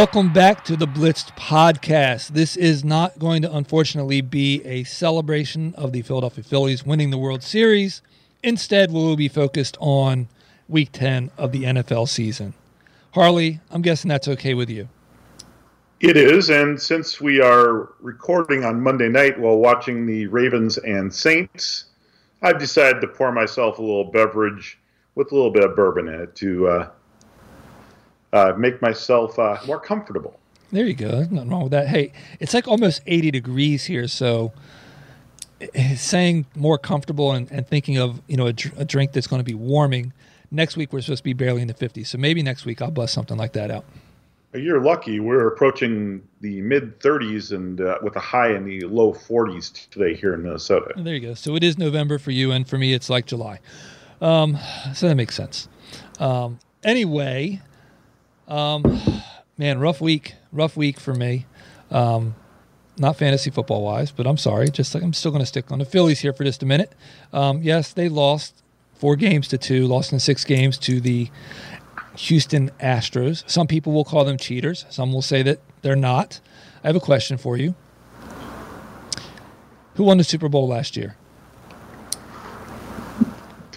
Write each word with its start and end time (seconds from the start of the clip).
Welcome 0.00 0.32
back 0.32 0.64
to 0.64 0.76
the 0.76 0.86
Blitzed 0.86 1.36
podcast. 1.36 2.28
This 2.28 2.56
is 2.56 2.82
not 2.82 3.18
going 3.18 3.42
to 3.42 3.54
unfortunately 3.54 4.22
be 4.22 4.64
a 4.64 4.82
celebration 4.84 5.74
of 5.74 5.92
the 5.92 6.00
Philadelphia 6.00 6.42
Phillies 6.42 6.86
winning 6.86 7.10
the 7.10 7.18
World 7.18 7.42
Series. 7.42 8.00
Instead, 8.42 8.90
we 8.90 8.98
will 8.98 9.14
be 9.14 9.28
focused 9.28 9.76
on 9.78 10.28
week 10.70 10.88
10 10.92 11.32
of 11.36 11.52
the 11.52 11.64
NFL 11.64 12.08
season. 12.08 12.54
Harley, 13.12 13.60
I'm 13.70 13.82
guessing 13.82 14.08
that's 14.08 14.26
okay 14.26 14.54
with 14.54 14.70
you. 14.70 14.88
It 16.00 16.16
is, 16.16 16.48
and 16.48 16.80
since 16.80 17.20
we 17.20 17.42
are 17.42 17.92
recording 18.00 18.64
on 18.64 18.80
Monday 18.80 19.10
night 19.10 19.38
while 19.38 19.58
watching 19.58 20.06
the 20.06 20.28
Ravens 20.28 20.78
and 20.78 21.12
Saints, 21.12 21.84
I've 22.40 22.58
decided 22.58 23.02
to 23.02 23.06
pour 23.06 23.32
myself 23.32 23.78
a 23.78 23.82
little 23.82 24.10
beverage 24.10 24.78
with 25.14 25.30
a 25.30 25.34
little 25.34 25.50
bit 25.50 25.62
of 25.62 25.76
bourbon 25.76 26.08
in 26.08 26.22
it 26.22 26.34
to 26.36 26.68
uh, 26.68 26.90
uh, 28.32 28.52
make 28.56 28.80
myself 28.80 29.38
uh, 29.38 29.58
more 29.66 29.80
comfortable. 29.80 30.38
There 30.72 30.86
you 30.86 30.94
go. 30.94 31.08
There's 31.08 31.30
nothing 31.30 31.50
wrong 31.50 31.62
with 31.64 31.72
that. 31.72 31.88
Hey, 31.88 32.12
it's 32.38 32.54
like 32.54 32.68
almost 32.68 33.02
80 33.06 33.32
degrees 33.32 33.84
here, 33.84 34.06
so 34.06 34.52
eh, 35.60 35.96
saying 35.96 36.46
more 36.54 36.78
comfortable 36.78 37.32
and, 37.32 37.50
and 37.50 37.66
thinking 37.66 37.98
of 37.98 38.22
you 38.28 38.36
know 38.36 38.46
a, 38.46 38.52
dr- 38.52 38.78
a 38.78 38.84
drink 38.84 39.12
that's 39.12 39.26
going 39.26 39.40
to 39.40 39.44
be 39.44 39.54
warming. 39.54 40.12
Next 40.52 40.76
week 40.76 40.92
we're 40.92 41.00
supposed 41.00 41.20
to 41.20 41.24
be 41.24 41.32
barely 41.32 41.62
in 41.62 41.68
the 41.68 41.74
50s, 41.74 42.06
so 42.08 42.18
maybe 42.18 42.42
next 42.42 42.64
week 42.64 42.80
I'll 42.82 42.90
bust 42.90 43.14
something 43.14 43.36
like 43.36 43.52
that 43.54 43.70
out. 43.70 43.84
You're 44.52 44.80
lucky. 44.80 45.20
We're 45.20 45.46
approaching 45.46 46.22
the 46.40 46.60
mid 46.60 46.98
30s 46.98 47.52
and 47.52 47.80
uh, 47.80 47.98
with 48.02 48.16
a 48.16 48.20
high 48.20 48.52
in 48.54 48.64
the 48.64 48.80
low 48.80 49.12
40s 49.12 49.88
today 49.90 50.14
here 50.14 50.34
in 50.34 50.42
Minnesota. 50.42 50.92
There 50.96 51.14
you 51.14 51.20
go. 51.20 51.34
So 51.34 51.54
it 51.54 51.62
is 51.62 51.78
November 51.78 52.18
for 52.18 52.32
you, 52.32 52.50
and 52.50 52.68
for 52.68 52.76
me 52.76 52.92
it's 52.92 53.08
like 53.08 53.26
July. 53.26 53.60
Um, 54.20 54.58
so 54.92 55.08
that 55.08 55.14
makes 55.14 55.36
sense. 55.36 55.68
Um, 56.18 56.58
anyway, 56.82 57.60
um, 58.50 59.00
man, 59.56 59.78
rough 59.78 60.00
week, 60.00 60.34
rough 60.52 60.76
week 60.76 60.98
for 61.00 61.14
me. 61.14 61.46
Um, 61.90 62.34
not 62.98 63.16
fantasy 63.16 63.50
football 63.50 63.82
wise, 63.82 64.10
but 64.10 64.26
I'm 64.26 64.36
sorry. 64.36 64.68
Just 64.68 64.94
like 64.94 65.02
I'm 65.02 65.12
still 65.12 65.30
going 65.30 65.42
to 65.42 65.46
stick 65.46 65.72
on 65.72 65.78
the 65.78 65.84
Phillies 65.84 66.20
here 66.20 66.32
for 66.32 66.44
just 66.44 66.62
a 66.62 66.66
minute. 66.66 66.92
Um, 67.32 67.62
yes, 67.62 67.92
they 67.92 68.08
lost 68.08 68.62
four 68.94 69.16
games 69.16 69.48
to 69.48 69.58
two, 69.58 69.86
lost 69.86 70.12
in 70.12 70.20
six 70.20 70.44
games 70.44 70.76
to 70.78 71.00
the 71.00 71.30
Houston 72.16 72.70
Astros. 72.80 73.48
Some 73.48 73.66
people 73.66 73.92
will 73.92 74.04
call 74.04 74.24
them 74.24 74.36
cheaters. 74.36 74.84
Some 74.90 75.12
will 75.12 75.22
say 75.22 75.42
that 75.42 75.60
they're 75.80 75.96
not. 75.96 76.40
I 76.84 76.88
have 76.88 76.96
a 76.96 77.00
question 77.00 77.38
for 77.38 77.56
you. 77.56 77.74
Who 79.94 80.04
won 80.04 80.18
the 80.18 80.24
Super 80.24 80.48
Bowl 80.48 80.68
last 80.68 80.96
year? 80.96 81.16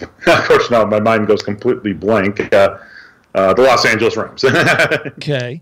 of 0.00 0.44
course, 0.44 0.70
not. 0.70 0.90
my 0.90 1.00
mind 1.00 1.26
goes 1.26 1.42
completely 1.42 1.92
blank. 1.92 2.52
Uh, 2.52 2.78
uh, 3.34 3.54
the 3.54 3.62
Los 3.62 3.84
Angeles 3.84 4.16
Rams. 4.16 4.44
okay. 5.18 5.60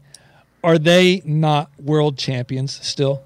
Are 0.64 0.78
they 0.78 1.22
not 1.24 1.70
world 1.80 2.18
champions 2.18 2.78
still? 2.86 3.22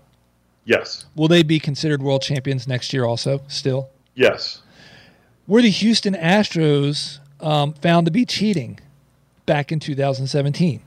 Yes. 0.65 1.05
Will 1.15 1.29
they 1.29 1.43
be 1.43 1.61
considered 1.61 2.03
world 2.03 2.23
champions 2.23 2.67
next 2.67 2.93
year 2.93 3.05
also 3.05 3.43
still? 3.49 3.91
Yes. 4.15 4.63
Were 5.47 5.63
the 5.63 5.71
Houston 5.71 6.15
Astros 6.15 7.21
um, 7.41 7.73
found 7.75 8.07
to 8.07 8.11
be 8.11 8.25
cheating 8.25 8.81
back 9.45 9.71
in 9.71 9.79
2017? 9.79 10.83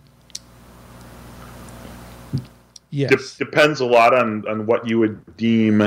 Yes. 2.92 3.38
De- 3.38 3.46
depends 3.46 3.80
a 3.80 3.86
lot 3.86 4.14
on, 4.14 4.48
on 4.48 4.66
what 4.66 4.88
you 4.88 5.00
would 5.00 5.38
deem 5.38 5.82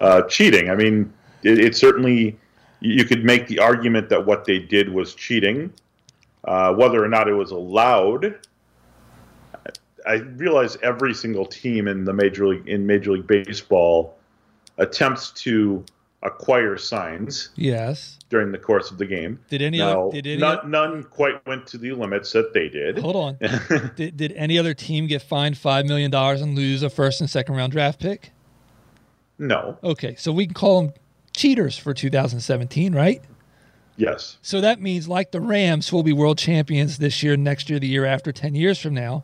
uh, 0.00 0.22
cheating. 0.22 0.70
I 0.70 0.74
mean, 0.74 1.12
it, 1.42 1.58
it, 1.58 1.76
certainly, 1.76 2.38
you 2.80 3.04
could 3.04 3.24
make 3.24 3.48
the 3.48 3.58
argument 3.58 4.08
that 4.10 4.24
what 4.24 4.44
they 4.44 4.58
did 4.58 4.92
was 4.92 5.14
cheating. 5.14 5.72
Uh, 6.44 6.74
whether 6.74 7.02
or 7.02 7.08
not 7.08 7.28
it 7.28 7.34
was 7.34 7.50
allowed, 7.50 8.38
I 10.06 10.14
realize 10.14 10.76
every 10.82 11.14
single 11.14 11.46
team 11.46 11.88
in 11.88 12.04
the 12.04 12.12
major 12.12 12.46
league 12.46 12.68
in 12.68 12.86
Major 12.86 13.12
League 13.12 13.26
Baseball 13.26 14.16
attempts 14.78 15.30
to 15.30 15.84
acquire 16.22 16.76
signs. 16.76 17.50
Yes. 17.54 18.18
During 18.28 18.52
the 18.52 18.58
course 18.58 18.90
of 18.90 18.98
the 18.98 19.06
game. 19.06 19.38
Did 19.48 19.62
any? 19.62 19.78
Now, 19.78 20.08
other, 20.08 20.20
did 20.20 20.26
any? 20.26 20.40
None, 20.40 20.70
none 20.70 21.02
quite 21.04 21.44
went 21.46 21.66
to 21.68 21.78
the 21.78 21.92
limits 21.92 22.32
that 22.32 22.52
they 22.52 22.68
did. 22.68 22.98
Hold 22.98 23.16
on. 23.16 23.38
did, 23.96 24.16
did 24.16 24.32
any 24.32 24.58
other 24.58 24.74
team 24.74 25.06
get 25.06 25.22
fined 25.22 25.56
five 25.56 25.86
million 25.86 26.10
dollars 26.10 26.40
and 26.40 26.56
lose 26.56 26.82
a 26.82 26.90
first 26.90 27.20
and 27.20 27.30
second 27.30 27.54
round 27.54 27.72
draft 27.72 28.00
pick? 28.00 28.32
No. 29.38 29.78
Okay, 29.82 30.14
so 30.16 30.32
we 30.32 30.46
can 30.46 30.54
call 30.54 30.82
them 30.82 30.92
cheaters 31.34 31.76
for 31.76 31.92
2017, 31.94 32.94
right? 32.94 33.22
Yes. 33.96 34.38
So 34.42 34.60
that 34.60 34.80
means, 34.80 35.08
like 35.08 35.30
the 35.30 35.40
Rams, 35.40 35.88
who 35.88 35.96
will 35.96 36.02
be 36.02 36.12
world 36.12 36.38
champions 36.38 36.98
this 36.98 37.22
year, 37.22 37.36
next 37.36 37.70
year, 37.70 37.78
the 37.78 37.86
year 37.86 38.04
after, 38.04 38.32
10 38.32 38.54
years 38.54 38.78
from 38.78 38.94
now, 38.94 39.22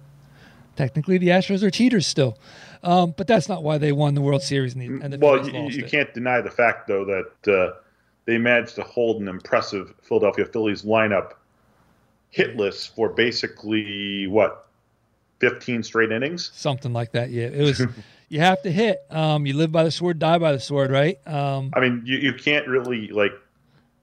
technically 0.77 1.19
the 1.19 1.29
Astros 1.29 1.63
are 1.63 1.71
cheaters 1.71 2.07
still. 2.07 2.39
Um, 2.83 3.15
but 3.17 3.27
that's 3.27 3.49
not 3.49 3.63
why 3.63 3.79
they 3.79 3.93
won 3.93 4.15
the 4.15 4.21
World 4.21 4.43
Series. 4.43 4.75
And 4.75 4.83
the, 4.83 5.05
and 5.05 5.13
the 5.13 5.19
well, 5.19 5.47
you, 5.47 5.69
you 5.69 5.85
can't 5.85 6.13
deny 6.15 6.41
the 6.41 6.51
fact, 6.51 6.87
though, 6.89 7.05
that 7.05 7.53
uh, 7.53 7.77
they 8.25 8.39
managed 8.39 8.77
to 8.77 8.83
hold 8.83 9.21
an 9.21 9.29
impressive 9.29 9.93
Philadelphia 10.03 10.47
Phillies 10.47 10.83
lineup 10.83 11.33
hitless 12.35 12.89
for 12.95 13.11
basically, 13.11 14.27
what, 14.29 14.69
15 15.41 15.83
straight 15.83 16.13
innings? 16.13 16.51
Something 16.55 16.93
like 16.93 17.13
that, 17.13 17.31
yeah. 17.31 17.47
It 17.47 17.63
was. 17.63 17.83
you 18.29 18.41
have 18.41 18.63
to 18.63 18.71
hit. 18.71 19.05
Um, 19.11 19.45
you 19.45 19.55
live 19.55 19.73
by 19.73 19.85
the 19.85 19.91
sword, 19.91 20.19
die 20.19 20.39
by 20.39 20.53
the 20.53 20.61
sword, 20.61 20.91
right? 20.91 21.19
Um, 21.27 21.71
I 21.75 21.81
mean, 21.81 22.03
you, 22.05 22.19
you 22.19 22.33
can't 22.33 22.67
really, 22.67 23.09
like, 23.09 23.33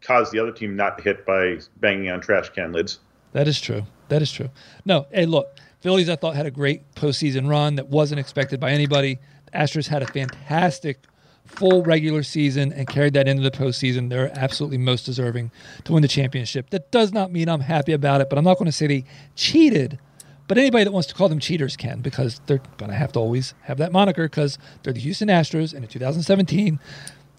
cause 0.02 0.32
the 0.32 0.40
other 0.40 0.52
team 0.52 0.76
not 0.76 0.98
to 0.98 1.04
hit 1.04 1.26
by 1.26 1.60
banging 1.78 2.10
on 2.10 2.22
trash 2.22 2.50
can 2.50 2.72
lids. 2.72 3.00
That 3.34 3.48
is 3.48 3.60
true. 3.60 3.84
That 4.10 4.22
is 4.22 4.32
true. 4.32 4.50
No, 4.86 5.08
hey, 5.12 5.26
look, 5.26 5.58
Phillies 5.82 6.10
I 6.10 6.16
thought 6.16 6.36
had 6.36 6.46
a 6.46 6.52
great 6.52 6.94
postseason 6.96 7.48
run 7.48 7.76
that 7.76 7.88
wasn't 7.88 8.20
expected 8.20 8.60
by 8.60 8.72
anybody. 8.72 9.20
The 9.46 9.58
Astros 9.58 9.88
had 9.88 10.02
a 10.02 10.08
fantastic 10.08 11.00
full 11.46 11.84
regular 11.84 12.24
season 12.24 12.74
and 12.74 12.88
carried 12.88 13.14
that 13.14 13.28
into 13.28 13.42
the 13.42 13.52
postseason. 13.52 14.10
They're 14.10 14.32
absolutely 14.38 14.78
most 14.78 15.06
deserving 15.06 15.52
to 15.86 15.94
win 15.94 16.02
the 16.02 16.08
championship. 16.08 16.70
That 16.72 16.92
does 16.92 17.14
not 17.14 17.32
mean 17.32 17.50
I'm 17.50 17.62
happy 17.62 17.94
about 17.94 18.22
it, 18.22 18.30
but 18.30 18.38
I'm 18.38 18.44
not 18.44 18.58
going 18.58 18.66
to 18.66 18.72
say 18.72 18.88
they 18.88 19.04
cheated. 19.36 20.00
But 20.48 20.58
anybody 20.58 20.86
that 20.86 20.92
wants 20.92 21.08
to 21.10 21.14
call 21.14 21.28
them 21.28 21.40
cheaters 21.40 21.76
can 21.76 22.00
because 22.00 22.40
they're 22.46 22.62
going 22.78 22.90
to 22.90 22.98
have 22.98 23.12
to 23.14 23.20
always 23.20 23.54
have 23.64 23.78
that 23.80 23.92
moniker 23.92 24.30
because 24.30 24.58
they're 24.84 24.94
the 24.94 25.00
Houston 25.00 25.28
Astros. 25.28 25.74
And 25.74 25.84
in 25.84 25.90
2017, 25.90 26.80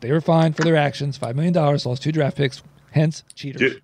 they 0.00 0.12
were 0.12 0.20
fined 0.20 0.56
for 0.56 0.62
their 0.62 0.76
actions, 0.76 1.18
$5 1.18 1.34
million, 1.34 1.52
lost 1.54 2.02
two 2.02 2.12
draft 2.12 2.36
picks, 2.36 2.62
hence 2.92 3.24
cheaters. 3.34 3.74
Do, 3.74 3.80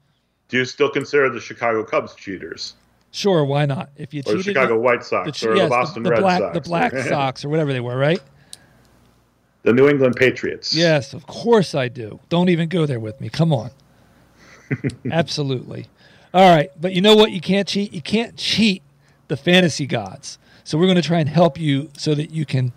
do 0.48 0.58
you 0.58 0.64
still 0.64 0.90
consider 0.90 1.30
the 1.30 1.40
Chicago 1.40 1.84
Cubs 1.84 2.14
cheaters? 2.14 2.74
Sure, 3.10 3.44
why 3.44 3.66
not? 3.66 3.90
If 3.96 4.12
you 4.12 4.20
or 4.20 4.32
cheated, 4.32 4.38
the 4.38 4.42
Chicago 4.42 4.78
White 4.78 5.04
Sox 5.04 5.40
the, 5.40 5.50
or 5.50 5.56
yes, 5.56 5.64
the 5.64 5.68
Boston 5.68 6.02
the, 6.02 6.08
the 6.08 6.14
Red 6.14 6.20
Black, 6.20 6.40
Sox, 6.40 6.54
the 6.54 6.60
Black 6.60 6.92
Sox 7.08 7.44
or 7.44 7.48
whatever 7.48 7.72
they 7.72 7.80
were, 7.80 7.96
right? 7.96 8.20
The 9.62 9.72
New 9.72 9.88
England 9.88 10.16
Patriots. 10.16 10.74
Yes, 10.74 11.14
of 11.14 11.26
course 11.26 11.74
I 11.74 11.88
do. 11.88 12.20
Don't 12.28 12.48
even 12.48 12.68
go 12.68 12.86
there 12.86 13.00
with 13.00 13.20
me. 13.20 13.28
Come 13.28 13.52
on. 13.52 13.70
Absolutely. 15.10 15.86
All 16.34 16.54
right, 16.54 16.70
but 16.80 16.92
you 16.92 17.00
know 17.00 17.14
what? 17.14 17.30
You 17.30 17.40
can't 17.40 17.68
cheat. 17.68 17.92
You 17.92 18.02
can't 18.02 18.36
cheat 18.36 18.82
the 19.28 19.36
fantasy 19.36 19.86
gods. 19.86 20.38
So 20.64 20.78
we're 20.78 20.86
going 20.86 20.96
to 20.96 21.02
try 21.02 21.20
and 21.20 21.28
help 21.28 21.58
you 21.58 21.90
so 21.96 22.14
that 22.14 22.30
you 22.30 22.44
can 22.44 22.72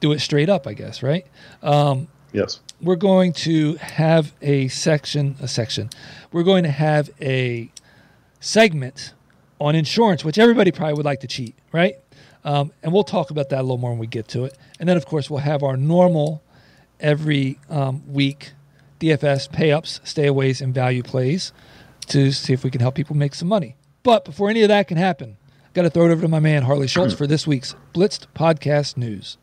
do 0.00 0.12
it 0.12 0.20
straight 0.20 0.48
up, 0.48 0.66
I 0.66 0.74
guess, 0.74 1.02
right? 1.02 1.26
Um, 1.62 2.08
yes. 2.36 2.60
We're 2.80 2.96
going 2.96 3.32
to 3.32 3.74
have 3.76 4.34
a 4.42 4.68
section, 4.68 5.36
a 5.40 5.48
section. 5.48 5.90
We're 6.30 6.42
going 6.42 6.64
to 6.64 6.70
have 6.70 7.10
a 7.20 7.70
segment 8.40 9.14
on 9.58 9.74
insurance, 9.74 10.24
which 10.24 10.38
everybody 10.38 10.70
probably 10.70 10.94
would 10.94 11.06
like 11.06 11.20
to 11.20 11.26
cheat, 11.26 11.54
right? 11.72 11.96
Um, 12.44 12.72
and 12.82 12.92
we'll 12.92 13.04
talk 13.04 13.30
about 13.30 13.48
that 13.48 13.60
a 13.60 13.62
little 13.62 13.78
more 13.78 13.90
when 13.90 13.98
we 13.98 14.06
get 14.06 14.28
to 14.28 14.44
it. 14.44 14.56
And 14.78 14.88
then, 14.88 14.96
of 14.96 15.06
course, 15.06 15.30
we'll 15.30 15.40
have 15.40 15.62
our 15.62 15.76
normal 15.76 16.42
every 17.00 17.58
um, 17.68 18.02
week 18.12 18.52
DFS 19.00 19.50
pay 19.50 19.72
ups, 19.72 20.00
stayaways, 20.04 20.60
and 20.60 20.74
value 20.74 21.02
plays 21.02 21.52
to 22.08 22.30
see 22.32 22.52
if 22.52 22.62
we 22.62 22.70
can 22.70 22.80
help 22.80 22.94
people 22.94 23.16
make 23.16 23.34
some 23.34 23.48
money. 23.48 23.76
But 24.02 24.24
before 24.24 24.48
any 24.48 24.62
of 24.62 24.68
that 24.68 24.86
can 24.86 24.96
happen, 24.96 25.36
I've 25.64 25.72
got 25.72 25.82
to 25.82 25.90
throw 25.90 26.06
it 26.06 26.12
over 26.12 26.22
to 26.22 26.28
my 26.28 26.40
man, 26.40 26.62
Harley 26.62 26.86
Schultz, 26.86 27.14
for 27.14 27.26
this 27.26 27.46
week's 27.46 27.74
Blitzed 27.92 28.26
Podcast 28.34 28.96
News. 28.96 29.38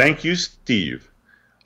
Thank 0.00 0.24
you, 0.24 0.34
Steve. 0.34 1.10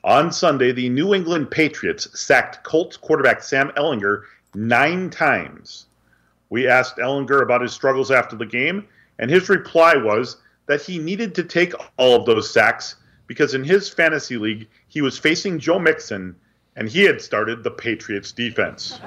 On 0.03 0.33
Sunday, 0.33 0.73
the 0.73 0.89
New 0.89 1.15
England 1.15 1.53
Patriots 1.53 2.09
sacked 2.19 2.65
Colts 2.65 2.97
quarterback 2.97 3.45
Sam 3.45 3.71
Ehlinger 3.77 4.25
nine 4.57 5.09
times. 5.09 5.87
We 6.51 6.67
asked 6.67 6.97
Ehlinger 6.97 7.43
about 7.43 7.61
his 7.61 7.73
struggles 7.73 8.11
after 8.11 8.35
the 8.35 8.45
game, 8.45 8.89
and 9.21 9.31
his 9.31 9.49
reply 9.49 9.95
was 9.95 10.39
that 10.67 10.83
he 10.83 10.99
needed 10.99 11.33
to 11.37 11.45
take 11.45 11.75
all 11.97 12.17
of 12.17 12.27
those 12.27 12.53
sacks 12.53 12.97
because 13.29 13.55
in 13.55 13.63
his 13.63 13.89
fantasy 13.89 14.37
league, 14.37 14.67
he 14.89 15.01
was 15.01 15.17
facing 15.17 15.61
Joe 15.61 15.79
Mixon 15.79 16.35
and 16.75 16.89
he 16.89 17.05
had 17.05 17.23
started 17.23 17.63
the 17.63 17.71
Patriots 17.71 18.33
defense. 18.33 18.99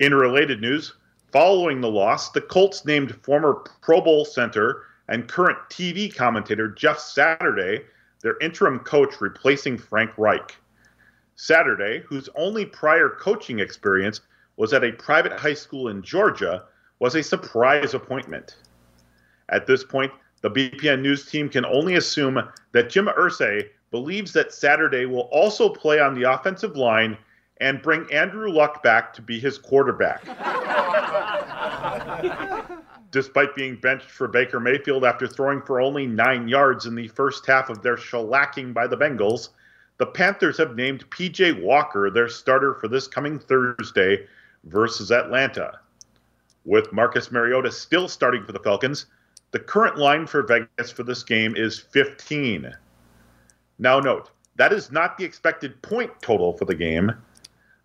in 0.00 0.14
related 0.14 0.60
news, 0.60 0.92
following 1.32 1.80
the 1.80 1.90
loss, 1.90 2.30
the 2.30 2.42
Colts 2.42 2.84
named 2.84 3.16
former 3.22 3.54
Pro 3.80 4.02
Bowl 4.02 4.26
center 4.26 4.82
and 5.08 5.28
current 5.28 5.58
TV 5.70 6.14
commentator 6.14 6.68
Jeff 6.68 6.98
Saturday 6.98 7.84
their 8.22 8.38
interim 8.40 8.80
coach, 8.80 9.20
replacing 9.20 9.78
Frank 9.78 10.10
Reich. 10.16 10.56
Saturday, 11.36 12.00
whose 12.00 12.28
only 12.34 12.64
prior 12.64 13.08
coaching 13.08 13.60
experience 13.60 14.20
was 14.56 14.72
at 14.72 14.82
a 14.82 14.92
private 14.92 15.32
high 15.32 15.54
school 15.54 15.88
in 15.88 16.02
Georgia, 16.02 16.64
was 16.98 17.14
a 17.14 17.22
surprise 17.22 17.94
appointment. 17.94 18.56
At 19.50 19.66
this 19.66 19.84
point, 19.84 20.12
the 20.40 20.50
BPN 20.50 21.00
News 21.00 21.30
team 21.30 21.48
can 21.48 21.64
only 21.64 21.94
assume 21.94 22.40
that 22.72 22.90
Jim 22.90 23.06
Irsay 23.06 23.68
believes 23.90 24.32
that 24.32 24.52
Saturday 24.52 25.06
will 25.06 25.28
also 25.32 25.68
play 25.68 26.00
on 26.00 26.14
the 26.14 26.30
offensive 26.30 26.76
line 26.76 27.16
and 27.60 27.82
bring 27.82 28.10
Andrew 28.12 28.50
Luck 28.50 28.82
back 28.82 29.12
to 29.14 29.22
be 29.22 29.38
his 29.38 29.58
quarterback. 29.58 30.24
Despite 33.10 33.54
being 33.54 33.76
benched 33.76 34.10
for 34.10 34.28
Baker 34.28 34.60
Mayfield 34.60 35.04
after 35.04 35.26
throwing 35.26 35.62
for 35.62 35.80
only 35.80 36.06
nine 36.06 36.46
yards 36.46 36.84
in 36.84 36.94
the 36.94 37.08
first 37.08 37.46
half 37.46 37.70
of 37.70 37.80
their 37.80 37.96
shellacking 37.96 38.74
by 38.74 38.86
the 38.86 38.98
Bengals, 38.98 39.48
the 39.96 40.06
Panthers 40.06 40.58
have 40.58 40.76
named 40.76 41.08
PJ 41.10 41.62
Walker 41.62 42.10
their 42.10 42.28
starter 42.28 42.74
for 42.74 42.86
this 42.86 43.08
coming 43.08 43.38
Thursday 43.38 44.26
versus 44.64 45.10
Atlanta. 45.10 45.80
With 46.64 46.92
Marcus 46.92 47.32
Mariota 47.32 47.72
still 47.72 48.08
starting 48.08 48.44
for 48.44 48.52
the 48.52 48.58
Falcons, 48.58 49.06
the 49.52 49.58
current 49.58 49.96
line 49.96 50.26
for 50.26 50.42
Vegas 50.42 50.90
for 50.90 51.02
this 51.02 51.22
game 51.22 51.56
is 51.56 51.78
15. 51.78 52.70
Now, 53.78 54.00
note, 54.00 54.30
that 54.56 54.72
is 54.72 54.92
not 54.92 55.16
the 55.16 55.24
expected 55.24 55.80
point 55.80 56.10
total 56.20 56.52
for 56.52 56.66
the 56.66 56.74
game. 56.74 57.12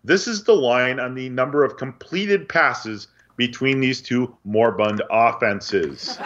This 0.04 0.28
is 0.28 0.44
the 0.44 0.54
line 0.54 1.00
on 1.00 1.14
the 1.14 1.30
number 1.30 1.64
of 1.64 1.78
completed 1.78 2.46
passes 2.48 3.08
between 3.36 3.80
these 3.80 4.00
two 4.00 4.36
moribund 4.44 5.02
offenses. 5.10 6.18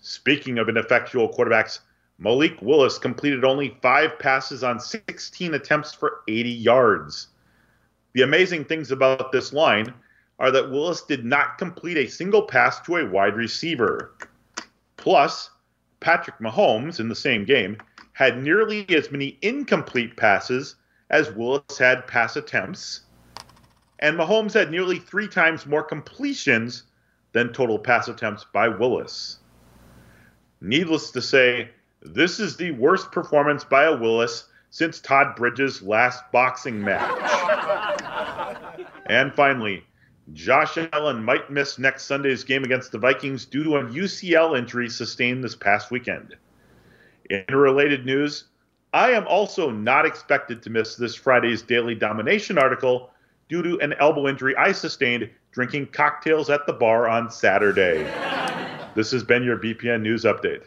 Speaking 0.00 0.58
of 0.58 0.68
ineffectual 0.68 1.32
quarterbacks, 1.32 1.80
Malik 2.18 2.60
Willis 2.60 2.98
completed 2.98 3.44
only 3.44 3.76
five 3.82 4.18
passes 4.18 4.62
on 4.62 4.78
16 4.80 5.54
attempts 5.54 5.94
for 5.94 6.20
80 6.28 6.50
yards. 6.50 7.28
The 8.12 8.22
amazing 8.22 8.64
things 8.66 8.90
about 8.90 9.32
this 9.32 9.52
line 9.52 9.94
are 10.38 10.50
that 10.50 10.70
Willis 10.70 11.02
did 11.02 11.24
not 11.24 11.58
complete 11.58 11.96
a 11.96 12.08
single 12.08 12.42
pass 12.42 12.80
to 12.82 12.96
a 12.96 13.06
wide 13.08 13.36
receiver. 13.36 14.14
Plus, 14.96 15.50
Patrick 16.00 16.38
Mahomes 16.38 17.00
in 17.00 17.08
the 17.08 17.14
same 17.14 17.44
game 17.44 17.78
had 18.12 18.42
nearly 18.42 18.84
as 18.90 19.10
many 19.10 19.38
incomplete 19.42 20.16
passes 20.16 20.76
as 21.10 21.30
Willis 21.32 21.78
had 21.78 22.06
pass 22.06 22.36
attempts, 22.36 23.02
and 24.02 24.18
Mahomes 24.18 24.52
had 24.52 24.70
nearly 24.70 24.98
three 24.98 25.28
times 25.28 25.64
more 25.64 25.84
completions 25.84 26.82
than 27.30 27.52
total 27.52 27.78
pass 27.78 28.08
attempts 28.08 28.44
by 28.52 28.66
Willis. 28.66 29.38
Needless 30.60 31.12
to 31.12 31.22
say, 31.22 31.70
this 32.02 32.40
is 32.40 32.56
the 32.56 32.72
worst 32.72 33.12
performance 33.12 33.62
by 33.62 33.84
a 33.84 33.96
Willis 33.96 34.48
since 34.70 35.00
Todd 35.00 35.36
Bridges' 35.36 35.82
last 35.82 36.24
boxing 36.32 36.82
match. 36.82 37.08
and 39.06 39.32
finally, 39.34 39.84
Josh 40.32 40.78
Allen 40.92 41.22
might 41.22 41.50
miss 41.50 41.78
next 41.78 42.04
Sunday's 42.04 42.42
game 42.42 42.64
against 42.64 42.90
the 42.90 42.98
Vikings 42.98 43.44
due 43.44 43.62
to 43.62 43.76
a 43.76 43.84
UCL 43.84 44.58
injury 44.58 44.88
sustained 44.88 45.44
this 45.44 45.54
past 45.54 45.92
weekend. 45.92 46.34
In 47.30 47.54
related 47.54 48.04
news, 48.04 48.44
I 48.92 49.12
am 49.12 49.28
also 49.28 49.70
not 49.70 50.06
expected 50.06 50.60
to 50.62 50.70
miss 50.70 50.96
this 50.96 51.14
Friday's 51.14 51.62
Daily 51.62 51.94
Domination 51.94 52.58
article 52.58 53.12
due 53.48 53.62
to 53.62 53.78
an 53.80 53.94
elbow 54.00 54.28
injury 54.28 54.56
I 54.56 54.72
sustained 54.72 55.28
drinking 55.52 55.88
cocktails 55.88 56.50
at 56.50 56.66
the 56.66 56.72
bar 56.72 57.08
on 57.08 57.30
Saturday. 57.30 58.04
this 58.94 59.10
has 59.10 59.22
been 59.22 59.42
your 59.42 59.58
BPN 59.58 60.02
News 60.02 60.24
Update. 60.24 60.62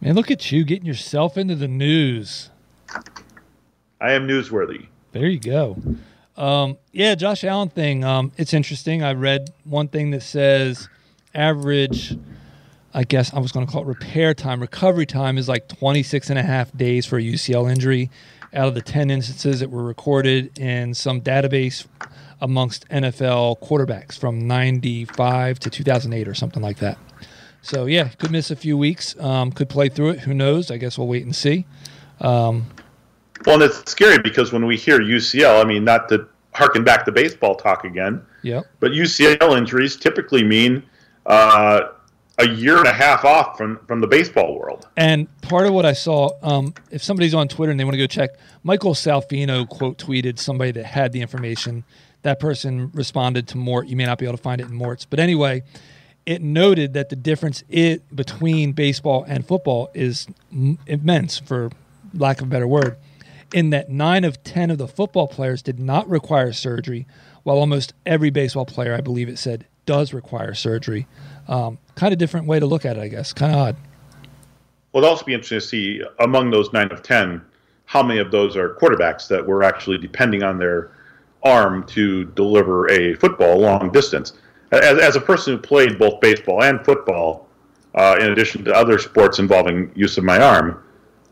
Man, 0.00 0.14
look 0.14 0.30
at 0.30 0.52
you 0.52 0.64
getting 0.64 0.86
yourself 0.86 1.38
into 1.38 1.54
the 1.54 1.68
news. 1.68 2.50
I 4.00 4.12
am 4.12 4.28
newsworthy. 4.28 4.86
There 5.12 5.26
you 5.26 5.40
go. 5.40 5.78
Um, 6.36 6.76
yeah, 6.92 7.14
Josh 7.14 7.44
Allen 7.44 7.70
thing. 7.70 8.04
Um, 8.04 8.30
it's 8.36 8.52
interesting. 8.52 9.02
I 9.02 9.14
read 9.14 9.48
one 9.64 9.88
thing 9.88 10.10
that 10.10 10.22
says 10.22 10.88
average, 11.34 12.16
I 12.92 13.04
guess 13.04 13.32
I 13.32 13.38
was 13.38 13.52
going 13.52 13.66
to 13.66 13.72
call 13.72 13.82
it 13.82 13.86
repair 13.86 14.34
time, 14.34 14.60
recovery 14.60 15.06
time 15.06 15.38
is 15.38 15.48
like 15.48 15.68
26 15.68 16.28
and 16.30 16.38
a 16.38 16.42
half 16.42 16.76
days 16.76 17.06
for 17.06 17.18
a 17.18 17.22
UCL 17.22 17.70
injury 17.70 18.10
out 18.56 18.68
of 18.68 18.74
the 18.74 18.82
10 18.82 19.10
instances 19.10 19.60
that 19.60 19.70
were 19.70 19.84
recorded 19.84 20.58
in 20.58 20.94
some 20.94 21.20
database 21.20 21.86
amongst 22.40 22.88
NFL 22.88 23.60
quarterbacks 23.60 24.18
from 24.18 24.46
95 24.46 25.58
to 25.60 25.70
2008 25.70 26.26
or 26.26 26.34
something 26.34 26.62
like 26.62 26.78
that. 26.78 26.98
So, 27.62 27.86
yeah, 27.86 28.08
could 28.08 28.30
miss 28.30 28.50
a 28.50 28.56
few 28.56 28.78
weeks, 28.78 29.18
um, 29.18 29.50
could 29.52 29.68
play 29.68 29.88
through 29.88 30.10
it. 30.10 30.20
Who 30.20 30.34
knows? 30.34 30.70
I 30.70 30.76
guess 30.76 30.96
we'll 30.96 31.08
wait 31.08 31.24
and 31.24 31.34
see. 31.34 31.66
Um, 32.20 32.66
well, 33.44 33.56
and 33.56 33.62
it's 33.64 33.90
scary 33.90 34.18
because 34.18 34.52
when 34.52 34.66
we 34.66 34.76
hear 34.76 34.98
UCL, 35.00 35.62
I 35.62 35.66
mean, 35.66 35.84
not 35.84 36.08
to 36.08 36.26
harken 36.54 36.84
back 36.84 37.04
to 37.04 37.12
baseball 37.12 37.54
talk 37.54 37.84
again, 37.84 38.24
yeah, 38.42 38.62
but 38.80 38.92
UCL 38.92 39.58
injuries 39.58 39.96
typically 39.96 40.42
mean 40.42 40.82
uh, 41.26 41.88
a 42.38 42.48
year 42.48 42.78
and 42.78 42.86
a 42.86 42.92
half 42.92 43.24
off 43.24 43.56
from, 43.56 43.78
from 43.86 44.00
the 44.00 44.06
baseball 44.06 44.58
world. 44.58 44.86
And 44.96 45.26
part 45.40 45.66
of 45.66 45.72
what 45.72 45.86
I 45.86 45.92
saw, 45.92 46.30
um, 46.42 46.74
if 46.90 47.02
somebody's 47.02 47.34
on 47.34 47.48
Twitter 47.48 47.70
and 47.70 47.80
they 47.80 47.84
want 47.84 47.94
to 47.94 47.98
go 47.98 48.06
check, 48.06 48.30
Michael 48.62 48.94
Salfino 48.94 49.68
quote 49.68 49.98
tweeted 49.98 50.38
somebody 50.38 50.70
that 50.72 50.84
had 50.84 51.12
the 51.12 51.22
information. 51.22 51.84
That 52.22 52.40
person 52.40 52.90
responded 52.92 53.48
to 53.48 53.56
Mort. 53.56 53.86
You 53.86 53.96
may 53.96 54.04
not 54.04 54.18
be 54.18 54.26
able 54.26 54.36
to 54.36 54.42
find 54.42 54.60
it 54.60 54.66
in 54.66 54.74
Mort's, 54.74 55.04
but 55.04 55.20
anyway, 55.20 55.62
it 56.26 56.42
noted 56.42 56.94
that 56.94 57.08
the 57.08 57.16
difference 57.16 57.62
it 57.68 58.14
between 58.14 58.72
baseball 58.72 59.24
and 59.26 59.46
football 59.46 59.90
is 59.94 60.26
immense, 60.86 61.38
for 61.38 61.70
lack 62.12 62.40
of 62.40 62.48
a 62.48 62.50
better 62.50 62.66
word 62.66 62.96
in 63.52 63.70
that 63.70 63.88
nine 63.88 64.24
of 64.24 64.42
10 64.44 64.70
of 64.70 64.78
the 64.78 64.88
football 64.88 65.28
players 65.28 65.62
did 65.62 65.78
not 65.78 66.08
require 66.08 66.52
surgery, 66.52 67.06
while 67.42 67.58
almost 67.58 67.94
every 68.04 68.30
baseball 68.30 68.66
player, 68.66 68.94
I 68.94 69.00
believe 69.00 69.28
it 69.28 69.38
said, 69.38 69.66
does 69.84 70.12
require 70.12 70.52
surgery. 70.54 71.06
Um, 71.46 71.78
kind 71.96 72.12
of 72.12 72.18
different 72.18 72.46
way 72.46 72.60
to 72.60 72.66
look 72.66 72.84
at 72.84 72.96
it, 72.96 73.00
I 73.00 73.08
guess. 73.08 73.32
Kind 73.32 73.52
of 73.52 73.58
odd. 73.58 73.76
Well, 74.92 75.02
it'll 75.02 75.10
also 75.10 75.24
be 75.24 75.34
interesting 75.34 75.58
to 75.58 75.66
see 75.66 76.02
among 76.20 76.50
those 76.50 76.72
nine 76.72 76.92
of 76.92 77.02
10, 77.02 77.42
how 77.86 78.02
many 78.02 78.20
of 78.20 78.30
those 78.30 78.56
are 78.56 78.74
quarterbacks 78.76 79.26
that 79.28 79.44
were 79.44 79.62
actually 79.62 79.98
depending 79.98 80.42
on 80.42 80.58
their 80.58 80.92
arm 81.42 81.84
to 81.86 82.24
deliver 82.24 82.90
a 82.90 83.14
football 83.14 83.58
long 83.58 83.90
distance. 83.90 84.34
As, 84.72 84.98
as 84.98 85.16
a 85.16 85.20
person 85.20 85.54
who 85.54 85.58
played 85.58 85.98
both 85.98 86.20
baseball 86.20 86.62
and 86.62 86.84
football, 86.84 87.48
uh, 87.94 88.16
in 88.20 88.30
addition 88.30 88.64
to 88.64 88.74
other 88.74 88.98
sports 88.98 89.38
involving 89.38 89.90
use 89.94 90.18
of 90.18 90.24
my 90.24 90.38
arm, 90.38 90.82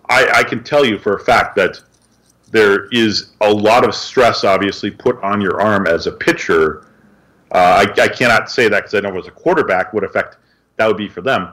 I, 0.09 0.26
I 0.35 0.44
can 0.44 0.62
tell 0.62 0.85
you 0.85 0.99
for 0.99 1.14
a 1.14 1.21
fact 1.21 1.56
that 1.56 1.80
there 2.50 2.87
is 2.92 3.33
a 3.40 3.52
lot 3.52 3.87
of 3.87 3.94
stress, 3.94 4.44
obviously, 4.44 4.90
put 4.90 5.21
on 5.23 5.40
your 5.40 5.61
arm 5.61 5.87
as 5.87 6.06
a 6.06 6.12
pitcher. 6.12 6.87
Uh, 7.50 7.85
I, 7.87 8.02
I, 8.02 8.09
cannot 8.09 8.50
say 8.50 8.68
that 8.68 8.85
because 8.85 8.94
I 8.94 9.00
know 9.00 9.18
as 9.18 9.26
a 9.26 9.30
quarterback 9.30 9.92
would 9.92 10.04
effect 10.04 10.37
that 10.76 10.87
would 10.87 10.97
be 10.97 11.09
for 11.09 11.21
them. 11.21 11.52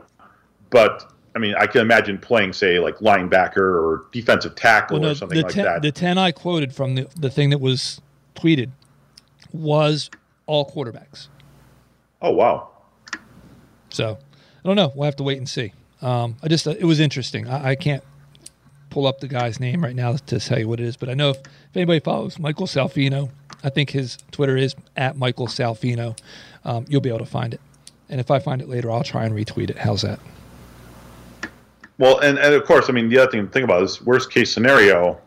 But 0.69 1.11
I 1.35 1.39
mean, 1.39 1.55
I 1.57 1.67
can 1.67 1.81
imagine 1.81 2.17
playing, 2.17 2.53
say, 2.53 2.79
like 2.79 2.97
linebacker 2.97 3.57
or 3.57 4.05
defensive 4.11 4.55
tackle 4.55 4.99
well, 4.99 5.03
no, 5.03 5.11
or 5.11 5.15
something 5.15 5.37
the 5.37 5.43
like 5.43 5.53
ten, 5.53 5.65
that. 5.65 5.81
The 5.81 5.91
ten 5.91 6.17
I 6.17 6.31
quoted 6.31 6.73
from 6.73 6.95
the 6.95 7.07
the 7.17 7.29
thing 7.29 7.49
that 7.51 7.59
was 7.59 8.01
tweeted 8.35 8.71
was 9.53 10.09
all 10.45 10.69
quarterbacks. 10.69 11.27
Oh 12.21 12.31
wow! 12.31 12.69
So 13.89 14.17
I 14.63 14.67
don't 14.67 14.75
know. 14.75 14.91
We'll 14.95 15.05
have 15.05 15.15
to 15.17 15.23
wait 15.23 15.37
and 15.37 15.47
see. 15.49 15.73
Um, 16.01 16.35
I 16.41 16.47
just 16.47 16.67
it 16.67 16.83
was 16.83 16.99
interesting. 16.99 17.47
I, 17.47 17.69
I 17.69 17.75
can't 17.75 18.03
pull 18.89 19.07
up 19.07 19.19
the 19.21 19.27
guy's 19.27 19.59
name 19.59 19.83
right 19.83 19.95
now 19.95 20.17
to 20.17 20.39
tell 20.39 20.59
you 20.59 20.67
what 20.67 20.79
it 20.79 20.85
is, 20.85 20.97
but 20.97 21.09
I 21.09 21.13
know 21.13 21.29
if, 21.29 21.37
if 21.37 21.75
anybody 21.77 22.01
follows 22.01 22.37
Michael 22.37 22.67
Salfino, 22.67 23.29
I 23.63 23.69
think 23.69 23.91
his 23.91 24.17
Twitter 24.31 24.57
is 24.57 24.75
at 24.97 25.15
Michael 25.15 25.47
Salfino. 25.47 26.17
Um, 26.65 26.85
you'll 26.89 27.01
be 27.01 27.09
able 27.09 27.19
to 27.19 27.25
find 27.25 27.53
it. 27.53 27.61
And 28.11 28.19
if 28.19 28.29
I 28.29 28.39
find 28.39 28.61
it 28.61 28.67
later, 28.67 28.91
I'll 28.91 29.03
try 29.03 29.23
and 29.25 29.33
retweet 29.33 29.69
it. 29.69 29.77
How's 29.77 30.01
that? 30.01 30.19
Well, 31.97 32.19
and, 32.19 32.37
and 32.37 32.53
of 32.53 32.65
course, 32.65 32.89
I 32.89 32.91
mean, 32.91 33.09
the 33.09 33.17
other 33.19 33.31
thing 33.31 33.47
to 33.47 33.51
think 33.51 33.63
about 33.63 33.81
is 33.83 34.01
worst 34.01 34.31
case 34.31 34.53
scenario, 34.53 35.17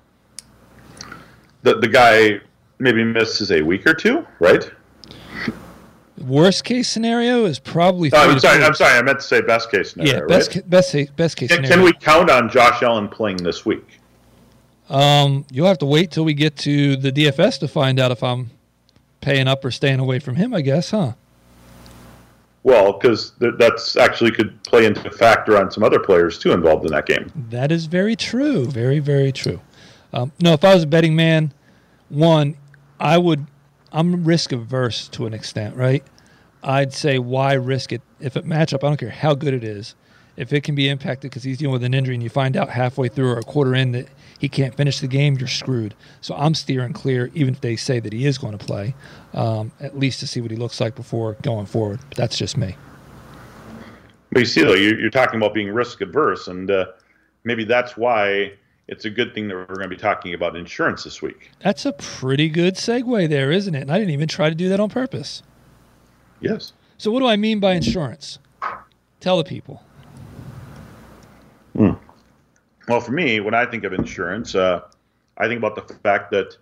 the, 1.63 1.79
the 1.79 1.89
guy 1.89 2.41
maybe 2.79 3.03
misses 3.03 3.51
a 3.51 3.63
week 3.63 3.87
or 3.87 3.95
two, 3.95 4.27
right? 4.39 4.71
Worst 6.19 6.65
case 6.65 6.89
scenario 6.89 7.47
is 7.47 7.59
probably. 7.59 8.11
No, 8.11 8.19
I'm 8.19 8.39
sorry. 8.39 8.63
I'm 8.63 8.75
sorry. 8.75 8.99
I 8.99 9.03
meant 9.03 9.21
to 9.21 9.25
say 9.25 9.41
best 9.41 9.71
case 9.71 9.93
scenario. 9.93 10.21
Yeah, 10.21 10.27
best 10.27 10.55
right? 10.55 10.63
ca- 10.63 10.69
best 10.69 11.17
best 11.17 11.37
case 11.37 11.49
Can, 11.49 11.65
scenario. 11.65 11.75
can 11.77 11.85
we 11.85 11.93
count 11.93 12.31
on 12.31 12.49
Josh 12.51 12.83
Allen 12.83 13.09
playing 13.09 13.39
this 13.39 13.67
week? 13.67 14.01
Um, 14.89 15.45
you'll 15.51 15.67
have 15.67 15.79
to 15.79 15.87
wait 15.87 16.11
till 16.11 16.25
we 16.25 16.35
get 16.35 16.57
to 16.59 16.97
the 16.97 17.11
DFS 17.11 17.59
to 17.61 17.69
find 17.69 17.99
out 17.99 18.11
if 18.11 18.23
I'm 18.23 18.51
paying 19.21 19.49
up 19.49 19.65
or 19.65 19.71
staying 19.71 19.99
away 20.01 20.19
from 20.19 20.37
him. 20.37 20.55
I 20.55 20.61
guess, 20.61 20.91
huh? 20.91 21.15
Well, 22.65 22.95
because 22.95 23.33
th- 23.41 23.55
that's 23.59 23.95
actually 23.97 24.33
could 24.33 24.61
play 24.65 24.87
into 24.87 25.11
factor 25.11 25.57
on 25.57 25.71
some 25.71 25.85
other 25.85 26.01
players 26.01 26.39
too 26.39 26.53
involved 26.53 26.85
in 26.87 26.93
that 26.93 27.07
game. 27.07 27.31
That 27.51 27.71
is 27.71 27.87
very 27.87 28.17
true. 28.17 28.67
Very, 28.67 28.99
very 28.99 29.33
true. 29.33 29.61
Um, 30.15 30.33
no, 30.41 30.55
if 30.55 30.65
I 30.65 30.75
was 30.75 30.83
a 30.85 30.87
betting 30.87 31.15
man, 31.15 31.53
one, 32.09 32.57
I 32.99 33.19
would. 33.19 33.47
I'm 33.93 34.25
risk 34.25 34.51
averse 34.51 35.09
to 35.09 35.27
an 35.27 35.35
extent, 35.35 35.77
right? 35.77 36.03
I'd 36.63 36.93
say 36.93 37.19
why 37.19 37.53
risk 37.53 37.93
it 37.93 38.01
if 38.19 38.37
it 38.37 38.47
matchup. 38.47 38.83
I 38.83 38.89
don't 38.89 38.97
care 38.97 39.11
how 39.11 39.35
good 39.35 39.55
it 39.55 39.63
is. 39.63 39.95
If 40.37 40.53
it 40.53 40.65
can 40.65 40.75
be 40.75 40.89
impacted 40.89 41.31
because 41.31 41.45
he's 41.45 41.59
dealing 41.59 41.75
with 41.75 41.85
an 41.85 41.95
injury, 41.95 42.15
and 42.15 42.23
you 42.23 42.31
find 42.31 42.57
out 42.57 42.71
halfway 42.71 43.09
through 43.09 43.31
or 43.31 43.39
a 43.39 43.43
quarter 43.43 43.75
in 43.75 43.93
that 43.93 44.09
he 44.45 44.49
can't 44.51 44.75
finish 44.75 45.01
the 45.01 45.09
game, 45.09 45.37
you're 45.37 45.49
screwed. 45.49 45.95
So 46.21 46.35
I'm 46.35 46.55
steering 46.55 46.93
clear, 46.93 47.31
even 47.33 47.55
if 47.55 47.63
they 47.63 47.77
say 47.77 47.99
that 47.99 48.13
he 48.13 48.27
is 48.27 48.37
going 48.37 48.57
to 48.57 48.63
play, 48.63 48.95
um, 49.33 49.73
at 49.81 49.99
least 49.99 50.21
to 50.21 50.27
see 50.27 50.43
what 50.43 50.51
he 50.51 50.57
looks 50.59 50.83
like 50.83 50.95
before 50.95 51.33
going 51.41 51.65
forward. 51.65 52.01
But 52.11 52.19
that's 52.19 52.37
just 52.37 52.59
me. 52.59 52.77
But 54.33 54.41
you 54.41 54.45
see, 54.45 54.63
though, 54.63 54.75
you're, 54.75 55.01
you're 55.01 55.09
talking 55.09 55.39
about 55.39 55.55
being 55.55 55.73
risk 55.73 56.03
adverse, 56.03 56.47
and 56.49 56.71
uh, 56.71 56.87
maybe 57.45 57.65
that's 57.65 57.97
why 57.97 58.53
it's 58.87 59.07
a 59.07 59.11
good 59.11 59.33
thing 59.33 59.49
that 59.49 59.55
we're 59.55 59.65
going 59.65 59.89
to 59.89 59.89
be 59.89 59.97
talking 59.97 60.35
about 60.35 60.57
insurance 60.57 61.05
this 61.05 61.23
week. 61.23 61.51
That's 61.61 61.87
a 61.87 61.95
pretty 61.95 62.51
good 62.51 62.75
segue 62.75 63.31
there, 63.31 63.51
isn't 63.51 63.75
it? 63.75 63.81
And 63.81 63.91
I 63.91 63.99
didn't 63.99 64.13
even 64.13 64.29
try 64.29 64.51
to 64.51 64.55
do 64.55 64.69
that 64.69 64.79
on 64.79 64.91
purpose. 64.91 65.43
Yes. 66.43 66.75
So, 66.99 67.11
what 67.11 67.21
do 67.21 67.27
I 67.27 67.37
mean 67.37 67.61
by 67.61 67.73
insurance? 67.73 68.39
Tell 69.21 69.39
the 69.39 69.45
people. 69.45 69.83
Well, 72.89 73.01
for 73.01 73.13
me, 73.13 73.41
when 73.41 73.55
I 73.55 73.65
think 73.65 73.85
of 73.85 73.93
insurance, 73.93 74.55
uh, 74.55 74.83
I 75.39 75.49
think 75.49 75.59
about 75.59 75.75
the 75.75 75.95
fact 75.95 76.31
that 76.33 76.57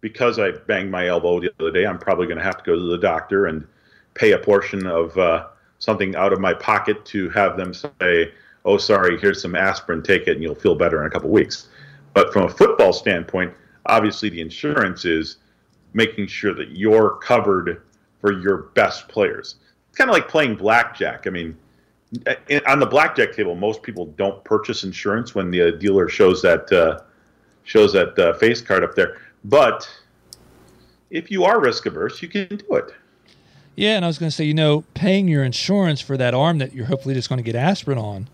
because 0.00 0.38
I 0.38 0.50
banged 0.50 0.90
my 0.90 1.08
elbow 1.08 1.40
the 1.40 1.52
other 1.58 1.70
day, 1.70 1.86
I'm 1.86 1.98
probably 1.98 2.26
going 2.26 2.38
to 2.38 2.44
have 2.44 2.58
to 2.58 2.64
go 2.64 2.74
to 2.76 2.90
the 2.90 2.98
doctor 2.98 3.46
and 3.46 3.66
pay 4.12 4.32
a 4.32 4.38
portion 4.38 4.86
of 4.86 5.16
uh, 5.16 5.46
something 5.78 6.14
out 6.16 6.32
of 6.32 6.40
my 6.40 6.52
pocket 6.52 7.04
to 7.06 7.30
have 7.30 7.56
them 7.56 7.72
say, 7.72 8.32
"Oh, 8.66 8.76
sorry, 8.76 9.18
here's 9.18 9.40
some 9.40 9.54
aspirin. 9.54 10.02
Take 10.02 10.28
it, 10.28 10.32
and 10.32 10.42
you'll 10.42 10.54
feel 10.54 10.74
better 10.74 11.00
in 11.00 11.06
a 11.06 11.10
couple 11.10 11.30
weeks." 11.30 11.68
But 12.12 12.32
from 12.32 12.44
a 12.44 12.48
football 12.48 12.92
standpoint, 12.92 13.54
obviously 13.86 14.28
the 14.28 14.40
insurance 14.40 15.04
is 15.04 15.38
making 15.94 16.26
sure 16.26 16.54
that 16.54 16.72
you're 16.72 17.16
covered 17.22 17.82
for 18.20 18.32
your 18.32 18.70
best 18.74 19.08
players. 19.08 19.56
It's 19.88 19.96
kind 19.96 20.10
of 20.10 20.14
like 20.14 20.28
playing 20.28 20.56
blackjack. 20.56 21.26
I 21.26 21.30
mean, 21.30 21.56
on 22.66 22.78
the 22.78 22.86
blackjack 22.86 23.32
table, 23.32 23.54
most 23.54 23.82
people 23.82 24.06
don't 24.06 24.42
purchase 24.44 24.84
insurance 24.84 25.34
when 25.34 25.50
the 25.50 25.62
uh, 25.62 25.70
dealer 25.72 26.08
shows 26.08 26.42
that 26.42 26.70
uh, 26.72 27.00
shows 27.64 27.92
that 27.92 28.18
uh, 28.18 28.34
face 28.34 28.60
card 28.60 28.84
up 28.84 28.94
there. 28.94 29.18
But 29.44 29.88
if 31.10 31.30
you 31.30 31.44
are 31.44 31.60
risk 31.60 31.86
averse, 31.86 32.22
you 32.22 32.28
can 32.28 32.48
do 32.48 32.76
it. 32.76 32.92
Yeah, 33.76 33.96
and 33.96 34.04
I 34.04 34.08
was 34.08 34.18
going 34.18 34.30
to 34.30 34.34
say, 34.34 34.44
you 34.44 34.54
know, 34.54 34.84
paying 34.94 35.26
your 35.26 35.42
insurance 35.42 36.00
for 36.00 36.16
that 36.16 36.32
arm 36.32 36.58
that 36.58 36.74
you're 36.74 36.86
hopefully 36.86 37.14
just 37.14 37.28
going 37.28 37.38
to 37.38 37.42
get 37.42 37.56
aspirin 37.56 37.98
on 37.98 38.28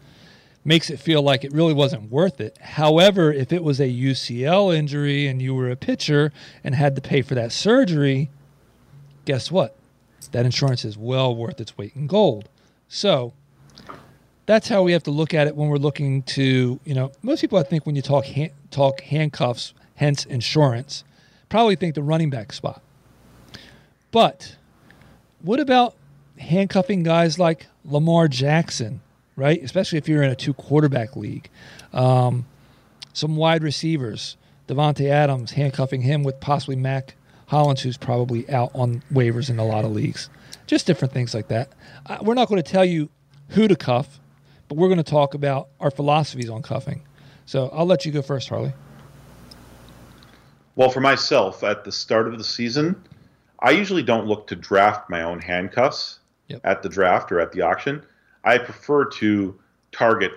makes 0.65 0.91
it 0.91 1.01
feel 1.01 1.23
like 1.23 1.43
it 1.43 1.53
really 1.53 1.73
wasn't 1.73 2.11
worth 2.11 2.41
it. 2.41 2.59
However, 2.59 3.33
if 3.33 3.53
it 3.53 3.65
was 3.65 3.81
a 3.81 3.89
UCL 3.89 4.75
injury 4.77 5.27
and 5.27 5.41
you 5.41 5.55
were 5.55 5.71
a 5.71 5.77
pitcher 5.77 6.33
and 6.63 6.75
had 6.75 6.95
to 6.97 7.01
pay 7.01 7.23
for 7.23 7.35
that 7.35 7.53
surgery, 7.53 8.29
guess 9.25 9.51
what? 9.51 9.75
That 10.33 10.45
insurance 10.45 10.85
is 10.85 10.99
well 10.99 11.35
worth 11.35 11.61
its 11.61 11.79
weight 11.79 11.97
in 11.97 12.07
gold. 12.07 12.49
So 12.89 13.33
that's 14.51 14.69
how 14.69 14.83
we 14.83 14.91
have 14.91 15.05
to 15.05 15.13
look 15.13 15.33
at 15.33 15.47
it 15.47 15.55
when 15.55 15.69
we're 15.69 15.77
looking 15.77 16.25
to, 16.25 16.81
you 16.85 16.93
know, 16.93 17.13
most 17.23 17.41
people 17.41 17.57
I 17.57 17.63
think 17.63 17.87
when 17.87 17.95
you 17.95 18.03
talk 18.03 18.25
han- 18.25 18.51
talk 18.73 19.01
handcuffs, 19.03 19.75
hence 19.95 20.25
insurance, 20.25 21.05
probably 21.49 21.77
think 21.77 21.95
the 21.95 22.03
running 22.03 22.31
back 22.31 22.53
spot. 22.53 22.83
But 24.11 24.57
what 25.41 25.61
about 25.61 25.95
handcuffing 26.41 27.05
guys 27.05 27.39
like 27.39 27.69
Lamar 27.85 28.27
Jackson, 28.27 29.01
right? 29.37 29.63
Especially 29.63 29.99
if 29.99 30.09
you're 30.09 30.25
in 30.25 30.31
a 30.31 30.35
two 30.35 30.55
quarterback 30.55 31.15
league. 31.15 31.49
Um, 31.93 32.45
some 33.13 33.37
wide 33.37 33.63
receivers, 33.63 34.37
Davante 34.67 35.09
Adams, 35.09 35.53
handcuffing 35.53 36.03
him 36.03 36.25
with 36.25 36.41
possibly 36.41 36.75
Mack 36.75 37.15
Hollins, 37.47 37.83
who's 37.83 37.97
probably 37.97 38.51
out 38.51 38.73
on 38.75 39.05
waivers 39.13 39.49
in 39.49 39.61
a 39.61 39.65
lot 39.65 39.85
of 39.85 39.93
leagues. 39.93 40.29
Just 40.67 40.89
different 40.89 41.15
things 41.15 41.35
like 41.35 41.47
that. 41.47 41.69
Uh, 42.05 42.19
we're 42.23 42.35
not 42.35 42.49
going 42.49 42.61
to 42.61 42.69
tell 42.69 42.85
you 42.85 43.11
who 43.51 43.69
to 43.69 43.77
cuff, 43.77 44.20
but 44.71 44.79
we're 44.79 44.87
going 44.87 44.99
to 44.99 45.03
talk 45.03 45.35
about 45.35 45.69
our 45.81 45.91
philosophies 45.91 46.49
on 46.49 46.63
cuffing. 46.63 47.03
So 47.45 47.71
I'll 47.71 47.87
let 47.87 48.07
you 48.07 48.13
go 48.13 48.23
first, 48.23 48.49
Harley. 48.49 48.73
Well, 50.77 50.91
for 50.91 51.01
myself, 51.01 51.65
at 51.65 51.83
the 51.85 51.91
start 51.91 52.29
of 52.29 52.39
the 52.39 52.45
season, 52.45 53.03
I 53.59 53.73
usually 53.73 54.05
don't 54.05 54.27
look 54.27 54.47
to 54.47 54.55
draft 54.57 55.11
my 55.11 55.23
own 55.23 55.41
handcuffs 55.41 56.21
Yep. 56.47 56.61
at 56.65 56.83
the 56.83 56.89
draft 56.89 57.33
or 57.33 57.41
at 57.41 57.51
the 57.53 57.63
auction. 57.63 58.03
I 58.45 58.59
prefer 58.59 59.07
to 59.07 59.59
target 59.91 60.33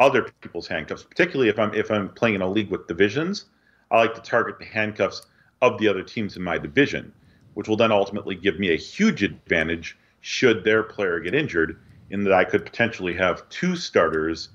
other 0.00 0.30
people's 0.40 0.66
handcuffs, 0.66 1.04
particularly 1.04 1.48
if 1.48 1.58
I'm 1.58 1.72
if 1.72 1.90
I'm 1.92 2.08
playing 2.08 2.36
in 2.36 2.42
a 2.42 2.48
league 2.48 2.70
with 2.70 2.88
divisions. 2.88 3.46
I 3.92 3.98
like 3.98 4.14
to 4.14 4.20
target 4.20 4.58
the 4.58 4.64
handcuffs 4.64 5.22
of 5.62 5.78
the 5.78 5.86
other 5.86 6.02
teams 6.02 6.36
in 6.36 6.42
my 6.42 6.58
division, 6.58 7.12
which 7.54 7.68
will 7.68 7.76
then 7.76 7.92
ultimately 7.92 8.34
give 8.34 8.58
me 8.58 8.72
a 8.72 8.76
huge 8.76 9.22
advantage 9.22 9.96
should 10.20 10.64
their 10.64 10.82
player 10.82 11.18
get 11.20 11.34
injured, 11.34 11.78
in 12.10 12.24
that 12.24 12.32
I 12.32 12.44
could 12.44 12.64
potentially 12.64 13.14
have 13.14 13.48
two 13.48 13.76
starters, 13.76 14.50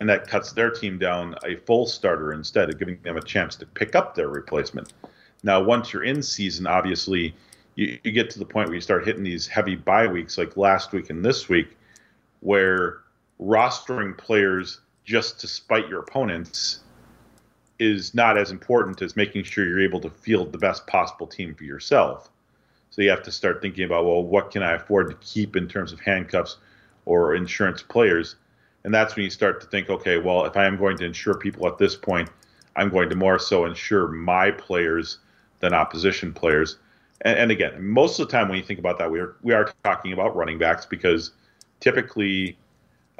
and 0.00 0.08
that 0.08 0.28
cuts 0.28 0.52
their 0.52 0.70
team 0.70 0.98
down 0.98 1.34
a 1.44 1.56
full 1.56 1.86
starter 1.86 2.32
instead 2.32 2.70
of 2.70 2.78
giving 2.78 2.98
them 3.02 3.16
a 3.16 3.22
chance 3.22 3.56
to 3.56 3.66
pick 3.66 3.94
up 3.94 4.14
their 4.14 4.28
replacement. 4.28 4.92
Now, 5.42 5.62
once 5.62 5.92
you're 5.92 6.04
in 6.04 6.22
season, 6.22 6.66
obviously, 6.66 7.34
you, 7.74 7.98
you 8.02 8.12
get 8.12 8.30
to 8.30 8.38
the 8.38 8.46
point 8.46 8.68
where 8.68 8.76
you 8.76 8.80
start 8.80 9.04
hitting 9.04 9.24
these 9.24 9.46
heavy 9.46 9.76
bye 9.76 10.06
weeks, 10.06 10.38
like 10.38 10.56
last 10.56 10.92
week 10.92 11.10
and 11.10 11.24
this 11.24 11.48
week, 11.48 11.76
where 12.40 13.00
rostering 13.40 14.16
players 14.16 14.80
just 15.04 15.40
to 15.40 15.48
spite 15.48 15.88
your 15.88 16.00
opponents 16.00 16.80
is 17.78 18.14
not 18.14 18.38
as 18.38 18.50
important 18.50 19.02
as 19.02 19.16
making 19.16 19.42
sure 19.42 19.66
you're 19.66 19.82
able 19.82 20.00
to 20.00 20.08
field 20.08 20.52
the 20.52 20.58
best 20.58 20.86
possible 20.86 21.26
team 21.26 21.54
for 21.54 21.64
yourself. 21.64 22.30
So 22.90 23.02
you 23.02 23.10
have 23.10 23.24
to 23.24 23.32
start 23.32 23.60
thinking 23.60 23.84
about, 23.84 24.04
well, 24.04 24.22
what 24.22 24.52
can 24.52 24.62
I 24.62 24.74
afford 24.74 25.10
to 25.10 25.16
keep 25.16 25.56
in 25.56 25.66
terms 25.66 25.92
of 25.92 26.00
handcuffs 26.00 26.58
or 27.06 27.34
insurance 27.34 27.82
players? 27.82 28.36
And 28.84 28.92
that's 28.92 29.16
when 29.16 29.24
you 29.24 29.30
start 29.30 29.60
to 29.62 29.66
think, 29.66 29.88
okay, 29.88 30.18
well, 30.18 30.44
if 30.44 30.56
I 30.56 30.66
am 30.66 30.76
going 30.76 30.96
to 30.98 31.04
insure 31.04 31.34
people 31.34 31.66
at 31.66 31.78
this 31.78 31.96
point, 31.96 32.28
I'm 32.76 32.90
going 32.90 33.08
to 33.08 33.16
more 33.16 33.38
so 33.38 33.64
insure 33.64 34.08
my 34.08 34.50
players 34.50 35.18
than 35.60 35.72
opposition 35.72 36.32
players. 36.32 36.78
And, 37.22 37.38
and 37.38 37.50
again, 37.50 37.82
most 37.82 38.18
of 38.18 38.28
the 38.28 38.32
time 38.32 38.48
when 38.48 38.58
you 38.58 38.64
think 38.64 38.78
about 38.78 38.98
that, 38.98 39.10
we 39.10 39.20
are 39.20 39.36
we 39.42 39.54
are 39.54 39.72
talking 39.84 40.12
about 40.12 40.36
running 40.36 40.58
backs 40.58 40.84
because 40.84 41.32
typically, 41.80 42.58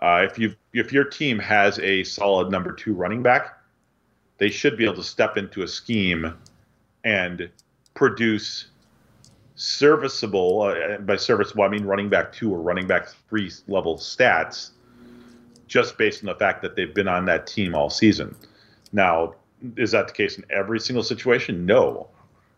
uh, 0.00 0.26
if 0.29 0.38
you 0.38 0.55
if 0.73 0.93
your 0.93 1.05
team 1.05 1.38
has 1.38 1.79
a 1.79 2.05
solid 2.05 2.50
number 2.50 2.73
two 2.73 2.93
running 2.93 3.23
back, 3.23 3.59
they 4.38 4.50
should 4.50 4.76
be 4.76 4.85
able 4.85 4.97
to 4.97 5.03
step 5.03 5.37
into 5.37 5.62
a 5.62 5.69
scheme 5.69 6.35
and 7.05 7.49
produce 7.95 8.67
serviceable. 9.55 10.63
Uh, 10.63 10.99
by 10.99 11.17
serviceable, 11.17 11.65
I 11.65 11.69
mean 11.69 11.85
running 11.85 12.09
back 12.09 12.33
two 12.33 12.53
or 12.53 12.61
running 12.61 12.87
back 12.87 13.09
three 13.29 13.51
level 13.69 13.97
stats, 13.97 14.71
just 15.67 15.97
based 15.99 16.23
on 16.23 16.27
the 16.27 16.35
fact 16.35 16.63
that 16.63 16.77
they've 16.77 16.95
been 16.95 17.09
on 17.09 17.25
that 17.27 17.47
team 17.47 17.75
all 17.75 17.91
season. 17.91 18.35
Now, 18.93 19.35
is 19.77 19.93
that 19.93 20.09
the 20.09 20.13
case 20.13 20.39
in 20.39 20.45
every 20.51 20.81
single 20.81 21.03
situation? 21.03 21.67
No, 21.67 22.09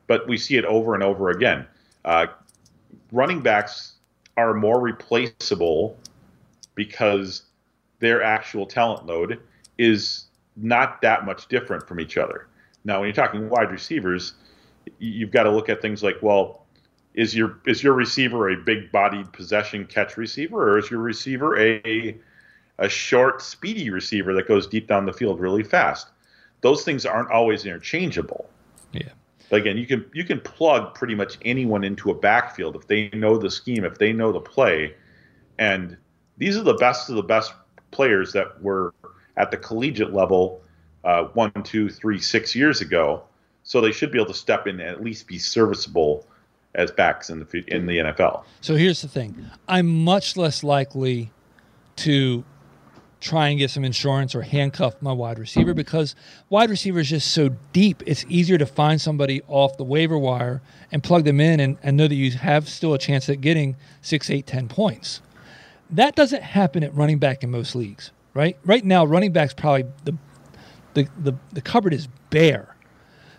but 0.07 0.27
we 0.29 0.37
see 0.39 0.57
it 0.57 0.65
over 0.65 0.95
and 0.95 1.03
over 1.03 1.31
again. 1.31 1.67
Uh, 2.05 2.27
running 3.13 3.41
backs 3.41 3.95
are 4.37 4.55
more 4.55 4.81
replaceable 4.81 5.97
because 6.75 7.45
their 8.01 8.23
actual 8.23 8.67
talent 8.67 9.07
load 9.07 9.41
is 9.79 10.27
not 10.57 11.01
that 11.03 11.25
much 11.25 11.49
different 11.49 11.87
from 11.87 12.01
each 12.01 12.17
other. 12.17 12.47
Now, 12.85 13.01
when 13.01 13.09
you're 13.09 13.15
talking 13.15 13.49
wide 13.49 13.71
receivers, 13.71 14.35
you've 14.99 15.31
got 15.31 15.45
to 15.45 15.51
look 15.51 15.69
at 15.69 15.83
things 15.83 16.03
like, 16.03 16.17
well, 16.23 16.66
is 17.17 17.35
your 17.35 17.59
is 17.67 17.83
your 17.83 17.95
receiver 17.95 18.51
a 18.51 18.57
big-bodied 18.57 19.33
possession 19.33 19.87
catch 19.87 20.17
receiver, 20.17 20.71
or 20.71 20.79
is 20.79 20.91
your 20.91 21.01
receiver 21.01 21.59
a 21.59 22.17
a 22.79 22.89
short, 22.89 23.41
speedy 23.41 23.89
receiver 23.89 24.35
that 24.35 24.47
goes 24.47 24.67
deep 24.67 24.87
down 24.87 25.07
the 25.07 25.13
field 25.13 25.41
really 25.41 25.65
fast. 25.65 26.09
Those 26.61 26.85
things 26.85 27.07
aren't 27.07 27.31
always 27.31 27.65
interchangeable. 27.65 28.49
Yeah. 28.93 29.09
But 29.49 29.61
again, 29.61 29.79
you 29.79 29.87
can 29.87 30.05
you 30.13 30.25
can 30.25 30.41
plug 30.41 30.95
pretty 30.95 31.15
much 31.15 31.39
anyone 31.45 31.85
into 31.85 32.11
a 32.11 32.15
backfield 32.15 32.77
if 32.77 32.87
they 32.87 33.09
know 33.11 33.39
the 33.39 33.51
scheme, 33.51 33.85
if 33.85 33.99
they 33.99 34.13
know 34.13 34.31
the 34.31 34.41
play, 34.41 34.95
and 35.59 35.97
these 36.37 36.57
are 36.57 36.63
the 36.63 36.75
best 36.75 37.09
of 37.09 37.17
the 37.17 37.23
best 37.23 37.55
players 37.93 38.33
that 38.33 38.61
were 38.63 38.93
at 39.39 39.51
the 39.51 39.57
collegiate 39.57 40.13
level 40.13 40.63
uh, 41.05 41.25
one, 41.35 41.53
two, 41.63 41.89
three, 41.89 42.19
six 42.19 42.55
years 42.55 42.81
ago. 42.81 43.23
So 43.63 43.81
they 43.81 43.93
should 43.93 44.13
be 44.13 44.19
able 44.19 44.33
to 44.33 44.39
step 44.39 44.67
in 44.67 44.81
and 44.81 44.89
at 44.89 45.03
least 45.03 45.27
be 45.27 45.39
serviceable 45.39 46.27
as 46.77 46.93
backs 46.93 47.29
in 47.29 47.41
the 47.41 47.65
in 47.69 47.87
the 47.87 47.99
NFL. 47.99 48.45
So 48.61 48.77
here's 48.77 49.03
the 49.03 49.09
thing: 49.09 49.47
I'm 49.67 50.05
much 50.05 50.37
less 50.37 50.63
likely 50.63 51.33
to 51.97 52.45
try 53.19 53.49
and 53.49 53.59
get 53.59 53.71
some 53.71 53.83
insurance 53.83 54.35
or 54.35 54.43
handcuff 54.43 55.01
my 55.01 55.13
wide 55.13 55.39
receiver 55.39 55.73
because 55.73 56.15
wide 56.51 56.69
receiver 56.69 57.01
is 57.01 57.09
just 57.09 57.33
so 57.33 57.49
deep. 57.73 58.03
It's 58.07 58.25
easier 58.29 58.59
to 58.59 58.67
find 58.67 59.01
somebody 59.01 59.43
off 59.49 59.79
the 59.79 59.85
waiver 59.85 60.19
wire 60.19 60.61
and 60.93 61.03
plug 61.03 61.25
them 61.25 61.41
in 61.41 61.59
and, 61.59 61.79
and 61.83 61.97
know 61.97 62.07
that 62.07 62.15
you 62.15 62.31
have 62.33 62.69
still 62.69 62.93
a 62.93 62.99
chance 62.99 63.29
at 63.29 63.41
getting 63.41 63.75
six, 64.03 64.31
eight, 64.31 64.47
ten 64.47 64.69
points. 64.69 65.23
That 65.91 66.15
doesn't 66.15 66.43
happen 66.43 66.85
at 66.85 66.95
running 66.95 67.19
back 67.19 67.43
in 67.43 67.51
most 67.51 67.75
leagues, 67.75 68.13
right? 68.35 68.59
Right 68.65 68.85
now, 68.85 69.05
running 69.05 69.33
back's 69.33 69.55
probably 69.55 69.87
the 70.05 70.17
the, 70.95 71.09
the, 71.19 71.35
the 71.53 71.61
cupboard 71.61 71.93
is 71.93 72.09
bare. 72.31 72.75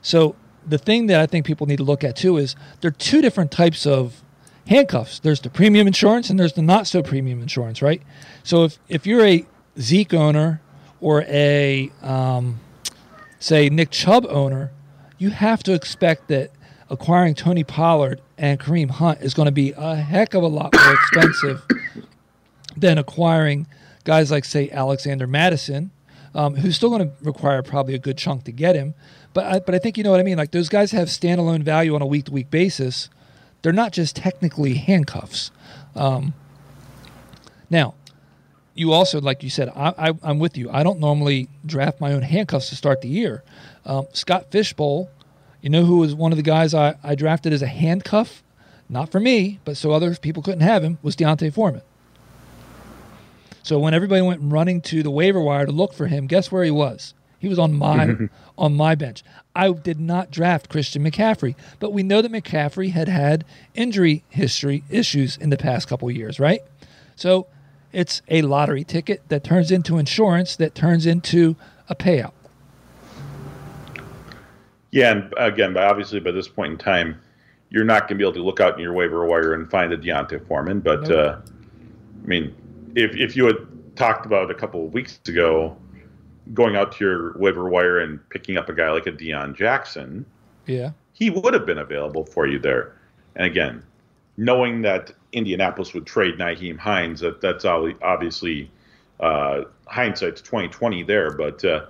So 0.04 0.36
the 0.68 0.78
thing 0.78 1.08
that 1.08 1.20
I 1.20 1.26
think 1.26 1.46
people 1.46 1.68
need 1.68 1.78
to 1.78 1.84
look 1.84 2.04
at 2.04 2.16
too 2.16 2.38
is 2.38 2.56
there 2.82 2.90
are 2.90 2.92
two 2.92 3.22
different 3.22 3.52
types 3.52 3.86
of 3.86 4.22
handcuffs. 4.68 5.20
There's 5.20 5.40
the 5.40 5.50
premium 5.50 5.88
insurance 5.88 6.30
and 6.30 6.40
there's 6.40 6.54
the 6.54 6.62
not 6.62 6.88
so 6.88 7.02
premium 7.02 7.42
insurance, 7.42 7.82
right? 7.82 8.02
So 8.44 8.66
if, 8.66 8.80
if 8.90 9.08
you're 9.08 9.26
a 9.26 9.46
Zeke 9.80 10.14
owner 10.14 10.62
or 11.00 11.24
a 11.24 11.92
um, 12.02 12.60
say 13.40 13.70
Nick 13.70 13.92
Chubb 13.92 14.26
owner, 14.30 14.72
you 15.18 15.30
have 15.30 15.64
to 15.64 15.74
expect 15.74 16.28
that 16.28 16.52
acquiring 16.90 17.36
Tony 17.36 17.64
Pollard 17.64 18.22
and 18.38 18.60
Kareem 18.60 18.90
Hunt 18.90 19.22
is 19.22 19.34
going 19.34 19.48
to 19.48 19.52
be 19.52 19.74
a 19.76 19.96
heck 19.96 20.34
of 20.34 20.44
a 20.44 20.48
lot 20.48 20.74
more 20.74 20.94
expensive 20.94 21.66
than 22.76 22.98
acquiring 22.98 23.68
guys 24.04 24.32
like 24.32 24.46
say 24.46 24.70
Alexander 24.70 25.28
Mattison, 25.28 25.92
um, 26.38 26.56
who's 26.56 26.76
still 26.76 26.90
going 26.90 27.10
to 27.10 27.12
require 27.24 27.64
probably 27.64 27.96
a 27.96 28.00
good 28.00 28.16
chunk 28.18 28.44
to 28.44 28.52
get 28.52 28.76
him. 28.76 28.94
But 29.34 29.46
I, 29.46 29.60
but 29.60 29.74
I 29.74 29.80
think 29.80 29.98
you 29.98 30.04
know 30.04 30.12
what 30.12 30.20
I 30.20 30.24
mean. 30.24 30.38
Like 30.38 30.52
those 30.52 30.70
guys 30.70 30.92
have 30.92 31.08
standalone 31.08 31.64
value 31.64 31.96
on 31.96 32.02
a 32.04 32.06
week 32.06 32.26
to 32.26 32.32
week 32.32 32.52
basis. 32.52 33.10
They're 33.64 33.74
not 33.74 33.92
just 33.92 34.16
technically 34.16 34.76
handcuffs. 34.76 35.50
Um, 35.96 36.36
now, 37.72 37.96
you 38.76 38.94
also, 38.94 39.20
like 39.20 39.42
you 39.42 39.50
said, 39.50 39.70
I, 39.76 40.14
am 40.24 40.38
with 40.38 40.56
you. 40.56 40.70
I 40.70 40.84
don't 40.84 41.00
normally 41.00 41.50
draft 41.66 42.00
my 42.00 42.14
own 42.14 42.22
handcuffs 42.22 42.70
to 42.70 42.76
start 42.76 43.02
the 43.02 43.10
year. 43.10 43.44
Um, 43.84 44.06
Scott 44.14 44.52
Fish 44.52 44.74
Bowl, 44.74 45.10
you 45.62 45.72
know 45.72 45.86
who 45.86 45.98
was 45.98 46.14
one 46.14 46.32
of 46.32 46.38
the 46.38 46.44
guys 46.44 46.76
I, 46.76 46.96
I 47.04 47.16
drafted 47.16 47.52
as 47.52 47.64
a 47.64 47.68
handcuff? 47.68 48.44
Not 48.88 49.12
for 49.12 49.20
me, 49.20 49.60
but 49.66 49.76
so 49.76 49.92
other 49.92 50.14
people 50.16 50.44
couldn't 50.44 50.62
have 50.62 50.84
him, 50.84 51.00
was 51.02 51.16
D'Onta 51.16 51.52
Foreman. 51.52 51.82
So 53.68 53.78
when 53.80 53.94
everybody 53.94 54.22
went 54.22 54.40
running 54.42 54.80
to 54.84 55.04
the 55.04 55.12
waiver 55.12 55.42
wire 55.42 55.66
to 55.66 55.74
look 55.74 55.92
for 55.92 56.08
him, 56.08 56.26
guess 56.26 56.50
where 56.50 56.64
he 56.64 56.72
was? 56.72 57.14
He 57.38 57.50
was 57.50 57.60
on 57.60 57.74
my 57.74 58.16
on 58.58 58.78
my 58.78 58.96
bench. 58.96 59.26
I 59.54 59.74
did 59.74 60.00
not 60.00 60.32
draft 60.32 60.70
Christian 60.70 61.04
McCaffrey, 61.04 61.54
but 61.78 61.92
we 61.92 62.02
know 62.02 62.22
that 62.22 62.32
McCaffrey 62.32 62.92
had 62.92 63.10
had 63.10 63.44
injury 63.76 64.24
history 64.30 64.86
issues 64.90 65.36
in 65.36 65.50
the 65.50 65.58
past 65.58 65.90
couple 65.90 66.10
years, 66.10 66.40
right? 66.40 66.62
So 67.18 67.48
it's 67.92 68.22
a 68.30 68.42
lottery 68.42 68.86
ticket 68.86 69.28
that 69.28 69.44
turns 69.44 69.70
into 69.70 69.98
insurance 69.98 70.56
that 70.56 70.74
turns 70.74 71.06
into 71.06 71.58
a 71.90 71.96
payout. 71.96 72.32
Yeah, 74.92 75.12
and 75.12 75.34
again, 75.36 75.74
by 75.74 75.84
obviously 75.84 76.22
by 76.22 76.32
this 76.32 76.48
point 76.48 76.72
in 76.72 76.78
time, 76.78 77.20
you're 77.70 77.84
not 77.84 78.04
going 78.04 78.12
to 78.12 78.16
be 78.16 78.24
able 78.24 78.36
to 78.36 78.46
look 78.46 78.62
out 78.62 78.76
in 78.76 78.80
your 78.80 78.94
waiver 78.94 79.26
wire 79.26 79.54
and 79.54 79.70
find 79.70 79.92
a 79.92 79.98
D'Onta 79.98 80.40
Foreman. 80.48 80.80
But 80.80 81.10
nope. 81.10 81.12
uh, 81.12 81.52
I 82.24 82.28
mean, 82.28 82.56
if 82.98 83.16
if 83.16 83.36
you 83.38 83.46
had 83.46 83.58
talked 83.96 84.26
about 84.26 84.50
a 84.50 84.56
couple 84.56 84.86
of 84.86 84.94
weeks 84.94 85.20
ago, 85.28 85.78
going 86.54 86.76
out 86.76 86.92
to 86.94 87.06
your 87.06 87.38
waiver 87.38 87.70
wire 87.70 88.00
and 88.00 88.20
picking 88.30 88.58
up 88.58 88.68
a 88.70 88.74
guy 88.74 88.92
like 88.92 89.06
a 89.06 89.12
Deon 89.12 89.56
Jackson, 89.56 90.26
yeah, 90.66 90.92
he 91.14 91.30
would 91.30 91.54
have 91.54 91.66
been 91.66 91.78
available 91.78 92.26
for 92.26 92.48
you 92.48 92.60
there. 92.60 92.98
And 93.36 93.46
again, 93.46 93.84
knowing 94.36 94.82
that 94.82 95.12
Indianapolis 95.32 95.94
would 95.94 96.08
trade 96.08 96.38
Nyheim 96.40 96.78
Hines, 96.78 97.20
that 97.22 97.40
that's 97.40 97.66
obviously 97.66 98.72
uh, 99.20 99.62
hindsight's 99.86 100.42
twenty 100.42 100.68
twenty 100.68 101.04
there. 101.04 101.32
But 101.32 101.64
uh, 101.64 101.86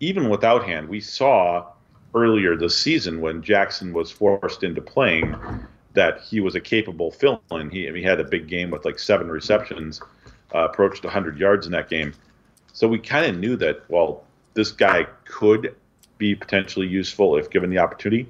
even 0.00 0.28
without 0.28 0.64
hand, 0.64 0.88
we 0.88 1.00
saw 1.00 1.66
earlier 2.14 2.54
this 2.56 2.76
season 2.76 3.20
when 3.20 3.42
Jackson 3.42 3.94
was 3.94 4.10
forced 4.10 4.62
into 4.62 4.82
playing 4.82 5.34
that 5.94 6.20
he 6.20 6.40
was 6.40 6.54
a 6.54 6.60
capable 6.60 7.10
fill-in. 7.10 7.70
He, 7.70 7.90
he 7.90 8.02
had 8.02 8.20
a 8.20 8.24
big 8.24 8.46
game 8.46 8.70
with 8.70 8.84
like 8.84 8.98
seven 8.98 9.28
receptions, 9.28 10.00
uh, 10.54 10.64
approached 10.64 11.04
100 11.04 11.38
yards 11.38 11.66
in 11.66 11.72
that 11.72 11.88
game. 11.88 12.14
So 12.72 12.88
we 12.88 12.98
kind 12.98 13.26
of 13.26 13.38
knew 13.38 13.56
that 13.56 13.82
well, 13.88 14.24
this 14.54 14.72
guy 14.72 15.06
could 15.24 15.74
be 16.18 16.34
potentially 16.34 16.86
useful 16.86 17.36
if 17.36 17.50
given 17.50 17.70
the 17.70 17.78
opportunity 17.78 18.28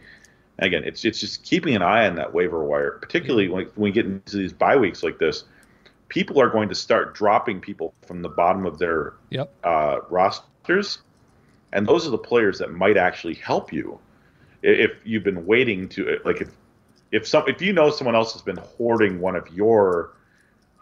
again, 0.59 0.85
it's 0.85 1.05
it's 1.05 1.21
just 1.21 1.43
keeping 1.43 1.75
an 1.75 1.83
eye 1.83 2.07
on 2.07 2.17
that 2.17 2.33
waiver 2.33 2.63
wire, 2.65 2.93
particularly 2.93 3.49
when, 3.49 3.67
when 3.75 3.85
we 3.85 3.91
get 3.91 4.07
into 4.07 4.37
these 4.37 4.53
bye 4.53 4.77
weeks 4.77 5.03
like 5.03 5.19
this. 5.19 5.45
People 6.09 6.41
are 6.41 6.49
going 6.49 6.71
to 6.71 6.75
start 6.75 7.15
dropping 7.15 7.61
people 7.61 7.93
from 8.07 8.23
the 8.23 8.31
bottom 8.31 8.65
of 8.65 8.79
their 8.79 9.15
yep. 9.29 9.53
uh, 9.63 9.99
rosters, 10.09 11.01
and 11.73 11.87
those 11.87 12.07
are 12.07 12.11
the 12.11 12.19
players 12.19 12.59
that 12.59 12.73
might 12.73 12.97
actually 12.97 13.35
help 13.35 13.73
you 13.73 13.99
if 14.63 14.93
you've 15.05 15.23
been 15.23 15.45
waiting 15.45 15.89
to 15.89 16.19
like 16.25 16.41
if 16.41 16.51
if 17.13 17.29
some 17.29 17.45
if 17.47 17.61
you 17.61 17.73
know 17.73 17.91
someone 17.91 18.15
else 18.15 18.33
has 18.33 18.43
been 18.43 18.57
hoarding 18.57 19.21
one 19.21 19.37
of 19.37 19.47
your 19.53 20.15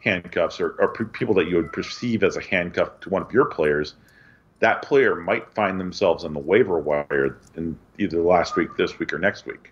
handcuffs 0.02 0.60
or, 0.60 0.76
or 0.78 0.88
people 0.88 1.34
that 1.34 1.48
you 1.48 1.56
would 1.56 1.72
perceive 1.72 2.22
as 2.22 2.36
a 2.36 2.42
handcuff 2.42 3.00
to 3.00 3.08
one 3.10 3.22
of 3.22 3.32
your 3.32 3.46
players 3.46 3.94
that 4.60 4.82
player 4.82 5.14
might 5.14 5.52
find 5.54 5.78
themselves 5.78 6.24
on 6.24 6.32
the 6.32 6.40
waiver 6.40 6.78
wire 6.78 7.38
in 7.56 7.78
either 7.98 8.22
last 8.22 8.56
week, 8.56 8.76
this 8.76 8.98
week, 8.98 9.12
or 9.12 9.18
next 9.18 9.46
week. 9.46 9.70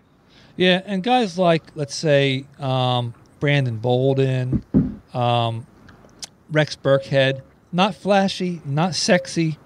Yeah, 0.57 0.81
and 0.85 1.03
guys 1.03 1.37
like 1.37 1.63
let's 1.75 1.95
say 1.95 2.45
um, 2.59 3.13
Brandon 3.39 3.77
Bolden, 3.77 4.63
um, 5.13 5.65
Rex 6.51 6.75
Burkhead, 6.75 7.41
not 7.71 7.95
flashy, 7.95 8.61
not 8.63 8.95
sexy, 8.95 9.57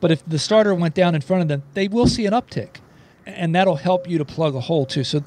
but 0.00 0.10
if 0.10 0.26
the 0.26 0.38
starter 0.38 0.74
went 0.74 0.94
down 0.94 1.14
in 1.14 1.20
front 1.20 1.42
of 1.42 1.48
them, 1.48 1.62
they 1.74 1.88
will 1.88 2.06
see 2.06 2.26
an 2.26 2.32
uptick, 2.32 2.76
and 3.24 3.54
that'll 3.54 3.76
help 3.76 4.08
you 4.08 4.18
to 4.18 4.24
plug 4.24 4.54
a 4.54 4.60
hole 4.60 4.86
too. 4.86 5.04
So 5.04 5.18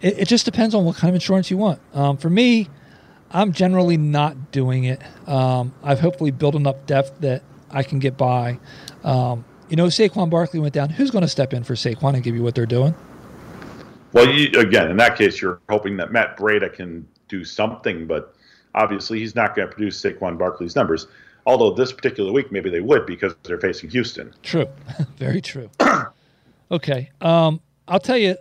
it, 0.00 0.18
it 0.18 0.28
just 0.28 0.44
depends 0.44 0.74
on 0.74 0.84
what 0.84 0.96
kind 0.96 1.08
of 1.08 1.14
insurance 1.14 1.50
you 1.50 1.56
want. 1.56 1.80
Um, 1.94 2.16
for 2.16 2.28
me, 2.28 2.68
I'm 3.30 3.52
generally 3.52 3.96
not 3.96 4.52
doing 4.52 4.84
it. 4.84 5.02
Um, 5.28 5.74
I've 5.82 6.00
hopefully 6.00 6.30
built 6.30 6.54
enough 6.54 6.86
depth 6.86 7.20
that 7.20 7.42
I 7.70 7.82
can 7.82 7.98
get 7.98 8.16
by. 8.16 8.58
Um, 9.04 9.44
you 9.68 9.76
know, 9.76 9.86
Saquon 9.86 10.30
Barkley 10.30 10.60
went 10.60 10.74
down. 10.74 10.90
Who's 10.90 11.10
going 11.10 11.22
to 11.22 11.28
step 11.28 11.52
in 11.52 11.64
for 11.64 11.74
Saquon 11.74 12.14
and 12.14 12.22
give 12.22 12.34
you 12.34 12.42
what 12.42 12.54
they're 12.54 12.66
doing? 12.66 12.94
Well, 14.12 14.30
you, 14.30 14.58
again, 14.58 14.90
in 14.90 14.96
that 14.98 15.16
case, 15.16 15.40
you're 15.40 15.60
hoping 15.68 15.96
that 15.98 16.12
Matt 16.12 16.36
Breida 16.38 16.72
can 16.72 17.06
do 17.28 17.44
something, 17.44 18.06
but 18.06 18.34
obviously 18.74 19.18
he's 19.18 19.34
not 19.34 19.56
going 19.56 19.68
to 19.68 19.74
produce 19.74 20.00
Saquon 20.00 20.38
Barkley's 20.38 20.76
numbers. 20.76 21.06
Although 21.44 21.72
this 21.72 21.92
particular 21.92 22.32
week, 22.32 22.50
maybe 22.50 22.70
they 22.70 22.80
would 22.80 23.06
because 23.06 23.34
they're 23.42 23.60
facing 23.60 23.90
Houston. 23.90 24.32
True, 24.42 24.68
very 25.16 25.40
true. 25.40 25.70
okay, 26.70 27.10
um, 27.20 27.60
I'll 27.88 28.00
tell 28.00 28.18
you. 28.18 28.36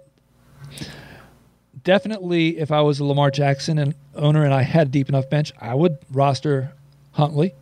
Definitely, 1.85 2.57
if 2.57 2.71
I 2.71 2.81
was 2.81 2.99
a 2.99 3.05
Lamar 3.05 3.29
Jackson 3.29 3.77
and 3.77 3.93
owner 4.15 4.43
and 4.43 4.53
I 4.53 4.63
had 4.63 4.87
a 4.87 4.89
deep 4.89 5.07
enough 5.07 5.29
bench, 5.29 5.53
I 5.61 5.75
would 5.75 5.97
roster 6.11 6.73
Huntley. 7.11 7.53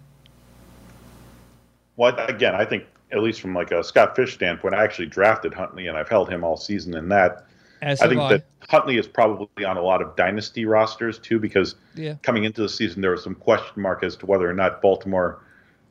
Well, 1.98 2.16
again, 2.28 2.56
I 2.56 2.64
think 2.64 2.86
at 3.12 3.22
least 3.22 3.42
from 3.42 3.54
like 3.54 3.72
a 3.72 3.84
Scott 3.84 4.16
Fish 4.16 4.34
standpoint, 4.34 4.76
I 4.76 4.84
actually 4.84 5.08
drafted 5.08 5.54
Huntley 5.54 5.88
and 5.88 5.98
I've 5.98 6.08
held 6.08 6.30
him 6.30 6.44
all 6.44 6.56
season 6.56 6.96
in 6.96 7.10
that. 7.10 7.46
As 7.82 8.02
I 8.02 8.08
think 8.08 8.22
I. 8.22 8.30
that 8.30 8.46
Huntley 8.70 8.98
is 8.98 9.08
probably 9.08 9.66
on 9.66 9.76
a 9.76 9.82
lot 9.82 10.02
of 10.02 10.16
dynasty 10.16 10.66
rosters 10.66 11.20
too, 11.20 11.38
because 11.38 11.76
yeah. 11.94 12.16
coming 12.22 12.46
into 12.46 12.62
the 12.62 12.70
season 12.70 13.02
there 13.02 13.12
was 13.12 13.24
some 13.24 13.36
question 13.36 13.82
mark 13.82 14.04
as 14.04 14.16
to 14.16 14.26
whether 14.26 14.50
or 14.50 14.54
not 14.54 14.82
Baltimore 14.82 15.42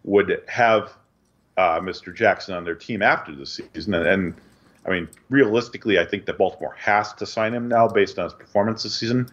would 0.04 0.42
have 0.48 0.94
uh, 1.58 1.80
Mr. 1.80 2.14
Jackson 2.14 2.54
on 2.54 2.64
their 2.64 2.74
team 2.74 3.02
after 3.02 3.34
the 3.34 3.44
season. 3.44 3.92
And, 3.92 4.06
and, 4.06 4.34
I 4.84 4.90
mean, 4.90 5.08
realistically, 5.30 5.98
I 5.98 6.04
think 6.04 6.26
that 6.26 6.38
Baltimore 6.38 6.74
has 6.78 7.12
to 7.14 7.26
sign 7.26 7.54
him 7.54 7.68
now 7.68 7.88
based 7.88 8.18
on 8.18 8.24
his 8.24 8.34
performance 8.34 8.82
this 8.82 8.94
season. 8.94 9.28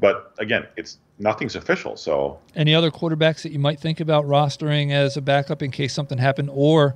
But 0.00 0.32
again, 0.38 0.66
it's 0.76 0.98
nothing's 1.18 1.56
official. 1.56 1.96
So, 1.96 2.38
any 2.54 2.74
other 2.74 2.90
quarterbacks 2.90 3.42
that 3.42 3.52
you 3.52 3.58
might 3.58 3.80
think 3.80 4.00
about 4.00 4.24
rostering 4.26 4.92
as 4.92 5.16
a 5.16 5.20
backup 5.20 5.62
in 5.62 5.70
case 5.70 5.92
something 5.92 6.18
happened, 6.18 6.50
or 6.52 6.94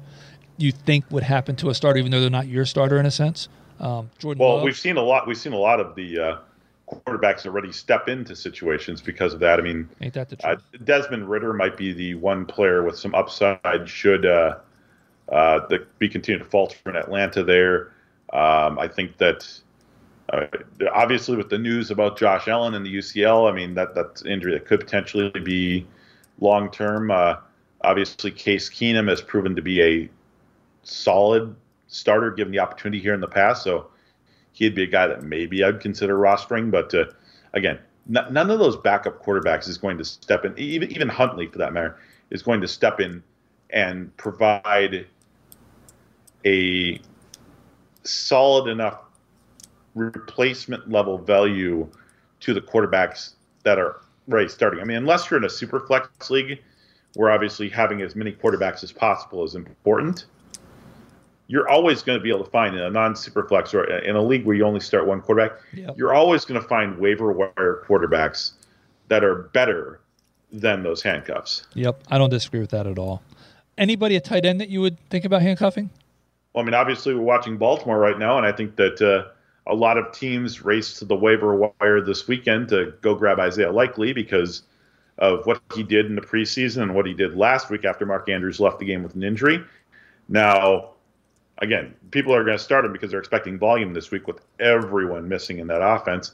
you 0.57 0.73
think 0.73 1.05
would 1.11 1.25
happen 1.25 1.57
to 1.57 1.71
a 1.71 1.75
starter, 1.75 1.99
even 1.99 2.11
though 2.11 2.21
they're 2.21 2.31
not 2.31 2.47
your 2.47 2.65
starter 2.65 2.99
in 2.99 3.07
a 3.07 3.11
sense? 3.11 3.49
Um, 3.81 4.11
Jordan. 4.19 4.41
Well, 4.41 4.57
Love. 4.57 4.65
we've 4.65 4.79
seen 4.79 4.97
a 4.97 5.03
lot. 5.03 5.27
We've 5.27 5.37
seen 5.37 5.53
a 5.53 5.59
lot 5.59 5.81
of 5.81 5.97
the 5.97 6.19
uh, 6.19 6.38
quarterbacks 6.88 7.47
already 7.47 7.73
step 7.73 8.09
into 8.09 8.37
situations 8.37 9.01
because 9.01 9.35
of 9.35 9.41
that. 9.41 9.59
I 9.59 9.62
mean, 9.62 9.88
Ain't 10.01 10.15
that 10.15 10.29
the 10.29 10.47
uh, 10.47 10.55
truth? 10.55 10.85
Desmond 10.85 11.29
Ridder 11.29 11.53
might 11.53 11.77
be 11.77 11.93
the 11.93 12.15
one 12.15 12.47
player 12.47 12.83
with 12.83 12.97
some 12.97 13.15
upside 13.15 13.88
should 13.88 14.27
uh, 14.27 14.59
uh, 15.33 15.66
the, 15.68 15.87
be 15.99 16.09
continued 16.09 16.45
to 16.45 16.45
falter 16.45 16.77
in 16.87 16.95
Atlanta 16.95 17.42
there. 17.42 17.92
Um, 18.33 18.79
I 18.79 18.87
think 18.87 19.16
that 19.16 19.49
uh, 20.33 20.47
obviously 20.92 21.37
with 21.37 21.49
the 21.49 21.59
news 21.59 21.90
about 21.90 22.18
Josh 22.18 22.49
Allen 22.49 22.75
and 22.75 22.85
the 22.85 22.95
UCL, 22.95 23.51
I 23.51 23.55
mean 23.55 23.75
that 23.75 23.95
that's 23.95 24.23
injury 24.25 24.53
that 24.53 24.66
could 24.66 24.81
potentially 24.81 25.31
be 25.31 25.87
long 26.38 26.71
term. 26.71 27.11
Uh, 27.11 27.37
obviously, 27.81 28.31
Case 28.31 28.68
Keenum 28.68 29.09
has 29.09 29.23
proven 29.23 29.57
to 29.57 29.62
be 29.62 29.83
a 29.83 30.09
solid 30.83 31.55
starter 31.88 32.31
given 32.31 32.53
the 32.53 32.59
opportunity 32.59 33.01
here 33.01 33.14
in 33.14 33.21
the 33.21 33.29
past, 33.29 33.64
so 33.64 33.88
he'd 34.53 34.75
be 34.75 34.83
a 34.83 34.87
guy 34.87 35.07
that 35.07 35.23
maybe 35.23 35.64
I'd 35.64 35.81
consider 35.81 36.16
rostering. 36.16 36.71
But 36.71 36.95
uh, 36.95 37.07
again, 37.55 37.79
n- 38.14 38.27
none 38.31 38.51
of 38.51 38.59
those 38.59 38.77
backup 38.77 39.25
quarterbacks 39.25 39.66
is 39.66 39.79
going 39.79 39.97
to 39.97 40.05
step 40.05 40.45
in. 40.45 40.59
Even 40.59 40.90
even 40.92 41.09
Huntley, 41.09 41.47
for 41.47 41.57
that 41.59 41.73
matter, 41.73 41.99
is 42.29 42.42
going 42.42 42.61
to 42.61 42.68
step 42.68 43.01
in 43.01 43.23
and 43.71 44.14
provide 44.18 45.07
a 46.46 47.00
solid 48.05 48.68
enough 48.70 49.00
replacement 49.94 50.90
level 50.90 51.18
value 51.18 51.88
to 52.40 52.55
the 52.55 52.61
quarterbacks 52.61 53.35
that 53.64 53.78
are 53.78 54.00
right 54.28 54.50
starting. 54.50 54.81
I 54.81 54.85
mean, 54.85 54.96
unless 54.96 55.31
you're 55.31 55.38
in 55.38 55.44
a 55.44 55.50
super 55.50 55.81
flex 55.81 56.31
league, 56.31 56.61
where 57.14 57.31
obviously 57.31 57.68
having 57.68 58.00
as 58.02 58.16
many 58.16 58.33
quarterbacks 58.33 58.83
as 58.83 58.90
possible 58.92 59.44
is 59.44 59.55
important, 59.55 60.24
you're 61.46 61.68
always 61.68 62.02
going 62.02 62.18
to 62.18 62.22
be 62.22 62.31
able 62.31 62.44
to 62.44 62.50
find 62.50 62.74
in 62.74 62.81
a 62.83 62.90
non 62.90 63.14
super 63.14 63.46
flex 63.46 63.74
or 63.74 63.85
in 63.85 64.16
a 64.16 64.22
league 64.22 64.46
where 64.46 64.57
you 64.57 64.64
only 64.64 64.81
start 64.81 65.07
one 65.07 65.20
quarterback, 65.20 65.59
Yep. 65.74 65.98
you're 65.98 66.14
always 66.14 66.44
going 66.44 66.61
to 66.61 66.66
find 66.66 66.98
waiver 66.98 67.31
wire 67.33 67.85
quarterbacks 67.87 68.52
that 69.09 69.22
are 69.22 69.35
better 69.52 70.00
than 70.50 70.83
those 70.83 71.02
handcuffs. 71.02 71.66
Yep, 71.74 72.02
I 72.11 72.18
don't 72.18 72.31
disagree 72.31 72.61
with 72.61 72.70
that 72.70 72.87
at 72.87 72.98
all. 72.98 73.22
Anybody 73.76 74.16
at 74.16 74.24
tight 74.24 74.44
end 74.46 74.61
that 74.61 74.68
you 74.68 74.81
would 74.81 74.98
think 75.11 75.24
about 75.24 75.42
handcuffing? 75.42 75.90
Well, 76.53 76.62
I 76.62 76.65
mean, 76.65 76.75
obviously, 76.75 77.15
we're 77.15 77.23
watching 77.23 77.57
Baltimore 77.57 77.99
right 77.99 78.19
now, 78.19 78.37
and 78.37 78.47
I 78.47 78.53
think 78.53 78.77
that 78.77 79.01
uh, 79.01 79.31
a 79.67 79.75
lot 79.75 79.97
of 79.97 80.12
teams 80.12 80.62
race 80.65 80.99
to 80.99 81.05
the 81.05 81.17
waiver 81.17 81.55
wire 81.55 82.01
this 82.01 82.29
weekend 82.29 82.69
to 82.69 82.95
go 83.01 83.15
grab 83.15 83.38
Isaiah 83.38 83.73
Likely 83.73 84.12
because 84.12 84.62
of 85.19 85.47
what 85.47 85.61
he 85.75 85.83
did 85.83 86.07
in 86.07 86.15
the 86.15 86.21
preseason 86.21 86.83
and 86.83 86.95
what 86.95 87.07
he 87.07 87.15
did 87.15 87.37
last 87.37 87.71
week 87.71 87.85
after 87.85 88.05
Mark 88.05 88.29
Andrews 88.29 88.61
left 88.61 88.79
the 88.79 88.85
game 88.85 89.03
with 89.03 89.15
an 89.15 89.23
injury. 89.23 89.62
Now, 90.29 90.91
again, 91.59 91.95
people 92.11 92.35
are 92.35 92.45
going 92.45 92.57
to 92.57 92.62
start 92.62 92.85
him 92.85 92.93
because 92.93 93.11
they're 93.11 93.21
expecting 93.21 93.59
volume 93.59 93.95
this 93.95 94.11
week 94.11 94.27
with 94.27 94.41
everyone 94.59 95.29
missing 95.29 95.59
in 95.59 95.67
that 95.69 95.83
offense. 95.83 96.33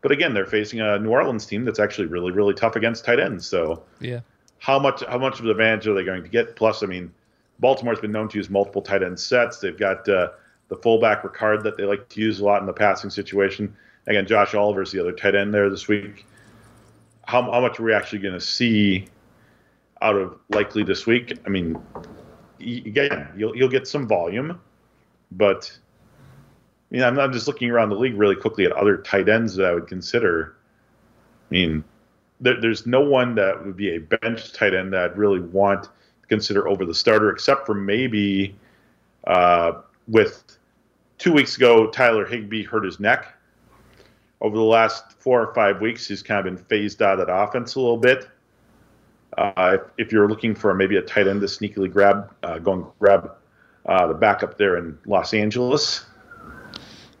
But 0.00 0.12
again, 0.12 0.34
they're 0.34 0.46
facing 0.46 0.80
a 0.80 0.98
New 0.98 1.10
Orleans 1.10 1.46
team 1.46 1.64
that's 1.64 1.78
actually 1.78 2.06
really, 2.06 2.32
really 2.32 2.54
tough 2.54 2.74
against 2.74 3.04
tight 3.04 3.20
ends. 3.20 3.46
So, 3.46 3.84
Yeah. 4.00 4.20
how 4.58 4.78
much 4.78 5.04
how 5.04 5.18
much 5.18 5.38
of 5.38 5.44
an 5.44 5.50
advantage 5.50 5.86
are 5.86 5.94
they 5.94 6.04
going 6.04 6.22
to 6.22 6.28
get? 6.28 6.56
Plus, 6.56 6.82
I 6.82 6.86
mean, 6.86 7.12
Baltimore's 7.62 8.00
been 8.00 8.10
known 8.10 8.28
to 8.28 8.36
use 8.36 8.50
multiple 8.50 8.82
tight 8.82 9.04
end 9.04 9.18
sets. 9.18 9.60
They've 9.60 9.78
got 9.78 10.06
uh, 10.08 10.30
the 10.68 10.76
fullback 10.76 11.22
Ricard 11.22 11.62
that 11.62 11.76
they 11.76 11.84
like 11.84 12.08
to 12.10 12.20
use 12.20 12.40
a 12.40 12.44
lot 12.44 12.60
in 12.60 12.66
the 12.66 12.72
passing 12.72 13.08
situation. 13.08 13.74
Again, 14.08 14.26
Josh 14.26 14.52
Oliver's 14.52 14.90
the 14.90 14.98
other 14.98 15.12
tight 15.12 15.36
end 15.36 15.54
there 15.54 15.70
this 15.70 15.86
week. 15.86 16.26
How, 17.24 17.42
how 17.50 17.60
much 17.60 17.78
are 17.78 17.84
we 17.84 17.94
actually 17.94 18.18
going 18.18 18.34
to 18.34 18.40
see 18.40 19.06
out 20.02 20.16
of 20.16 20.36
likely 20.50 20.82
this 20.82 21.06
week? 21.06 21.38
I 21.46 21.48
mean, 21.50 21.80
again, 22.60 23.28
you'll 23.36 23.56
you'll 23.56 23.68
get 23.68 23.86
some 23.86 24.08
volume, 24.08 24.60
but 25.30 25.78
I'm, 26.92 27.20
I'm 27.20 27.32
just 27.32 27.46
looking 27.46 27.70
around 27.70 27.90
the 27.90 27.96
league 27.96 28.18
really 28.18 28.34
quickly 28.34 28.64
at 28.64 28.72
other 28.72 28.96
tight 28.96 29.28
ends 29.28 29.54
that 29.54 29.66
I 29.66 29.72
would 29.72 29.86
consider. 29.86 30.56
I 31.48 31.54
mean, 31.54 31.84
there, 32.40 32.60
there's 32.60 32.88
no 32.88 33.02
one 33.02 33.36
that 33.36 33.64
would 33.64 33.76
be 33.76 33.94
a 33.94 33.98
bench 33.98 34.52
tight 34.52 34.74
end 34.74 34.92
that 34.94 35.12
I'd 35.12 35.16
really 35.16 35.40
want 35.40 35.86
consider 36.32 36.66
over 36.66 36.86
the 36.86 36.94
starter, 36.94 37.30
except 37.30 37.66
for 37.66 37.74
maybe 37.74 38.56
uh, 39.26 39.72
with 40.08 40.42
two 41.18 41.30
weeks 41.30 41.58
ago, 41.58 41.90
Tyler 41.90 42.24
Higbee 42.24 42.64
hurt 42.64 42.84
his 42.84 42.98
neck. 42.98 43.34
Over 44.40 44.56
the 44.56 44.62
last 44.62 45.12
four 45.18 45.46
or 45.46 45.54
five 45.54 45.82
weeks, 45.82 46.08
he's 46.08 46.22
kind 46.22 46.38
of 46.40 46.44
been 46.44 46.64
phased 46.64 47.02
out 47.02 47.20
of 47.20 47.26
that 47.26 47.32
offense 47.32 47.74
a 47.74 47.80
little 47.80 47.98
bit. 47.98 48.28
Uh, 49.36 49.76
if, 49.78 50.06
if 50.06 50.12
you're 50.12 50.26
looking 50.26 50.54
for 50.54 50.72
maybe 50.74 50.96
a 50.96 51.02
tight 51.02 51.28
end 51.28 51.42
to 51.42 51.46
sneakily 51.46 51.92
grab, 51.92 52.34
uh, 52.42 52.58
go 52.58 52.72
and 52.72 52.86
grab 52.98 53.32
uh, 53.84 54.06
the 54.06 54.14
backup 54.14 54.56
there 54.56 54.78
in 54.78 54.98
Los 55.04 55.34
Angeles. 55.34 56.06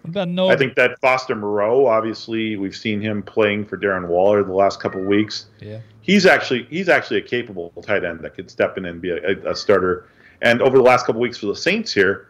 What 0.02 0.10
about 0.10 0.28
Noah? 0.28 0.52
I 0.52 0.56
think 0.56 0.74
that 0.74 0.98
Foster 1.00 1.34
Moreau, 1.36 1.86
obviously, 1.86 2.56
we've 2.56 2.74
seen 2.74 3.00
him 3.00 3.22
playing 3.22 3.66
for 3.66 3.78
Darren 3.78 4.08
Waller 4.08 4.42
the 4.42 4.52
last 4.52 4.80
couple 4.80 5.00
of 5.00 5.06
weeks. 5.06 5.46
yeah. 5.60 5.78
He's 6.00 6.26
actually 6.26 6.66
he's 6.68 6.88
actually 6.88 7.18
a 7.18 7.22
capable 7.22 7.70
tight 7.82 8.04
end 8.04 8.20
that 8.20 8.34
could 8.34 8.50
step 8.50 8.76
in 8.76 8.84
and 8.86 9.00
be 9.00 9.10
a, 9.10 9.50
a 9.50 9.54
starter. 9.54 10.08
And 10.40 10.60
over 10.60 10.76
the 10.76 10.82
last 10.82 11.06
couple 11.06 11.20
weeks 11.20 11.38
for 11.38 11.46
the 11.46 11.54
Saints 11.54 11.92
here, 11.92 12.26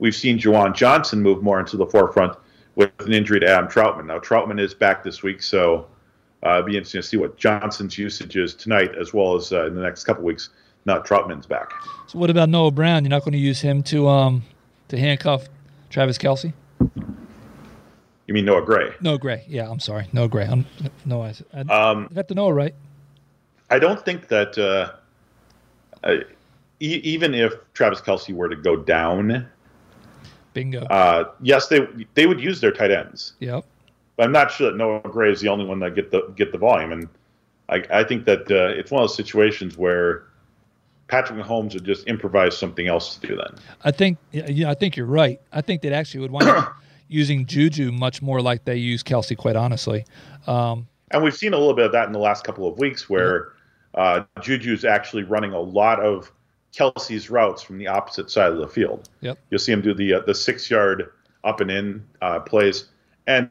we've 0.00 0.16
seen 0.16 0.36
Juwan 0.36 0.74
Johnson 0.74 1.22
move 1.22 1.40
more 1.40 1.60
into 1.60 1.76
the 1.76 1.86
forefront 1.86 2.36
with 2.74 2.90
an 2.98 3.12
injury 3.12 3.38
to 3.38 3.48
Adam 3.48 3.68
Trautman. 3.70 4.06
Now 4.06 4.18
Trautman 4.18 4.60
is 4.60 4.74
back 4.74 5.04
this 5.04 5.22
week, 5.22 5.40
so 5.42 5.86
uh, 6.44 6.54
it'll 6.54 6.62
be 6.64 6.76
interesting 6.76 7.02
to 7.02 7.06
see 7.06 7.16
what 7.16 7.36
Johnson's 7.36 7.96
usage 7.96 8.36
is 8.36 8.52
tonight, 8.52 8.90
as 9.00 9.14
well 9.14 9.36
as 9.36 9.52
uh, 9.52 9.66
in 9.66 9.76
the 9.76 9.82
next 9.82 10.02
couple 10.02 10.24
weeks. 10.24 10.50
Not 10.84 11.06
Trautman's 11.06 11.46
back. 11.46 11.72
So 12.08 12.18
what 12.18 12.30
about 12.30 12.48
Noah 12.48 12.72
Brown? 12.72 13.04
You're 13.04 13.10
not 13.10 13.22
going 13.22 13.32
to 13.32 13.38
use 13.38 13.60
him 13.60 13.84
to 13.84 14.08
um 14.08 14.42
to 14.88 14.98
handcuff 14.98 15.48
Travis 15.88 16.18
Kelce? 16.18 16.52
You 18.26 18.34
mean 18.34 18.44
Noah 18.46 18.62
Gray? 18.64 18.90
Noah 19.00 19.18
Gray. 19.18 19.44
Yeah, 19.48 19.70
I'm 19.70 19.80
sorry. 19.80 20.06
Noah 20.12 20.28
Gray. 20.28 20.46
I'm 20.46 20.64
no. 21.04 21.22
I, 21.22 21.34
I 21.52 21.60
Um, 21.60 22.08
got 22.14 22.28
the 22.28 22.34
Noah 22.34 22.52
right. 22.54 22.74
I 23.70 23.78
don't 23.78 24.02
think 24.04 24.28
that 24.28 24.56
uh, 24.56 24.92
uh, 26.06 26.16
e- 26.80 27.00
even 27.04 27.34
if 27.34 27.52
Travis 27.74 28.00
Kelce 28.00 28.32
were 28.34 28.48
to 28.48 28.56
go 28.56 28.76
down, 28.76 29.46
Bingo. 30.52 30.84
uh, 30.86 31.24
yes, 31.42 31.68
they 31.68 31.86
they 32.14 32.26
would 32.26 32.40
use 32.40 32.60
their 32.60 32.72
tight 32.72 32.90
ends. 32.90 33.32
yep. 33.40 33.64
But 34.16 34.24
I'm 34.26 34.32
not 34.32 34.50
sure 34.52 34.70
that 34.70 34.76
Noah 34.76 35.00
Gray 35.00 35.32
is 35.32 35.40
the 35.40 35.48
only 35.48 35.64
one 35.64 35.80
that 35.80 35.94
get 35.94 36.10
the 36.10 36.22
get 36.36 36.52
the 36.52 36.58
volume, 36.58 36.92
and 36.92 37.08
I, 37.68 37.82
I 37.90 38.04
think 38.04 38.24
that 38.26 38.50
uh, 38.50 38.78
it's 38.78 38.90
one 38.90 39.02
of 39.02 39.08
those 39.08 39.16
situations 39.16 39.76
where 39.76 40.24
Patrick 41.08 41.38
Mahomes 41.38 41.74
would 41.74 41.84
just 41.84 42.06
improvise 42.06 42.56
something 42.56 42.86
else 42.86 43.16
to 43.16 43.26
do. 43.26 43.36
Then 43.36 43.54
I 43.82 43.90
think 43.90 44.18
yeah, 44.32 44.70
I 44.70 44.74
think 44.74 44.96
you're 44.96 45.06
right. 45.06 45.40
I 45.52 45.60
think 45.62 45.82
they 45.82 45.92
actually 45.92 46.20
would 46.20 46.30
wind 46.30 46.48
up 46.48 46.76
using 47.08 47.46
Juju 47.46 47.92
much 47.92 48.22
more 48.22 48.40
like 48.40 48.64
they 48.64 48.76
use 48.76 49.02
Kelce. 49.02 49.36
Quite 49.36 49.56
honestly, 49.56 50.04
um, 50.46 50.88
and 51.10 51.22
we've 51.22 51.36
seen 51.36 51.54
a 51.54 51.58
little 51.58 51.74
bit 51.74 51.86
of 51.86 51.92
that 51.92 52.06
in 52.06 52.12
the 52.12 52.18
last 52.18 52.44
couple 52.44 52.66
of 52.66 52.78
weeks, 52.78 53.08
where 53.08 53.52
uh, 53.94 54.24
Juju's 54.40 54.84
actually 54.84 55.22
running 55.22 55.52
a 55.52 55.60
lot 55.60 56.00
of 56.00 56.32
Kelce's 56.74 57.30
routes 57.30 57.62
from 57.62 57.78
the 57.78 57.86
opposite 57.86 58.30
side 58.30 58.50
of 58.50 58.58
the 58.58 58.68
field. 58.68 59.08
Yep. 59.20 59.38
You'll 59.50 59.60
see 59.60 59.72
him 59.72 59.80
do 59.80 59.94
the 59.94 60.14
uh, 60.14 60.20
the 60.20 60.34
six 60.34 60.68
yard 60.70 61.10
up 61.44 61.60
and 61.60 61.70
in 61.70 62.04
uh, 62.20 62.40
plays. 62.40 62.88
And 63.26 63.48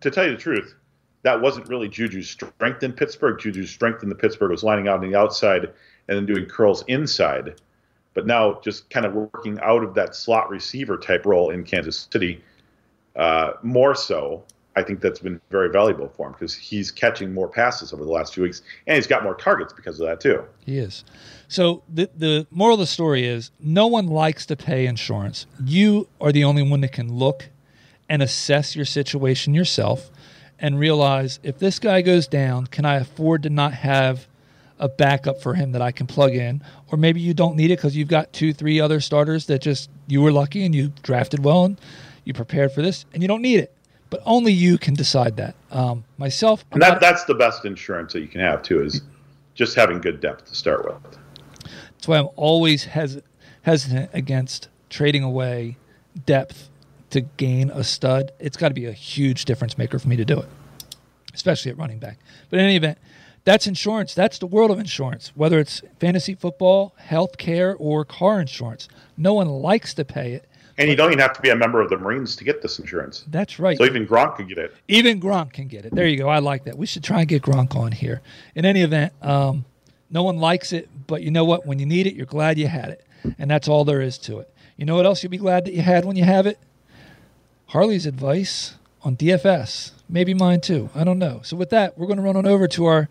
to 0.00 0.10
tell 0.10 0.24
you 0.24 0.32
the 0.32 0.38
truth, 0.38 0.74
that 1.22 1.40
wasn't 1.40 1.68
really 1.68 1.88
Juju's 1.88 2.30
strength 2.30 2.82
in 2.82 2.92
Pittsburgh. 2.92 3.38
Juju's 3.38 3.70
strength 3.70 4.02
in 4.02 4.08
the 4.08 4.14
Pittsburgh 4.14 4.50
was 4.50 4.62
lining 4.62 4.88
out 4.88 5.02
on 5.02 5.10
the 5.10 5.16
outside 5.16 5.64
and 5.64 6.16
then 6.16 6.26
doing 6.26 6.46
curls 6.46 6.84
inside. 6.86 7.60
But 8.14 8.26
now 8.26 8.60
just 8.62 8.90
kind 8.90 9.06
of 9.06 9.14
working 9.14 9.58
out 9.60 9.84
of 9.84 9.94
that 9.94 10.14
slot 10.14 10.50
receiver 10.50 10.96
type 10.96 11.26
role 11.26 11.50
in 11.50 11.64
Kansas 11.64 12.08
City, 12.10 12.42
uh, 13.16 13.52
more 13.62 13.94
so. 13.94 14.42
I 14.76 14.82
think 14.82 15.00
that's 15.00 15.18
been 15.18 15.40
very 15.50 15.68
valuable 15.68 16.08
for 16.16 16.28
him 16.28 16.32
because 16.32 16.54
he's 16.54 16.92
catching 16.92 17.34
more 17.34 17.48
passes 17.48 17.92
over 17.92 18.04
the 18.04 18.10
last 18.10 18.34
few 18.34 18.44
weeks, 18.44 18.62
and 18.86 18.94
he's 18.94 19.06
got 19.06 19.24
more 19.24 19.34
targets 19.34 19.72
because 19.72 19.98
of 20.00 20.06
that 20.06 20.20
too. 20.20 20.44
he 20.64 20.78
is. 20.78 21.04
So 21.48 21.82
the 21.92 22.08
the 22.16 22.46
moral 22.50 22.74
of 22.74 22.80
the 22.80 22.86
story 22.86 23.26
is 23.26 23.50
no 23.58 23.88
one 23.88 24.06
likes 24.06 24.46
to 24.46 24.56
pay 24.56 24.86
insurance. 24.86 25.46
You 25.64 26.08
are 26.20 26.30
the 26.30 26.44
only 26.44 26.62
one 26.62 26.80
that 26.82 26.92
can 26.92 27.12
look 27.12 27.48
and 28.08 28.22
assess 28.22 28.76
your 28.76 28.84
situation 28.84 29.54
yourself 29.54 30.10
and 30.58 30.78
realize 30.78 31.40
if 31.42 31.58
this 31.58 31.78
guy 31.78 32.02
goes 32.02 32.28
down, 32.28 32.66
can 32.66 32.84
I 32.84 32.96
afford 32.96 33.42
to 33.44 33.50
not 33.50 33.72
have 33.72 34.28
a 34.78 34.88
backup 34.88 35.42
for 35.42 35.54
him 35.54 35.72
that 35.72 35.82
I 35.82 35.90
can 35.92 36.06
plug 36.06 36.34
in? 36.34 36.62
Or 36.90 36.98
maybe 36.98 37.20
you 37.20 37.34
don't 37.34 37.56
need 37.56 37.70
it 37.70 37.78
because 37.78 37.96
you've 37.96 38.08
got 38.08 38.32
two, 38.32 38.52
three 38.52 38.80
other 38.80 39.00
starters 39.00 39.46
that 39.46 39.62
just 39.62 39.90
you 40.06 40.22
were 40.22 40.32
lucky 40.32 40.64
and 40.64 40.74
you 40.74 40.92
drafted 41.02 41.44
well 41.44 41.64
and 41.64 41.80
you 42.24 42.34
prepared 42.34 42.72
for 42.72 42.82
this 42.82 43.04
and 43.12 43.22
you 43.22 43.28
don't 43.28 43.42
need 43.42 43.60
it. 43.60 43.74
But 44.10 44.22
only 44.24 44.52
you 44.52 44.76
can 44.76 44.94
decide 44.94 45.36
that. 45.36 45.54
Um, 45.70 46.04
myself, 46.18 46.64
And 46.72 46.82
that 46.82 47.00
that's 47.00 47.24
the 47.24 47.34
best 47.34 47.64
insurance 47.64 48.12
that 48.12 48.20
you 48.20 48.28
can 48.28 48.40
have 48.40 48.62
too 48.62 48.82
is 48.82 49.02
just 49.54 49.76
having 49.76 50.00
good 50.00 50.20
depth 50.20 50.46
to 50.46 50.54
start 50.54 50.84
with. 50.84 51.18
That's 51.92 52.08
why 52.08 52.18
I'm 52.18 52.28
always 52.34 52.84
hes- 52.84 53.20
hesitant 53.62 54.10
against 54.12 54.68
trading 54.88 55.22
away 55.22 55.76
depth 56.26 56.70
to 57.10 57.20
gain 57.20 57.70
a 57.70 57.84
stud. 57.84 58.32
It's 58.38 58.56
got 58.56 58.68
to 58.68 58.74
be 58.74 58.86
a 58.86 58.92
huge 58.92 59.44
difference 59.44 59.78
maker 59.78 59.98
for 59.98 60.08
me 60.08 60.16
to 60.16 60.24
do 60.24 60.38
it, 60.38 60.48
especially 61.34 61.70
at 61.70 61.78
running 61.78 61.98
back. 61.98 62.18
But 62.48 62.58
in 62.58 62.64
any 62.64 62.76
event, 62.76 62.98
that's 63.44 63.66
insurance. 63.66 64.14
That's 64.14 64.38
the 64.38 64.46
world 64.46 64.70
of 64.70 64.78
insurance, 64.78 65.32
whether 65.34 65.58
it's 65.58 65.82
fantasy 65.98 66.34
football, 66.34 66.94
health 66.98 67.38
care, 67.38 67.74
or 67.76 68.04
car 68.04 68.40
insurance. 68.40 68.88
No 69.16 69.34
one 69.34 69.48
likes 69.48 69.94
to 69.94 70.04
pay 70.04 70.32
it. 70.32 70.46
And 70.80 70.88
you 70.88 70.96
don't 70.96 71.08
even 71.08 71.18
have 71.18 71.34
to 71.34 71.42
be 71.42 71.50
a 71.50 71.56
member 71.56 71.82
of 71.82 71.90
the 71.90 71.98
Marines 71.98 72.34
to 72.36 72.44
get 72.44 72.62
this 72.62 72.78
insurance. 72.78 73.24
That's 73.28 73.58
right. 73.58 73.76
So 73.76 73.84
even 73.84 74.06
Gronk 74.06 74.36
can 74.36 74.46
get 74.46 74.56
it. 74.56 74.74
Even 74.88 75.20
Gronk 75.20 75.52
can 75.52 75.68
get 75.68 75.84
it. 75.84 75.94
There 75.94 76.06
you 76.06 76.16
go. 76.16 76.28
I 76.28 76.38
like 76.38 76.64
that. 76.64 76.78
We 76.78 76.86
should 76.86 77.04
try 77.04 77.20
and 77.20 77.28
get 77.28 77.42
Gronk 77.42 77.76
on 77.76 77.92
here. 77.92 78.22
In 78.54 78.64
any 78.64 78.80
event, 78.80 79.12
um, 79.20 79.66
no 80.10 80.22
one 80.22 80.38
likes 80.38 80.72
it, 80.72 80.88
but 81.06 81.22
you 81.22 81.30
know 81.30 81.44
what? 81.44 81.66
When 81.66 81.78
you 81.78 81.84
need 81.84 82.06
it, 82.06 82.14
you're 82.14 82.24
glad 82.24 82.58
you 82.58 82.66
had 82.66 82.88
it. 82.88 83.04
And 83.38 83.50
that's 83.50 83.68
all 83.68 83.84
there 83.84 84.00
is 84.00 84.16
to 84.18 84.38
it. 84.38 84.52
You 84.78 84.86
know 84.86 84.96
what 84.96 85.04
else 85.04 85.22
you'll 85.22 85.30
be 85.30 85.36
glad 85.36 85.66
that 85.66 85.74
you 85.74 85.82
had 85.82 86.06
when 86.06 86.16
you 86.16 86.24
have 86.24 86.46
it? 86.46 86.58
Harley's 87.66 88.06
advice 88.06 88.76
on 89.02 89.16
DFS. 89.16 89.90
Maybe 90.08 90.32
mine 90.32 90.62
too. 90.62 90.88
I 90.94 91.04
don't 91.04 91.18
know. 91.18 91.40
So 91.44 91.56
with 91.58 91.68
that, 91.70 91.98
we're 91.98 92.06
going 92.06 92.16
to 92.16 92.22
run 92.22 92.36
on 92.36 92.46
over 92.46 92.66
to 92.68 92.86
our 92.86 93.10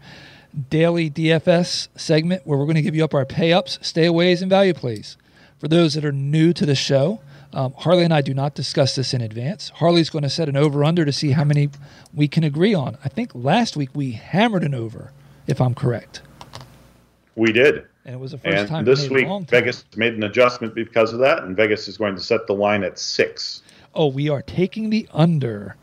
daily 0.71 1.11
DFS 1.11 1.89
segment 1.95 2.47
where 2.47 2.57
we're 2.57 2.65
going 2.65 2.75
to 2.75 2.81
give 2.81 2.95
you 2.95 3.03
up 3.03 3.13
our 3.13 3.27
pay 3.27 3.53
ups, 3.53 3.77
stay 3.83 4.05
aways, 4.05 4.41
and 4.41 4.49
value 4.49 4.73
plays. 4.73 5.17
For 5.59 5.67
those 5.67 5.93
that 5.93 6.03
are 6.03 6.11
new 6.11 6.51
to 6.53 6.65
the 6.65 6.73
show, 6.73 7.21
um, 7.53 7.73
Harley 7.77 8.03
and 8.03 8.13
I 8.13 8.21
do 8.21 8.33
not 8.33 8.53
discuss 8.55 8.95
this 8.95 9.13
in 9.13 9.21
advance. 9.21 9.69
Harley's 9.69 10.09
going 10.09 10.23
to 10.23 10.29
set 10.29 10.49
an 10.49 10.55
over 10.57 10.83
under 10.83 11.05
to 11.05 11.11
see 11.11 11.31
how 11.31 11.43
many 11.43 11.69
we 12.13 12.27
can 12.27 12.43
agree 12.43 12.73
on. 12.73 12.97
I 13.03 13.09
think 13.09 13.31
last 13.33 13.75
week 13.75 13.89
we 13.93 14.11
hammered 14.11 14.63
an 14.63 14.75
over, 14.75 15.11
if 15.47 15.59
I'm 15.59 15.73
correct. 15.73 16.21
We 17.35 17.51
did. 17.51 17.85
And 18.05 18.15
it 18.15 18.19
was 18.19 18.31
the 18.31 18.37
first 18.37 18.57
And 18.57 18.67
time. 18.67 18.85
this 18.85 19.09
week, 19.09 19.27
time. 19.27 19.45
Vegas 19.45 19.85
made 19.95 20.13
an 20.13 20.23
adjustment 20.23 20.75
because 20.75 21.13
of 21.13 21.19
that, 21.19 21.43
and 21.43 21.55
Vegas 21.55 21.87
is 21.87 21.97
going 21.97 22.15
to 22.15 22.21
set 22.21 22.47
the 22.47 22.53
line 22.53 22.83
at 22.83 22.97
six. 22.99 23.61
Oh, 23.95 24.07
we 24.07 24.29
are 24.29 24.41
taking 24.41 24.89
the 24.89 25.07
under. 25.13 25.75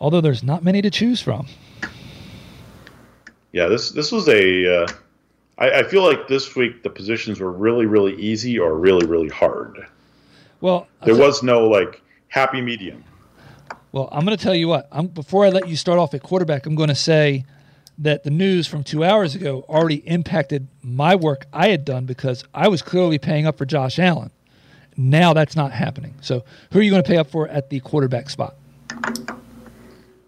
Although 0.00 0.20
there's 0.20 0.42
not 0.42 0.62
many 0.62 0.80
to 0.82 0.90
choose 0.90 1.20
from. 1.20 1.48
Yeah, 3.52 3.66
this 3.66 3.90
this 3.90 4.12
was 4.12 4.28
a. 4.28 4.82
Uh, 4.82 4.86
I, 5.58 5.70
I 5.80 5.82
feel 5.82 6.04
like 6.04 6.28
this 6.28 6.54
week 6.54 6.82
the 6.82 6.90
positions 6.90 7.40
were 7.40 7.50
really 7.50 7.86
really 7.86 8.14
easy 8.14 8.58
or 8.58 8.76
really 8.76 9.06
really 9.06 9.28
hard. 9.28 9.86
Well, 10.60 10.88
There 11.04 11.16
was 11.16 11.42
no 11.42 11.68
like 11.68 12.02
happy 12.28 12.60
medium. 12.60 13.04
Well, 13.92 14.08
I'm 14.12 14.24
going 14.24 14.36
to 14.36 14.42
tell 14.42 14.54
you 14.54 14.68
what. 14.68 14.88
I'm, 14.92 15.06
before 15.06 15.46
I 15.46 15.48
let 15.48 15.68
you 15.68 15.76
start 15.76 15.98
off 15.98 16.12
at 16.14 16.22
quarterback, 16.22 16.66
I'm 16.66 16.74
going 16.74 16.90
to 16.90 16.94
say 16.94 17.44
that 17.98 18.22
the 18.22 18.30
news 18.30 18.66
from 18.66 18.84
two 18.84 19.02
hours 19.02 19.34
ago 19.34 19.64
already 19.68 20.06
impacted 20.06 20.68
my 20.82 21.16
work 21.16 21.46
I 21.52 21.68
had 21.68 21.84
done 21.84 22.04
because 22.04 22.44
I 22.54 22.68
was 22.68 22.82
clearly 22.82 23.18
paying 23.18 23.46
up 23.46 23.58
for 23.58 23.64
Josh 23.64 23.98
Allen. 23.98 24.30
Now 24.96 25.32
that's 25.32 25.56
not 25.56 25.72
happening. 25.72 26.14
So, 26.20 26.44
who 26.72 26.80
are 26.80 26.82
you 26.82 26.90
going 26.90 27.02
to 27.02 27.08
pay 27.08 27.16
up 27.16 27.30
for 27.30 27.48
at 27.48 27.70
the 27.70 27.80
quarterback 27.80 28.30
spot? 28.30 28.56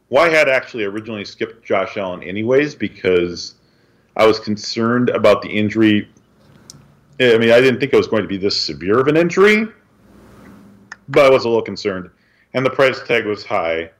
Well, 0.08 0.24
I 0.24 0.28
had 0.28 0.48
actually 0.48 0.84
originally 0.84 1.24
skipped 1.24 1.64
Josh 1.64 1.96
Allen 1.96 2.22
anyways 2.22 2.74
because 2.74 3.54
I 4.16 4.26
was 4.26 4.38
concerned 4.40 5.08
about 5.10 5.42
the 5.42 5.48
injury. 5.48 6.08
I 7.20 7.36
mean, 7.38 7.50
I 7.50 7.60
didn't 7.60 7.80
think 7.80 7.92
it 7.92 7.96
was 7.96 8.08
going 8.08 8.22
to 8.22 8.28
be 8.28 8.36
this 8.36 8.60
severe 8.60 8.98
of 8.98 9.06
an 9.08 9.16
injury, 9.16 9.66
but 11.10 11.26
I 11.26 11.30
was 11.30 11.44
a 11.44 11.48
little 11.48 11.62
concerned. 11.62 12.10
And 12.54 12.64
the 12.64 12.70
price 12.70 13.00
tag 13.02 13.26
was 13.26 13.44
high. 13.44 13.90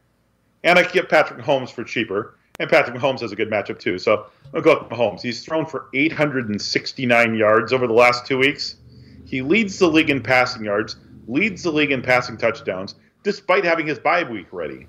And 0.64 0.79
I 0.79 0.83
could 0.83 0.92
get 0.92 1.09
Patrick 1.09 1.40
Mahomes 1.40 1.70
for 1.70 1.85
cheaper. 1.85 2.37
And 2.59 2.68
Patrick 2.68 2.96
Mahomes 2.96 3.20
has 3.20 3.33
a 3.33 3.37
good 3.37 3.51
matchup 3.51 3.79
too. 3.79 3.99
So 3.99 4.27
I'll 4.55 4.61
go 4.61 4.79
with 4.79 4.90
Mahomes. 4.90 5.23
He's 5.23 5.44
thrown 5.44 5.66
for 5.66 5.88
869 5.94 7.35
yards 7.35 7.73
over 7.73 7.87
the 7.87 7.92
last 7.92 8.27
two 8.27 8.38
weeks. 8.38 8.77
He 9.25 9.42
leads 9.42 9.79
the 9.79 9.87
league 9.87 10.11
in 10.11 10.23
passing 10.23 10.64
yards, 10.64 10.96
leads 11.27 11.62
the 11.62 11.70
league 11.70 11.92
in 11.92 12.03
passing 12.03 12.37
touchdowns, 12.37 12.96
despite 13.23 13.64
having 13.64 13.87
his 13.87 13.99
bye 13.99 14.25
week 14.25 14.49
ready. 14.53 14.88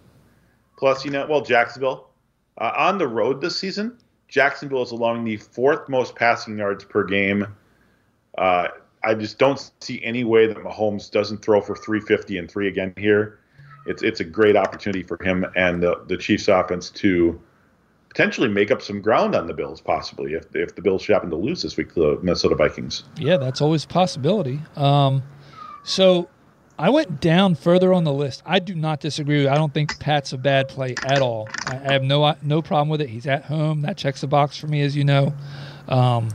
Plus, 0.78 1.06
you 1.06 1.12
know, 1.12 1.28
well, 1.30 1.42
Jacksonville 1.42 2.10
uh, 2.58 2.72
on 2.76 2.98
the 2.98 3.08
road 3.08 3.40
this 3.40 3.58
season, 3.58 3.98
Jacksonville 4.28 4.82
is 4.82 4.92
allowing 4.92 5.24
the 5.24 5.38
fourth 5.38 5.88
most 5.88 6.16
passing 6.16 6.58
yards 6.58 6.84
per 6.84 7.04
game. 7.04 7.46
Uh, 8.38 8.70
I 9.04 9.14
just 9.14 9.40
don't 9.40 9.72
see 9.80 10.04
any 10.04 10.24
way 10.24 10.48
that 10.48 10.58
Mahomes 10.58 11.10
doesn't 11.10 11.44
throw 11.44 11.62
for 11.62 11.76
350 11.76 12.38
and 12.38 12.50
three 12.50 12.68
again 12.68 12.94
here. 12.98 13.40
It's 13.88 14.04
it's 14.04 14.20
a 14.20 14.24
great 14.24 14.56
opportunity 14.56 15.04
for 15.04 15.18
him 15.24 15.46
and 15.56 15.82
the, 15.82 16.04
the 16.08 16.18
Chiefs 16.18 16.48
offense 16.48 16.90
to 16.92 17.42
potentially 18.10 18.50
make 18.50 18.70
up 18.70 18.82
some 18.82 19.02
ground 19.02 19.36
on 19.36 19.48
the 19.48 19.54
Bills, 19.54 19.82
possibly 19.82 20.34
if 20.34 20.56
if 20.56 20.76
the 20.76 20.82
Bills 20.82 21.02
should 21.02 21.14
happen 21.14 21.30
to 21.32 21.36
lose 21.36 21.64
this 21.64 21.78
week, 21.78 21.94
to 21.96 22.00
the 22.00 22.20
Minnesota 22.22 22.56
Vikings. 22.56 23.04
Yeah, 23.18 23.38
that's 23.38 23.62
always 23.62 23.86
a 23.86 23.88
possibility. 23.88 24.60
Um, 24.76 25.24
so 25.84 26.30
I 26.78 26.90
went 26.90 27.20
down 27.20 27.56
further 27.56 27.94
on 27.94 28.04
the 28.04 28.14
list. 28.14 28.44
I 28.46 28.60
do 28.60 28.76
not 28.76 29.00
disagree. 29.00 29.48
I 29.48 29.56
don't 29.56 29.74
think 29.74 30.00
Pat's 30.00 30.34
a 30.34 30.38
bad 30.38 30.68
play 30.68 30.96
at 31.04 31.22
all. 31.22 31.50
I 31.66 31.76
I 31.78 31.94
have 31.94 32.04
no 32.04 32.36
no 32.44 32.62
problem 32.62 32.90
with 32.90 33.02
it. 33.02 33.10
He's 33.10 33.26
at 33.26 33.46
home. 33.46 33.82
That 33.82 33.98
checks 33.98 34.22
the 34.22 34.28
box 34.28 34.58
for 34.58 34.68
me, 34.68 34.82
as 34.82 34.96
you 34.96 35.06
know. 35.06 35.34
Um, 35.88 36.30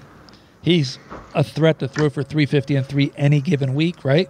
he's 0.66 0.98
a 1.34 1.42
threat 1.44 1.78
to 1.78 1.88
throw 1.88 2.10
for 2.10 2.22
350 2.22 2.74
and 2.76 2.84
three 2.84 3.12
any 3.16 3.40
given 3.40 3.74
week, 3.74 4.04
right? 4.04 4.28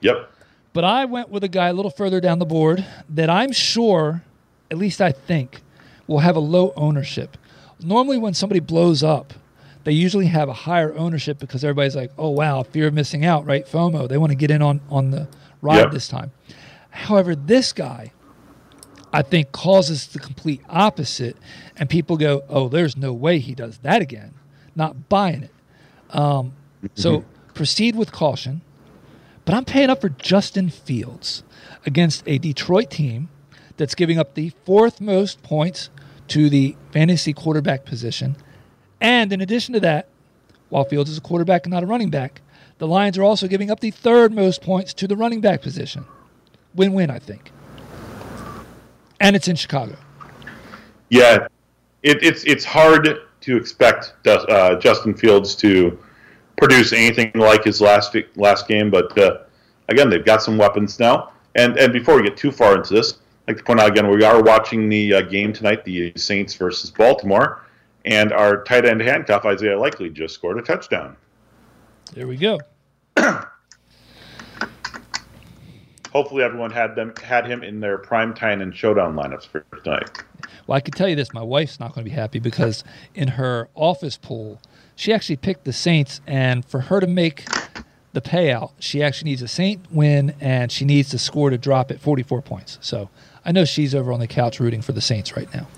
Yep. 0.00 0.30
But 0.72 0.84
I 0.84 1.06
went 1.06 1.30
with 1.30 1.42
a 1.42 1.48
guy 1.48 1.68
a 1.68 1.72
little 1.72 1.90
further 1.90 2.20
down 2.20 2.38
the 2.38 2.44
board 2.46 2.84
that 3.08 3.28
I'm 3.28 3.50
sure, 3.50 4.22
at 4.70 4.78
least 4.78 5.00
I 5.00 5.10
think, 5.10 5.62
will 6.06 6.20
have 6.20 6.36
a 6.36 6.40
low 6.40 6.72
ownership. 6.76 7.36
Normally, 7.82 8.18
when 8.18 8.34
somebody 8.34 8.60
blows 8.60 9.02
up, 9.02 9.32
they 9.84 9.92
usually 9.92 10.26
have 10.26 10.48
a 10.48 10.52
higher 10.52 10.94
ownership 10.94 11.38
because 11.38 11.64
everybody's 11.64 11.96
like, 11.96 12.12
"Oh 12.18 12.28
wow, 12.30 12.62
fear 12.62 12.86
of 12.88 12.94
missing 12.94 13.24
out, 13.24 13.46
right? 13.46 13.66
FOMO. 13.66 14.08
They 14.08 14.18
want 14.18 14.30
to 14.30 14.36
get 14.36 14.50
in 14.50 14.60
on 14.60 14.80
on 14.90 15.10
the 15.10 15.26
ride 15.62 15.78
Yep. 15.84 15.92
this 15.92 16.06
time." 16.06 16.30
However, 16.90 17.34
this 17.34 17.72
guy, 17.72 18.12
I 19.12 19.22
think, 19.22 19.52
causes 19.52 20.06
the 20.08 20.18
complete 20.18 20.60
opposite, 20.68 21.36
and 21.78 21.88
people 21.88 22.16
go, 22.18 22.42
"Oh, 22.48 22.68
there's 22.68 22.96
no 22.96 23.12
way 23.14 23.38
he 23.38 23.54
does 23.54 23.78
that 23.78 24.02
again." 24.02 24.34
Not 24.80 25.10
buying 25.10 25.42
it. 25.42 25.50
Um, 26.08 26.54
so 26.94 27.22
proceed 27.52 27.94
with 27.94 28.12
caution. 28.12 28.62
But 29.44 29.54
I'm 29.54 29.66
paying 29.66 29.90
up 29.90 30.00
for 30.00 30.08
Justin 30.08 30.70
Fields 30.70 31.42
against 31.84 32.22
a 32.26 32.38
Detroit 32.38 32.90
team 32.90 33.28
that's 33.76 33.94
giving 33.94 34.18
up 34.18 34.32
the 34.32 34.54
fourth 34.64 34.98
most 34.98 35.42
points 35.42 35.90
to 36.28 36.48
the 36.48 36.76
fantasy 36.92 37.34
quarterback 37.34 37.84
position. 37.84 38.36
And 39.02 39.34
in 39.34 39.42
addition 39.42 39.74
to 39.74 39.80
that, 39.80 40.08
while 40.70 40.84
Fields 40.84 41.10
is 41.10 41.18
a 41.18 41.20
quarterback 41.20 41.66
and 41.66 41.74
not 41.74 41.82
a 41.82 41.86
running 41.86 42.08
back, 42.08 42.40
the 42.78 42.86
Lions 42.86 43.18
are 43.18 43.22
also 43.22 43.48
giving 43.48 43.70
up 43.70 43.80
the 43.80 43.90
third 43.90 44.32
most 44.32 44.62
points 44.62 44.94
to 44.94 45.06
the 45.06 45.14
running 45.14 45.42
back 45.42 45.60
position. 45.60 46.06
Win 46.74 46.94
win, 46.94 47.10
I 47.10 47.18
think. 47.18 47.52
And 49.20 49.36
it's 49.36 49.46
in 49.46 49.56
Chicago. 49.56 49.96
Yeah, 51.10 51.48
it, 52.02 52.22
it's 52.22 52.44
it's 52.44 52.64
hard 52.64 53.20
to 53.42 53.56
expect 53.56 54.14
uh, 54.26 54.76
Justin 54.76 55.14
Fields 55.14 55.54
to 55.56 55.98
produce 56.56 56.92
anything 56.92 57.32
like 57.34 57.64
his 57.64 57.80
last 57.80 58.14
last 58.36 58.68
game, 58.68 58.90
but 58.90 59.16
uh, 59.18 59.38
again, 59.88 60.08
they've 60.10 60.24
got 60.24 60.42
some 60.42 60.56
weapons 60.58 60.98
now. 60.98 61.32
And 61.54 61.76
and 61.78 61.92
before 61.92 62.16
we 62.16 62.22
get 62.22 62.36
too 62.36 62.52
far 62.52 62.76
into 62.76 62.94
this, 62.94 63.14
I'd 63.48 63.52
like 63.52 63.58
to 63.58 63.64
point 63.64 63.80
out 63.80 63.90
again, 63.90 64.08
we 64.08 64.22
are 64.22 64.42
watching 64.42 64.88
the 64.88 65.14
uh, 65.14 65.22
game 65.22 65.52
tonight, 65.52 65.84
the 65.84 66.12
Saints 66.16 66.54
versus 66.54 66.90
Baltimore, 66.90 67.64
and 68.04 68.32
our 68.32 68.62
tight 68.64 68.84
end 68.84 69.00
handcuff 69.00 69.44
Isaiah 69.44 69.78
Likely 69.78 70.10
just 70.10 70.34
scored 70.34 70.58
a 70.58 70.62
touchdown. 70.62 71.16
There 72.12 72.26
we 72.26 72.36
go. 72.36 72.58
Hopefully, 76.12 76.42
everyone 76.42 76.70
had 76.70 76.94
them 76.94 77.14
had 77.22 77.46
him 77.46 77.62
in 77.62 77.80
their 77.80 77.98
prime 77.98 78.34
time 78.34 78.60
and 78.60 78.74
showdown 78.74 79.14
lineups 79.14 79.46
for 79.46 79.64
tonight. 79.82 80.10
Well, 80.66 80.76
I 80.76 80.80
can 80.80 80.92
tell 80.92 81.08
you 81.08 81.16
this: 81.16 81.32
my 81.32 81.42
wife's 81.42 81.80
not 81.80 81.94
going 81.94 82.04
to 82.04 82.10
be 82.10 82.14
happy 82.14 82.38
because 82.38 82.84
in 83.14 83.28
her 83.28 83.68
office 83.74 84.16
pool, 84.16 84.60
she 84.96 85.12
actually 85.12 85.36
picked 85.36 85.64
the 85.64 85.72
Saints, 85.72 86.20
and 86.26 86.64
for 86.64 86.80
her 86.80 87.00
to 87.00 87.06
make 87.06 87.44
the 88.12 88.20
payout, 88.20 88.72
she 88.78 89.02
actually 89.02 89.30
needs 89.30 89.42
a 89.42 89.48
Saint 89.48 89.90
win, 89.92 90.34
and 90.40 90.70
she 90.72 90.84
needs 90.84 91.12
the 91.12 91.18
score 91.18 91.50
to 91.50 91.58
drop 91.58 91.90
at 91.90 92.00
44 92.00 92.42
points. 92.42 92.78
So 92.80 93.08
I 93.44 93.52
know 93.52 93.64
she's 93.64 93.94
over 93.94 94.12
on 94.12 94.20
the 94.20 94.26
couch 94.26 94.60
rooting 94.60 94.82
for 94.82 94.92
the 94.92 95.00
Saints 95.00 95.36
right 95.36 95.52
now. 95.54 95.68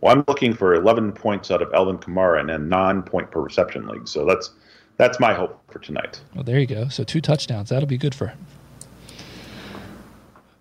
Well, 0.00 0.12
I'm 0.12 0.24
looking 0.28 0.52
for 0.52 0.74
11 0.74 1.12
points 1.12 1.50
out 1.50 1.62
of 1.62 1.72
Alvin 1.72 1.98
Kamara 1.98 2.40
in 2.40 2.50
a 2.50 2.58
non-point 2.58 3.30
per 3.30 3.40
reception 3.40 3.86
league, 3.86 4.06
so 4.06 4.24
that's 4.26 4.50
that's 4.96 5.18
my 5.18 5.34
hope 5.34 5.60
for 5.72 5.78
tonight. 5.78 6.20
Well, 6.34 6.44
there 6.44 6.60
you 6.60 6.66
go. 6.66 6.88
So 6.88 7.04
two 7.04 7.20
touchdowns. 7.20 7.70
That'll 7.70 7.88
be 7.88 7.98
good 7.98 8.14
for 8.14 8.28
her. 8.28 8.36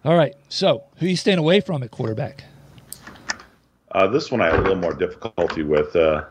All 0.06 0.18
right. 0.18 0.36
So 0.50 0.84
who 0.98 1.06
are 1.06 1.10
you 1.10 1.16
staying 1.16 1.38
away 1.38 1.60
from 1.60 1.84
at 1.84 1.92
quarterback? 1.92 2.44
Uh, 3.94 4.08
this 4.08 4.32
one 4.32 4.42
I 4.42 4.48
have 4.48 4.60
a 4.60 4.62
little 4.62 4.76
more 4.78 4.94
difficulty 4.94 5.64
with. 5.64 5.96
Uh, 5.96 6.26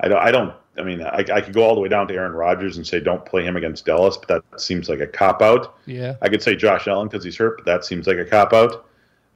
I 0.00 0.08
don't. 0.08 0.18
I 0.18 0.30
don't. 0.30 0.54
I 0.78 0.82
mean, 0.82 1.02
I, 1.02 1.24
I 1.32 1.40
could 1.40 1.52
go 1.52 1.62
all 1.62 1.74
the 1.74 1.80
way 1.80 1.88
down 1.88 2.08
to 2.08 2.14
Aaron 2.14 2.32
Rodgers 2.32 2.76
and 2.76 2.86
say 2.86 2.98
don't 2.98 3.24
play 3.26 3.44
him 3.44 3.56
against 3.56 3.84
Dallas, 3.84 4.16
but 4.16 4.28
that 4.28 4.60
seems 4.60 4.88
like 4.88 5.00
a 5.00 5.06
cop 5.06 5.42
out. 5.42 5.76
Yeah. 5.84 6.16
I 6.22 6.28
could 6.28 6.42
say 6.42 6.56
Josh 6.56 6.88
Allen 6.88 7.08
because 7.08 7.24
he's 7.24 7.36
hurt, 7.36 7.58
but 7.58 7.66
that 7.66 7.84
seems 7.84 8.06
like 8.06 8.16
a 8.16 8.24
cop 8.24 8.52
out. 8.52 8.86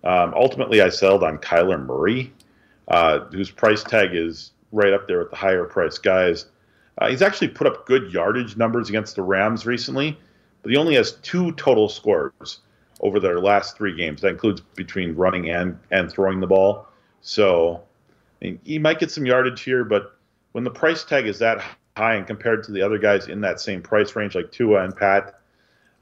Um, 0.03 0.33
ultimately, 0.35 0.81
I 0.81 0.89
settled 0.89 1.23
on 1.23 1.39
Kyler 1.39 1.85
Murray, 1.85 2.33
uh, 2.89 3.21
whose 3.27 3.51
price 3.51 3.83
tag 3.83 4.11
is 4.15 4.53
right 4.73 4.93
up 4.93 5.07
there 5.07 5.19
with 5.19 5.31
the 5.31 5.37
higher 5.37 5.65
price 5.65 5.99
guys. 5.99 6.47
Uh, 6.99 7.09
he's 7.09 7.23
actually 7.23 7.49
put 7.49 7.67
up 7.67 7.87
good 7.87 8.13
yardage 8.13 8.57
numbers 8.57 8.89
against 8.89 9.17
the 9.17 9.23
Rams 9.23 9.67
recently, 9.67 10.19
but 10.63 10.71
he 10.71 10.77
only 10.77 10.95
has 10.95 11.13
two 11.23 11.53
total 11.53 11.89
scores 11.89 12.61
over 13.01 13.21
their 13.21 13.41
last 13.41 13.77
three 13.77 13.95
games. 13.95 14.23
That 14.23 14.29
includes 14.29 14.61
between 14.75 15.15
running 15.15 15.51
and 15.51 15.79
and 15.91 16.11
throwing 16.11 16.41
the 16.41 16.47
ball. 16.47 16.87
So 17.27 17.83
I 18.41 18.45
mean, 18.45 18.61
he 18.65 18.79
might 18.79 19.01
get 19.01 19.11
some 19.11 19.27
yardage 19.27 19.63
here, 19.63 19.85
but 19.85 20.17
when 20.53 20.63
the 20.65 20.71
price 20.71 21.05
tag 21.05 21.27
is 21.27 21.41
that 21.41 21.63
high 21.97 22.15
and 22.15 22.27
compared 22.27 22.63
to 22.65 22.73
the 22.73 22.83
other 22.83 22.99
guys 22.99 23.27
in 23.27 23.41
that 23.41 23.61
same 23.61 23.83
price 23.83 24.15
range, 24.15 24.35
like 24.35 24.53
Tua 24.53 24.85
and 24.85 24.97
Pat, 24.97 25.41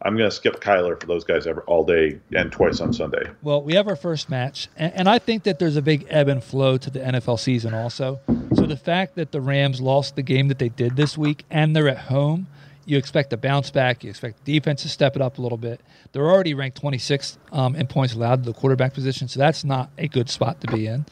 I'm 0.02 0.18
going 0.18 0.28
to 0.28 0.34
skip 0.34 0.60
Kyler 0.60 1.00
for 1.00 1.06
those 1.06 1.24
guys 1.24 1.46
ever, 1.46 1.62
all 1.62 1.82
day 1.82 2.20
and 2.34 2.52
twice 2.52 2.80
on 2.80 2.92
Sunday. 2.92 3.30
Well, 3.42 3.62
we 3.62 3.74
have 3.74 3.88
our 3.88 3.96
first 3.96 4.28
match, 4.28 4.68
and, 4.76 4.92
and, 4.92 5.08
I 5.08 5.18
think 5.18 5.44
that 5.44 5.58
there's 5.58 5.76
a 5.76 5.82
big 5.82 6.06
ebb 6.10 6.28
and 6.28 6.44
flow 6.44 6.76
to 6.76 6.90
the 6.90 6.98
NFL 6.98 7.38
season 7.38 7.72
also. 7.72 8.20
So 8.54 8.66
the 8.66 8.76
fact 8.76 9.14
that 9.14 9.32
the 9.32 9.40
Rams 9.40 9.80
lost 9.80 10.16
the 10.16 10.22
game 10.22 10.48
that 10.48 10.58
they 10.58 10.68
did 10.68 10.96
this 10.96 11.16
week 11.16 11.44
and 11.50 11.74
they're 11.74 11.88
at 11.88 11.98
home, 11.98 12.48
you 12.86 12.98
expect 12.98 13.32
a 13.32 13.36
bounce 13.36 13.70
back. 13.70 14.04
You 14.04 14.10
expect 14.10 14.44
the 14.44 14.58
defense 14.58 14.82
to 14.82 14.88
step 14.88 15.16
it 15.16 15.22
up 15.22 15.38
a 15.38 15.42
little 15.42 15.58
bit. 15.58 15.80
They're 16.12 16.30
already 16.30 16.54
ranked 16.54 16.80
26th 16.80 17.36
um, 17.52 17.76
in 17.76 17.86
points 17.86 18.14
allowed 18.14 18.44
to 18.44 18.50
the 18.50 18.58
quarterback 18.58 18.94
position, 18.94 19.28
so 19.28 19.40
that's 19.40 19.64
not 19.64 19.90
a 19.98 20.08
good 20.08 20.28
spot 20.28 20.60
to 20.62 20.66
be 20.68 20.86
in. 20.86 21.06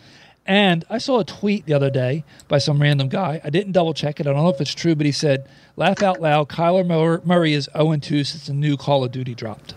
And 0.44 0.84
I 0.90 0.98
saw 0.98 1.20
a 1.20 1.24
tweet 1.24 1.66
the 1.66 1.74
other 1.74 1.90
day 1.90 2.24
by 2.48 2.58
some 2.58 2.82
random 2.82 3.08
guy. 3.08 3.40
I 3.44 3.50
didn't 3.50 3.72
double 3.72 3.94
check 3.94 4.18
it. 4.18 4.26
I 4.26 4.32
don't 4.32 4.42
know 4.42 4.48
if 4.48 4.60
it's 4.60 4.74
true, 4.74 4.94
but 4.94 5.06
he 5.06 5.12
said, 5.12 5.48
laugh 5.76 6.02
out 6.02 6.20
loud, 6.20 6.48
Kyler 6.48 7.24
Murray 7.24 7.52
is 7.52 7.68
0 7.76 7.96
2 7.96 8.24
since 8.24 8.46
the 8.46 8.52
new 8.52 8.76
Call 8.76 9.04
of 9.04 9.12
Duty 9.12 9.34
dropped. 9.34 9.74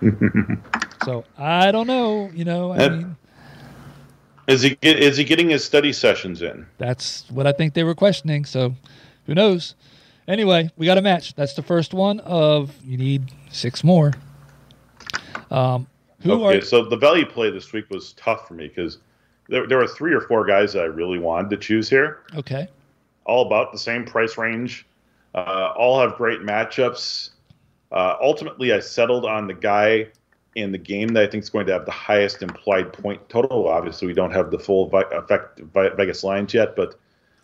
so 1.04 1.24
I 1.38 1.70
don't 1.70 1.86
know. 1.86 2.30
You 2.34 2.44
know, 2.44 2.72
I 2.72 2.88
mean. 2.88 3.16
Is 4.46 4.62
he 4.62 4.76
is 4.82 5.16
he 5.16 5.22
getting 5.22 5.48
his 5.50 5.64
study 5.64 5.92
sessions 5.92 6.42
in? 6.42 6.66
That's 6.78 7.30
what 7.30 7.46
I 7.46 7.52
think 7.52 7.74
they 7.74 7.84
were 7.84 7.94
questioning. 7.94 8.44
So, 8.44 8.74
who 9.26 9.34
knows? 9.34 9.76
Anyway, 10.28 10.70
we 10.76 10.86
got 10.86 10.98
a 10.98 11.02
match. 11.02 11.34
That's 11.34 11.54
the 11.54 11.62
first 11.62 11.94
one 11.94 12.20
of 12.20 12.74
you 12.84 12.96
need 12.96 13.32
six 13.50 13.82
more. 13.82 14.12
Um, 15.50 15.86
who 16.22 16.44
okay, 16.44 16.58
are... 16.58 16.60
so 16.60 16.84
the 16.84 16.96
value 16.96 17.26
play 17.26 17.50
this 17.50 17.72
week 17.72 17.90
was 17.90 18.12
tough 18.12 18.46
for 18.46 18.54
me 18.54 18.68
because 18.68 18.98
there, 19.48 19.66
there 19.66 19.78
were 19.78 19.86
three 19.86 20.14
or 20.14 20.20
four 20.20 20.44
guys 20.44 20.72
that 20.74 20.82
I 20.82 20.86
really 20.86 21.18
wanted 21.18 21.50
to 21.50 21.56
choose 21.56 21.88
here. 21.88 22.20
Okay. 22.34 22.68
All 23.24 23.46
about 23.46 23.72
the 23.72 23.78
same 23.78 24.04
price 24.04 24.38
range. 24.38 24.86
Uh, 25.34 25.72
all 25.76 26.00
have 26.00 26.16
great 26.16 26.40
matchups. 26.40 27.30
Uh, 27.92 28.16
ultimately, 28.20 28.72
I 28.72 28.80
settled 28.80 29.24
on 29.24 29.46
the 29.46 29.54
guy 29.54 30.08
in 30.54 30.72
the 30.72 30.78
game 30.78 31.08
that 31.08 31.22
I 31.22 31.26
think 31.26 31.42
is 31.42 31.50
going 31.50 31.66
to 31.66 31.72
have 31.72 31.84
the 31.84 31.92
highest 31.92 32.42
implied 32.42 32.92
point 32.92 33.28
total. 33.28 33.68
Obviously, 33.68 34.06
we 34.08 34.14
don't 34.14 34.32
have 34.32 34.50
the 34.50 34.58
full 34.58 34.90
effect 34.92 35.60
Vegas 35.74 36.24
lines 36.24 36.54
yet, 36.54 36.76
but 36.76 36.98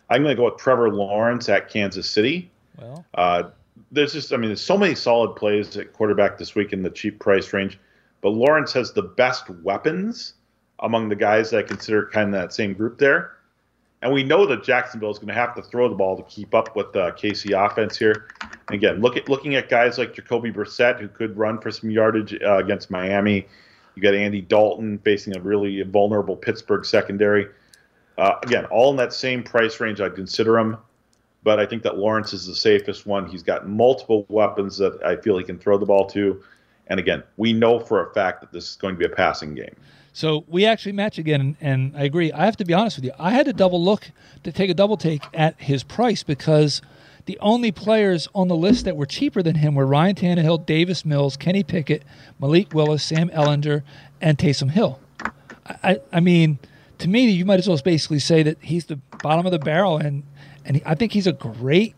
I'm 0.09 0.23
going 0.23 0.35
to 0.35 0.39
go 0.39 0.45
with 0.45 0.57
Trevor 0.57 0.91
Lawrence 0.91 1.49
at 1.49 1.69
Kansas 1.69 2.09
City. 2.09 2.49
Well, 2.79 3.05
uh, 3.13 3.43
there's 3.91 4.13
just, 4.13 4.33
I 4.33 4.37
mean, 4.37 4.49
there's 4.49 4.61
so 4.61 4.77
many 4.77 4.95
solid 4.95 5.35
plays 5.35 5.75
at 5.77 5.93
quarterback 5.93 6.37
this 6.37 6.55
week 6.55 6.73
in 6.73 6.83
the 6.83 6.89
cheap 6.89 7.19
price 7.19 7.53
range. 7.53 7.79
But 8.21 8.29
Lawrence 8.29 8.73
has 8.73 8.93
the 8.93 9.03
best 9.03 9.49
weapons 9.49 10.33
among 10.79 11.09
the 11.09 11.15
guys 11.15 11.51
that 11.51 11.59
I 11.59 11.63
consider 11.63 12.07
kind 12.07 12.33
of 12.33 12.41
that 12.41 12.53
same 12.53 12.73
group 12.73 12.97
there. 12.97 13.33
And 14.01 14.13
we 14.13 14.23
know 14.23 14.45
that 14.45 14.63
Jacksonville 14.63 15.09
is 15.09 15.17
going 15.17 15.29
to 15.29 15.33
have 15.33 15.55
to 15.55 15.61
throw 15.61 15.89
the 15.89 15.95
ball 15.95 16.17
to 16.17 16.23
keep 16.23 16.53
up 16.53 16.75
with 16.75 16.93
the 16.93 17.11
KC 17.13 17.53
offense 17.65 17.97
here. 17.97 18.27
And 18.41 18.75
again, 18.75 19.01
look 19.01 19.17
at 19.17 19.27
looking 19.27 19.55
at 19.55 19.69
guys 19.69 19.97
like 19.97 20.13
Jacoby 20.13 20.51
Brissett 20.51 20.99
who 20.99 21.07
could 21.07 21.35
run 21.35 21.59
for 21.59 21.71
some 21.71 21.89
yardage 21.89 22.35
uh, 22.41 22.57
against 22.57 22.91
Miami. 22.91 23.47
You 23.95 24.01
got 24.03 24.13
Andy 24.13 24.41
Dalton 24.41 24.99
facing 24.99 25.35
a 25.35 25.41
really 25.41 25.81
vulnerable 25.81 26.35
Pittsburgh 26.35 26.85
secondary. 26.85 27.47
Uh, 28.19 28.33
again, 28.43 28.65
all 28.65 28.91
in 28.91 28.97
that 28.97 29.13
same 29.13 29.43
price 29.43 29.79
range. 29.79 29.99
I'd 29.99 30.15
consider 30.15 30.59
him, 30.59 30.77
but 31.47 31.61
I 31.61 31.65
think 31.65 31.81
that 31.83 31.97
Lawrence 31.97 32.33
is 32.33 32.45
the 32.45 32.53
safest 32.53 33.05
one. 33.05 33.25
He's 33.25 33.41
got 33.41 33.69
multiple 33.69 34.25
weapons 34.27 34.77
that 34.79 35.01
I 35.01 35.15
feel 35.15 35.37
he 35.37 35.45
can 35.45 35.57
throw 35.57 35.77
the 35.77 35.85
ball 35.85 36.05
to. 36.07 36.43
And 36.87 36.99
again, 36.99 37.23
we 37.37 37.53
know 37.53 37.79
for 37.79 38.05
a 38.05 38.13
fact 38.13 38.41
that 38.41 38.51
this 38.51 38.71
is 38.71 38.75
going 38.75 38.95
to 38.95 38.99
be 38.99 39.05
a 39.05 39.15
passing 39.15 39.55
game. 39.55 39.73
So 40.11 40.43
we 40.49 40.65
actually 40.65 40.91
match 40.91 41.17
again, 41.17 41.55
and 41.61 41.95
I 41.95 42.03
agree. 42.03 42.33
I 42.33 42.43
have 42.43 42.57
to 42.57 42.65
be 42.65 42.73
honest 42.73 42.97
with 42.97 43.05
you. 43.05 43.13
I 43.17 43.31
had 43.31 43.45
to 43.45 43.53
double 43.53 43.81
look 43.81 44.11
to 44.43 44.51
take 44.51 44.69
a 44.69 44.73
double 44.73 44.97
take 44.97 45.23
at 45.33 45.57
his 45.57 45.83
price 45.83 46.21
because 46.21 46.81
the 47.27 47.39
only 47.39 47.71
players 47.71 48.27
on 48.35 48.49
the 48.49 48.55
list 48.57 48.83
that 48.83 48.97
were 48.97 49.05
cheaper 49.05 49.41
than 49.41 49.55
him 49.55 49.73
were 49.73 49.87
Ryan 49.87 50.15
Tannehill, 50.15 50.65
Davis 50.65 51.05
Mills, 51.05 51.37
Kenny 51.37 51.63
Pickett, 51.63 52.03
Malik 52.41 52.73
Willis, 52.73 53.03
Sam 53.03 53.29
Ehlinger, 53.29 53.83
and 54.19 54.37
Taysom 54.37 54.71
Hill. 54.71 54.99
I, 55.81 56.01
I 56.11 56.19
mean, 56.19 56.59
to 56.97 57.07
me, 57.07 57.29
you 57.29 57.45
might 57.45 57.59
as 57.59 57.69
well 57.69 57.77
basically 57.77 58.19
say 58.19 58.43
that 58.43 58.57
he's 58.59 58.87
the 58.87 58.97
bottom 59.23 59.45
of 59.45 59.53
the 59.53 59.59
barrel, 59.59 59.95
and 59.95 60.23
and 60.67 60.81
I 60.85 60.93
think 60.93 61.11
he's 61.11 61.25
a 61.27 61.33
great 61.33 61.95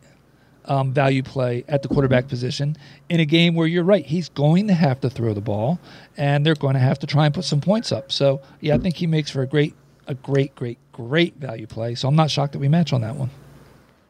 um, 0.66 0.94
value 0.94 1.24
play 1.24 1.66
at 1.68 1.82
the 1.82 1.88
quarterback 1.88 2.28
position 2.28 2.78
in 3.10 3.20
a 3.20 3.26
game 3.26 3.56
where 3.56 3.68
you're 3.68 3.84
right, 3.84 4.06
he's 4.06 4.30
going 4.30 4.68
to 4.68 4.74
have 4.74 5.02
to 5.02 5.10
throw 5.10 5.34
the 5.34 5.42
ball, 5.42 5.80
and 6.16 6.46
they're 6.46 6.56
going 6.56 6.76
to 6.76 6.80
have 6.80 7.00
to 7.00 7.08
try 7.08 7.26
and 7.26 7.34
put 7.34 7.44
some 7.44 7.60
points 7.60 7.92
up. 7.92 8.12
So 8.12 8.42
yeah, 8.62 8.76
I 8.76 8.78
think 8.78 8.96
he 8.96 9.08
makes 9.08 9.32
for 9.32 9.42
a 9.42 9.48
great, 9.48 9.76
a 10.08 10.14
great, 10.14 10.56
great, 10.56 10.78
great 10.92 11.36
value 11.36 11.68
play. 11.68 11.96
So 11.96 12.08
I'm 12.08 12.16
not 12.16 12.30
shocked 12.30 12.54
that 12.54 12.60
we 12.60 12.68
match 12.68 12.94
on 12.94 13.02
that 13.02 13.16
one. 13.16 13.30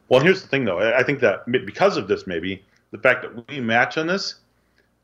Well, 0.08 0.20
here's 0.20 0.42
the 0.42 0.48
thing, 0.48 0.64
though. 0.64 0.78
I 0.78 1.02
think 1.02 1.20
that 1.20 1.50
because 1.50 1.96
of 1.96 2.08
this, 2.08 2.26
maybe 2.26 2.64
the 2.90 2.98
fact 2.98 3.22
that 3.22 3.48
we 3.48 3.60
match 3.60 3.96
on 3.96 4.06
this 4.08 4.36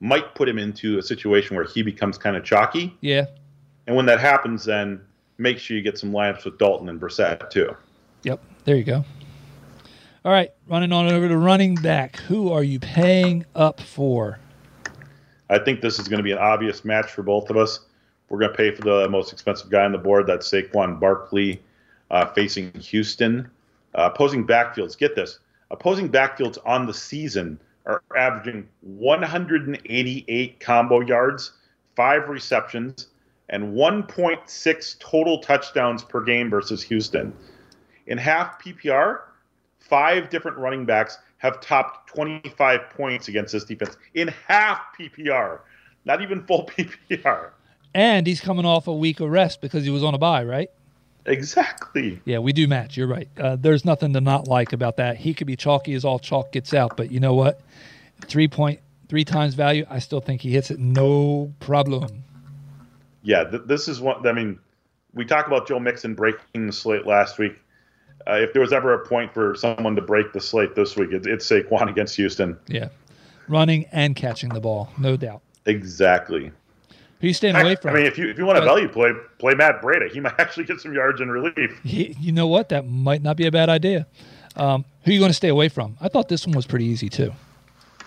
might 0.01 0.35
put 0.35 0.49
him 0.49 0.59
into 0.59 0.99
a 0.99 1.03
situation 1.03 1.57
where 1.57 1.65
he 1.65 1.83
becomes 1.83 2.19
kind 2.19 2.37
of 2.37 2.45
chalky. 2.45 2.95
Yeah. 3.01 3.27
And 3.87 3.95
when 3.95 4.05
that 4.07 4.21
happens, 4.21 4.65
then 4.65 5.01
make 5.39 5.59
sure 5.59 5.77
you 5.77 5.83
get 5.83 5.97
some 5.97 6.11
lineups 6.11 6.45
with 6.45 6.59
Dalton 6.59 6.89
and 6.89 7.01
Brissett 7.01 7.51
too. 7.51 7.75
Yep. 8.25 8.41
There 8.65 8.77
you 8.77 8.85
go. 8.85 9.05
All 10.27 10.33
right, 10.33 10.51
running 10.67 10.91
on 10.91 11.07
over 11.07 11.29
to 11.29 11.39
running 11.39 11.77
back. 11.77 12.17
Who 12.17 12.51
are 12.51 12.65
you 12.65 12.81
paying 12.81 13.47
up 13.55 13.81
for? 13.81 14.41
I 15.49 15.61
think 15.61 15.83
this 15.83 16.01
is 16.01 16.09
going 16.09 16.19
to 16.19 16.25
be 16.25 16.33
an 16.33 16.39
obvious 16.39 16.85
match 16.85 17.13
for 17.13 17.23
both 17.23 17.49
of 17.49 17.57
us. 17.57 17.79
We're 18.29 18.41
going 18.41 18.51
to 18.51 18.57
pay 18.57 18.73
for 18.73 18.83
the 18.83 19.09
most 19.09 19.33
expensive 19.33 19.71
guy 19.71 19.85
on 19.85 19.93
the 19.93 19.99
board. 19.99 20.27
That's 20.27 20.51
Saquon 20.51 20.99
Barkley 20.99 21.63
uh, 22.11 22.27
facing 22.33 22.73
Houston. 22.73 23.49
Uh, 23.95 24.11
opposing 24.13 24.45
backfields, 24.45 24.99
get 24.99 25.15
this. 25.15 25.39
Opposing 25.71 26.11
backfields 26.11 26.59
on 26.67 26.87
the 26.87 26.95
season 26.95 27.61
are 27.85 28.03
averaging 28.19 28.67
188 28.81 30.59
combo 30.59 31.03
yards, 31.03 31.53
five 31.95 32.29
receptions, 32.29 33.11
and 33.49 33.77
1.6 33.77 34.99
total 34.99 35.39
touchdowns 35.39 36.03
per 36.03 36.21
game 36.21 36.51
versus 36.51 36.83
Houston. 36.83 37.33
In 38.09 38.19
half 38.19 38.61
PPR, 38.61 39.21
five 39.89 40.31
different 40.31 40.59
running 40.59 40.85
backs 40.85 41.19
have 41.39 41.61
topped 41.61 42.09
25 42.15 42.91
points 42.91 43.29
against 43.29 43.53
this 43.53 43.65
defense 43.65 43.97
in 44.15 44.29
half 44.47 44.81
PPR, 44.99 45.61
not 46.05 46.23
even 46.23 46.43
full 46.45 46.67
PPR. 46.77 47.51
And 47.95 48.27
he's 48.27 48.41
coming 48.41 48.67
off 48.67 48.87
a 48.87 48.95
week 48.95 49.21
of 49.21 49.31
rest 49.31 49.61
because 49.61 49.85
he 49.85 49.91
was 49.91 50.05
on 50.05 50.15
a 50.15 50.19
bye, 50.19 50.45
right? 50.45 50.71
Exactly. 51.25 52.21
Yeah, 52.25 52.39
we 52.39 52.53
do 52.53 52.69
match. 52.69 52.97
You're 52.97 53.09
right. 53.09 53.29
Uh, 53.39 53.57
there's 53.57 53.85
nothing 53.85 54.13
to 54.13 54.21
not 54.21 54.47
like 54.47 54.73
about 54.73 54.97
that. 54.99 55.17
He 55.17 55.35
could 55.35 55.47
be 55.47 55.57
chalky 55.57 55.95
as 55.95 56.05
all 56.05 56.19
chalk 56.19 56.53
gets 56.53 56.73
out, 56.73 56.97
but 56.97 57.11
you 57.11 57.21
know 57.21 57.35
what? 57.35 57.61
Three 58.27 58.49
point 58.49 58.81
three 59.09 59.25
times 59.25 59.55
value. 59.55 59.87
I 59.91 59.99
still 59.99 60.21
think 60.21 60.41
he 60.41 60.53
hits 60.53 60.71
it 60.71 60.79
no 60.79 61.53
problem. 61.59 62.23
Yeah, 63.23 63.45
th- 63.45 63.63
this 63.67 63.89
is 63.89 64.01
what 64.01 64.27
I 64.27 64.33
mean. 64.33 64.59
We 65.15 65.25
talked 65.25 65.49
about 65.49 65.67
Joe 65.67 65.81
Mixon 65.81 66.15
breaking 66.15 66.67
the 66.67 66.73
slate 66.73 67.07
last 67.07 67.39
week 67.39 67.59
uh, 68.29 68.35
if 68.35 68.53
there 68.53 68.63
was 68.63 68.73
ever 68.73 68.95
a 68.95 69.07
point 69.07 69.33
for 69.33 69.55
someone 69.55 69.95
to 69.97 70.03
break 70.03 70.33
the 70.33 70.41
slate 70.41 70.75
this 70.75 70.97
week, 70.97 71.13
it, 71.13 71.27
it's 71.27 71.49
Saquon 71.49 71.89
against 71.89 72.17
Houston. 72.17 72.59
Yeah, 72.67 72.89
running 73.49 73.87
and 73.93 74.17
catching 74.17 74.51
the 74.51 74.61
ball, 74.61 74.91
no 74.99 75.17
doubt. 75.17 75.43
Exactly. 75.67 76.53
Who 77.21 77.29
you 77.29 77.35
staying 77.35 77.57
away 77.57 77.77
from? 77.77 77.93
I 77.93 77.99
mean, 77.99 78.07
if 78.07 78.19
you 78.19 78.29
if 78.29 78.37
you 78.39 78.45
want 78.45 78.59
to 78.59 78.65
value 78.65 78.89
play, 78.89 79.13
play 79.39 79.55
Matt 79.55 79.81
Breida. 79.81 80.11
He 80.11 80.21
might 80.27 80.39
actually 80.39 80.65
get 80.65 80.81
some 80.81 80.93
yards 80.93 81.21
in 81.21 81.31
relief. 81.31 81.81
He, 81.83 82.17
you 82.21 82.33
know 82.33 82.47
what? 82.47 82.69
That 82.69 82.87
might 82.87 83.23
not 83.23 83.37
be 83.37 83.47
a 83.47 83.51
bad 83.51 83.69
idea. 83.69 84.07
Um, 84.57 84.85
who 85.05 85.11
are 85.11 85.15
you 85.15 85.21
going 85.21 85.31
to 85.31 85.35
stay 85.35 85.49
away 85.49 85.69
from? 85.69 85.97
I 86.01 86.09
thought 86.09 86.29
this 86.29 86.47
one 86.47 86.57
was 86.57 86.67
pretty 86.67 86.87
easy 86.87 87.09
too. 87.09 87.33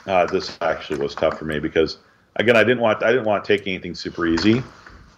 Uh, 0.05 0.25
this 0.25 0.57
actually 0.61 0.99
was 0.99 1.15
tough 1.15 1.37
for 1.37 1.45
me 1.45 1.59
because 1.59 1.97
again, 2.35 2.55
I 2.55 2.63
didn't 2.63 2.81
want 2.81 3.03
I 3.03 3.11
didn't 3.11 3.25
want 3.25 3.43
to 3.43 3.57
take 3.57 3.67
anything 3.67 3.95
super 3.95 4.27
easy. 4.27 4.63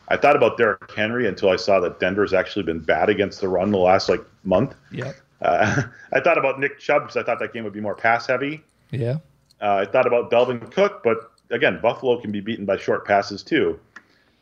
I 0.08 0.18
thought 0.18 0.36
about 0.36 0.58
Derrick 0.58 0.92
Henry 0.94 1.28
until 1.28 1.50
I 1.50 1.56
saw 1.56 1.80
that 1.80 2.00
Denver's 2.00 2.34
actually 2.34 2.64
been 2.64 2.80
bad 2.80 3.10
against 3.10 3.40
the 3.40 3.48
run 3.48 3.72
the 3.72 3.78
last 3.78 4.10
like 4.10 4.22
month. 4.44 4.76
Yeah. 4.92 5.14
Uh, 5.42 5.84
I 6.14 6.20
thought 6.20 6.38
about 6.38 6.60
Nick 6.60 6.80
Chubb 6.80 7.04
because 7.04 7.18
I 7.18 7.24
thought 7.24 7.40
that 7.40 7.54
game 7.54 7.64
would 7.64 7.74
be 7.74 7.82
more 7.82 7.96
pass 7.96 8.28
heavy. 8.28 8.64
Yeah. 8.92 9.18
Uh, 9.62 9.76
I 9.76 9.86
thought 9.86 10.08
about 10.08 10.32
Dalvin 10.32 10.72
Cook, 10.72 11.02
but 11.04 11.32
again, 11.52 11.80
Buffalo 11.82 12.20
can 12.20 12.32
be 12.32 12.42
beaten 12.42 12.66
by 12.66 12.78
short 12.78 13.06
passes 13.06 13.44
too. 13.44 13.80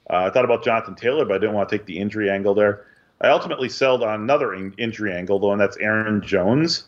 Uh, 0.09 0.25
I 0.25 0.29
thought 0.29 0.45
about 0.45 0.63
Jonathan 0.63 0.95
Taylor, 0.95 1.25
but 1.25 1.35
I 1.35 1.37
didn't 1.37 1.55
want 1.55 1.69
to 1.69 1.77
take 1.77 1.85
the 1.85 1.99
injury 1.99 2.29
angle 2.29 2.53
there. 2.53 2.85
I 3.21 3.27
ultimately 3.27 3.69
sold 3.69 4.01
on 4.01 4.21
another 4.21 4.53
in- 4.53 4.73
injury 4.77 5.13
angle, 5.13 5.39
though, 5.39 5.51
and 5.51 5.59
that's 5.59 5.77
Aaron 5.77 6.21
Jones 6.21 6.85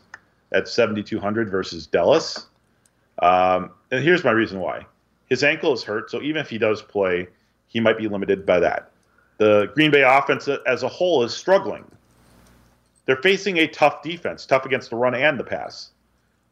at 0.51 0.67
7,200 0.67 1.49
versus 1.49 1.85
Dallas. 1.87 2.47
Um, 3.19 3.71
and 3.91 4.03
here's 4.03 4.23
my 4.23 4.31
reason 4.31 4.59
why: 4.59 4.85
his 5.29 5.43
ankle 5.43 5.73
is 5.73 5.83
hurt, 5.83 6.09
so 6.09 6.21
even 6.21 6.41
if 6.41 6.49
he 6.49 6.57
does 6.57 6.81
play, 6.81 7.27
he 7.67 7.79
might 7.79 7.97
be 7.97 8.07
limited 8.07 8.45
by 8.45 8.59
that. 8.59 8.91
The 9.37 9.71
Green 9.73 9.91
Bay 9.91 10.03
offense 10.03 10.47
as 10.47 10.83
a 10.83 10.87
whole 10.87 11.23
is 11.23 11.33
struggling. 11.33 11.83
They're 13.11 13.21
facing 13.21 13.57
a 13.57 13.67
tough 13.67 14.03
defense, 14.03 14.45
tough 14.45 14.65
against 14.65 14.89
the 14.89 14.95
run 14.95 15.13
and 15.13 15.37
the 15.37 15.43
pass. 15.43 15.89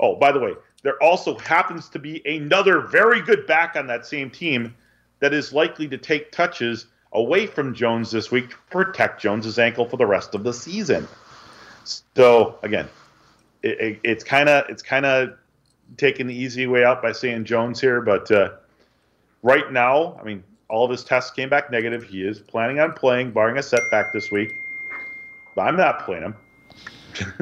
Oh, 0.02 0.18
by 0.18 0.34
the 0.34 0.42
way, 0.42 0.56
there 0.84 1.02
also 1.02 1.38
happens 1.38 1.88
to 1.88 2.00
be 2.00 2.22
another 2.28 2.82
very 2.82 3.22
good 3.22 3.48
back 3.48 3.78
on 3.78 3.88
that 3.88 4.06
same 4.06 4.30
team 4.30 4.76
that 5.22 5.34
is 5.34 5.54
likely 5.54 5.88
to 5.88 5.98
take 5.98 6.34
touches 6.34 6.88
away 7.14 7.48
from 7.48 7.74
Jones 7.74 8.12
this 8.12 8.30
week 8.30 8.50
to 8.50 8.58
protect 8.72 9.22
Jones's 9.22 9.58
ankle 9.58 9.86
for 9.86 9.96
the 9.96 10.06
rest 10.06 10.36
of 10.36 10.44
the 10.44 10.52
season. 10.52 11.08
So 11.86 12.60
again, 12.62 12.90
it, 13.64 13.80
it, 13.80 14.00
it's 14.04 14.26
kind 14.26 14.50
of 14.50 14.70
it's 14.70 14.84
kind 14.84 15.06
of 15.06 15.36
taking 15.96 16.28
the 16.28 16.36
easy 16.36 16.68
way 16.68 16.84
out 16.84 17.02
by 17.02 17.14
saying 17.14 17.46
Jones 17.46 17.80
here, 17.80 18.02
but 18.02 18.30
uh, 18.32 18.50
right 19.44 19.72
now, 19.72 20.20
I 20.20 20.26
mean, 20.26 20.44
all 20.68 20.84
of 20.84 20.92
his 20.92 21.06
tests 21.06 21.32
came 21.32 21.48
back 21.48 21.72
negative. 21.72 22.04
He 22.04 22.22
is 22.22 22.42
planning 22.42 22.82
on 22.82 22.92
playing, 22.92 23.32
barring 23.32 23.58
a 23.58 23.64
setback 23.64 24.12
this 24.12 24.30
week. 24.30 24.52
But 25.56 25.62
I'm 25.62 25.78
not 25.78 26.04
playing 26.04 26.24
him. 26.24 26.36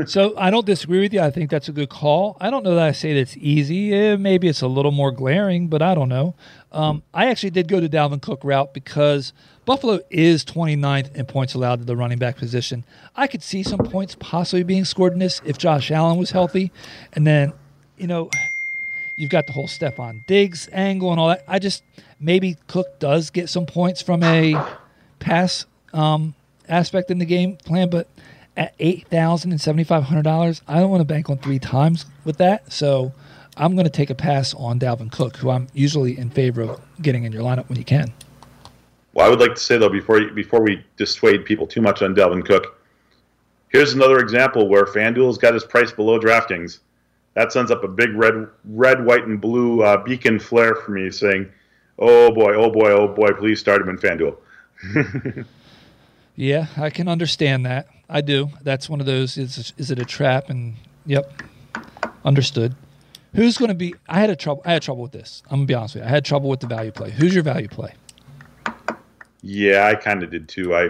So 0.05 0.33
I 0.37 0.49
don't 0.49 0.65
disagree 0.65 0.99
with 0.99 1.13
you. 1.13 1.21
I 1.21 1.31
think 1.31 1.49
that's 1.49 1.69
a 1.69 1.71
good 1.71 1.89
call. 1.89 2.37
I 2.39 2.49
don't 2.49 2.63
know 2.63 2.75
that 2.75 2.87
I 2.87 2.91
say 2.91 3.13
that's 3.13 3.35
easy. 3.37 3.93
Eh, 3.93 4.15
maybe 4.15 4.47
it's 4.47 4.61
a 4.61 4.67
little 4.67 4.91
more 4.91 5.11
glaring, 5.11 5.67
but 5.67 5.81
I 5.81 5.95
don't 5.95 6.09
know. 6.09 6.35
Um, 6.71 7.03
I 7.13 7.27
actually 7.27 7.51
did 7.51 7.67
go 7.67 7.79
to 7.79 7.87
Dalvin 7.89 8.21
Cook 8.21 8.43
route 8.43 8.73
because 8.73 9.33
Buffalo 9.65 9.99
is 10.09 10.45
29th 10.45 11.15
in 11.15 11.25
points 11.25 11.53
allowed 11.53 11.79
to 11.79 11.85
the 11.85 11.95
running 11.95 12.17
back 12.17 12.37
position. 12.37 12.85
I 13.15 13.27
could 13.27 13.43
see 13.43 13.63
some 13.63 13.79
points 13.79 14.15
possibly 14.19 14.63
being 14.63 14.85
scored 14.85 15.13
in 15.13 15.19
this 15.19 15.41
if 15.45 15.57
Josh 15.57 15.91
Allen 15.91 16.17
was 16.17 16.31
healthy. 16.31 16.71
And 17.13 17.25
then, 17.27 17.53
you 17.97 18.07
know, 18.07 18.29
you've 19.15 19.31
got 19.31 19.47
the 19.47 19.53
whole 19.53 19.67
Stefon 19.67 20.25
Diggs 20.25 20.69
angle 20.71 21.11
and 21.11 21.19
all 21.19 21.27
that. 21.27 21.43
I 21.47 21.59
just 21.59 21.83
maybe 22.19 22.55
Cook 22.67 22.99
does 22.99 23.29
get 23.29 23.49
some 23.49 23.65
points 23.65 24.01
from 24.01 24.23
a 24.23 24.55
pass 25.19 25.65
um, 25.93 26.35
aspect 26.69 27.11
in 27.11 27.17
the 27.17 27.25
game 27.25 27.57
plan, 27.57 27.89
but 27.89 28.07
at 28.57 28.73
eight 28.79 29.07
thousand 29.07 29.51
and 29.51 29.61
seventy 29.61 29.83
five 29.83 30.03
hundred 30.03 30.23
dollars, 30.23 30.61
I 30.67 30.79
don't 30.79 30.89
want 30.89 31.01
to 31.01 31.05
bank 31.05 31.29
on 31.29 31.37
three 31.37 31.59
times 31.59 32.05
with 32.25 32.37
that. 32.37 32.73
So 32.73 33.13
I'm 33.55 33.75
going 33.75 33.85
to 33.85 33.91
take 33.91 34.09
a 34.09 34.15
pass 34.15 34.53
on 34.55 34.79
Dalvin 34.79 35.11
Cook, 35.11 35.37
who 35.37 35.51
I'm 35.51 35.67
usually 35.73 36.17
in 36.17 36.29
favor 36.31 36.63
of 36.63 36.81
getting 37.01 37.23
in 37.23 37.31
your 37.31 37.43
lineup 37.43 37.69
when 37.69 37.77
you 37.77 37.85
can. 37.85 38.11
Well, 39.13 39.25
I 39.25 39.29
would 39.29 39.39
like 39.39 39.55
to 39.55 39.61
say 39.61 39.77
though 39.77 39.89
before 39.89 40.29
before 40.31 40.61
we 40.61 40.83
dissuade 40.97 41.45
people 41.45 41.67
too 41.67 41.81
much 41.81 42.01
on 42.01 42.15
Dalvin 42.15 42.45
Cook, 42.45 42.79
here's 43.69 43.93
another 43.93 44.17
example 44.17 44.67
where 44.67 44.85
FanDuel's 44.85 45.37
got 45.37 45.53
his 45.53 45.63
price 45.63 45.91
below 45.91 46.19
DraftKings. 46.19 46.79
That 47.35 47.51
sends 47.51 47.69
up 47.69 47.83
a 47.83 47.87
big 47.87 48.15
red, 48.15 48.47
red, 48.65 49.05
white, 49.05 49.27
and 49.27 49.39
blue 49.39 49.83
uh, 49.83 50.03
beacon 50.03 50.39
flare 50.39 50.73
for 50.73 50.91
me, 50.91 51.11
saying, 51.11 51.47
"Oh 51.99 52.31
boy, 52.31 52.55
oh 52.55 52.71
boy, 52.71 52.91
oh 52.91 53.07
boy, 53.07 53.29
please 53.37 53.59
start 53.59 53.81
him 53.81 53.89
in 53.89 53.97
FanDuel." 53.97 54.37
yeah, 56.35 56.67
I 56.77 56.89
can 56.89 57.07
understand 57.07 57.65
that. 57.67 57.87
I 58.09 58.21
do. 58.21 58.49
That's 58.61 58.89
one 58.89 58.99
of 58.99 59.05
those. 59.05 59.37
Is 59.37 59.73
is 59.77 59.91
it 59.91 59.99
a 59.99 60.05
trap? 60.05 60.49
And 60.49 60.75
yep, 61.05 61.41
understood. 62.23 62.75
Who's 63.33 63.57
going 63.57 63.69
to 63.69 63.75
be? 63.75 63.93
I 64.07 64.19
had 64.19 64.29
a 64.29 64.35
trouble. 64.35 64.61
I 64.65 64.73
had 64.73 64.81
trouble 64.81 65.03
with 65.03 65.11
this. 65.11 65.43
I'm 65.49 65.59
gonna 65.59 65.65
be 65.65 65.73
honest 65.73 65.95
with 65.95 66.03
you. 66.03 66.07
I 66.07 66.11
had 66.11 66.25
trouble 66.25 66.49
with 66.49 66.59
the 66.59 66.67
value 66.67 66.91
play. 66.91 67.11
Who's 67.11 67.33
your 67.33 67.43
value 67.43 67.67
play? 67.67 67.93
Yeah, 69.41 69.87
I 69.87 69.95
kind 69.95 70.23
of 70.23 70.31
did 70.31 70.47
too. 70.49 70.75
I 70.75 70.89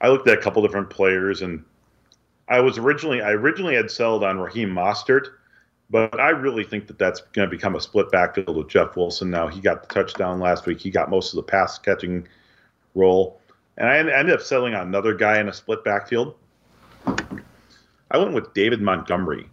I 0.00 0.08
looked 0.08 0.28
at 0.28 0.38
a 0.38 0.40
couple 0.40 0.62
different 0.62 0.90
players, 0.90 1.42
and 1.42 1.62
I 2.48 2.60
was 2.60 2.78
originally 2.78 3.20
I 3.20 3.32
originally 3.32 3.74
had 3.74 3.90
sold 3.90 4.24
on 4.24 4.38
Raheem 4.38 4.70
Mostert, 4.70 5.28
but 5.90 6.18
I 6.18 6.30
really 6.30 6.64
think 6.64 6.86
that 6.88 6.98
that's 6.98 7.20
going 7.32 7.48
to 7.48 7.50
become 7.54 7.76
a 7.76 7.80
split 7.80 8.10
backfield 8.10 8.56
with 8.56 8.68
Jeff 8.68 8.96
Wilson. 8.96 9.30
Now 9.30 9.48
he 9.48 9.60
got 9.60 9.86
the 9.86 9.94
touchdown 9.94 10.40
last 10.40 10.66
week. 10.66 10.80
He 10.80 10.90
got 10.90 11.10
most 11.10 11.32
of 11.32 11.36
the 11.36 11.42
pass 11.42 11.78
catching 11.78 12.26
role. 12.94 13.37
And 13.78 13.88
I 13.88 13.96
ended 13.98 14.34
up 14.34 14.42
settling 14.42 14.74
on 14.74 14.88
another 14.88 15.14
guy 15.14 15.38
in 15.38 15.48
a 15.48 15.52
split 15.52 15.84
backfield. 15.84 16.34
I 17.06 18.18
went 18.18 18.32
with 18.32 18.52
David 18.52 18.82
Montgomery 18.82 19.48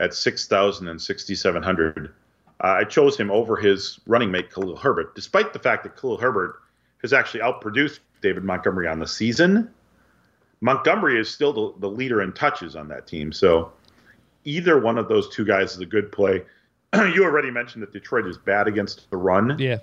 at 0.00 0.14
6,000 0.14 0.88
and 0.88 1.00
6,700. 1.00 2.12
Uh, 2.62 2.66
I 2.66 2.84
chose 2.84 3.16
him 3.16 3.30
over 3.30 3.56
his 3.56 4.00
running 4.06 4.32
mate, 4.32 4.52
Khalil 4.52 4.76
Herbert, 4.76 5.14
despite 5.14 5.52
the 5.52 5.60
fact 5.60 5.84
that 5.84 5.96
Khalil 5.96 6.16
Herbert 6.16 6.60
has 7.02 7.12
actually 7.12 7.40
outproduced 7.40 8.00
David 8.20 8.42
Montgomery 8.42 8.88
on 8.88 8.98
the 8.98 9.06
season. 9.06 9.70
Montgomery 10.60 11.20
is 11.20 11.30
still 11.30 11.52
the, 11.52 11.78
the 11.78 11.88
leader 11.88 12.20
in 12.20 12.32
touches 12.32 12.74
on 12.74 12.88
that 12.88 13.06
team. 13.06 13.32
So 13.32 13.72
either 14.44 14.80
one 14.80 14.98
of 14.98 15.08
those 15.08 15.28
two 15.28 15.44
guys 15.44 15.74
is 15.74 15.78
a 15.78 15.86
good 15.86 16.10
play. 16.10 16.42
you 16.94 17.22
already 17.22 17.52
mentioned 17.52 17.82
that 17.82 17.92
Detroit 17.92 18.26
is 18.26 18.38
bad 18.38 18.66
against 18.66 19.08
the 19.10 19.16
run. 19.16 19.56
Yeah. 19.56 19.78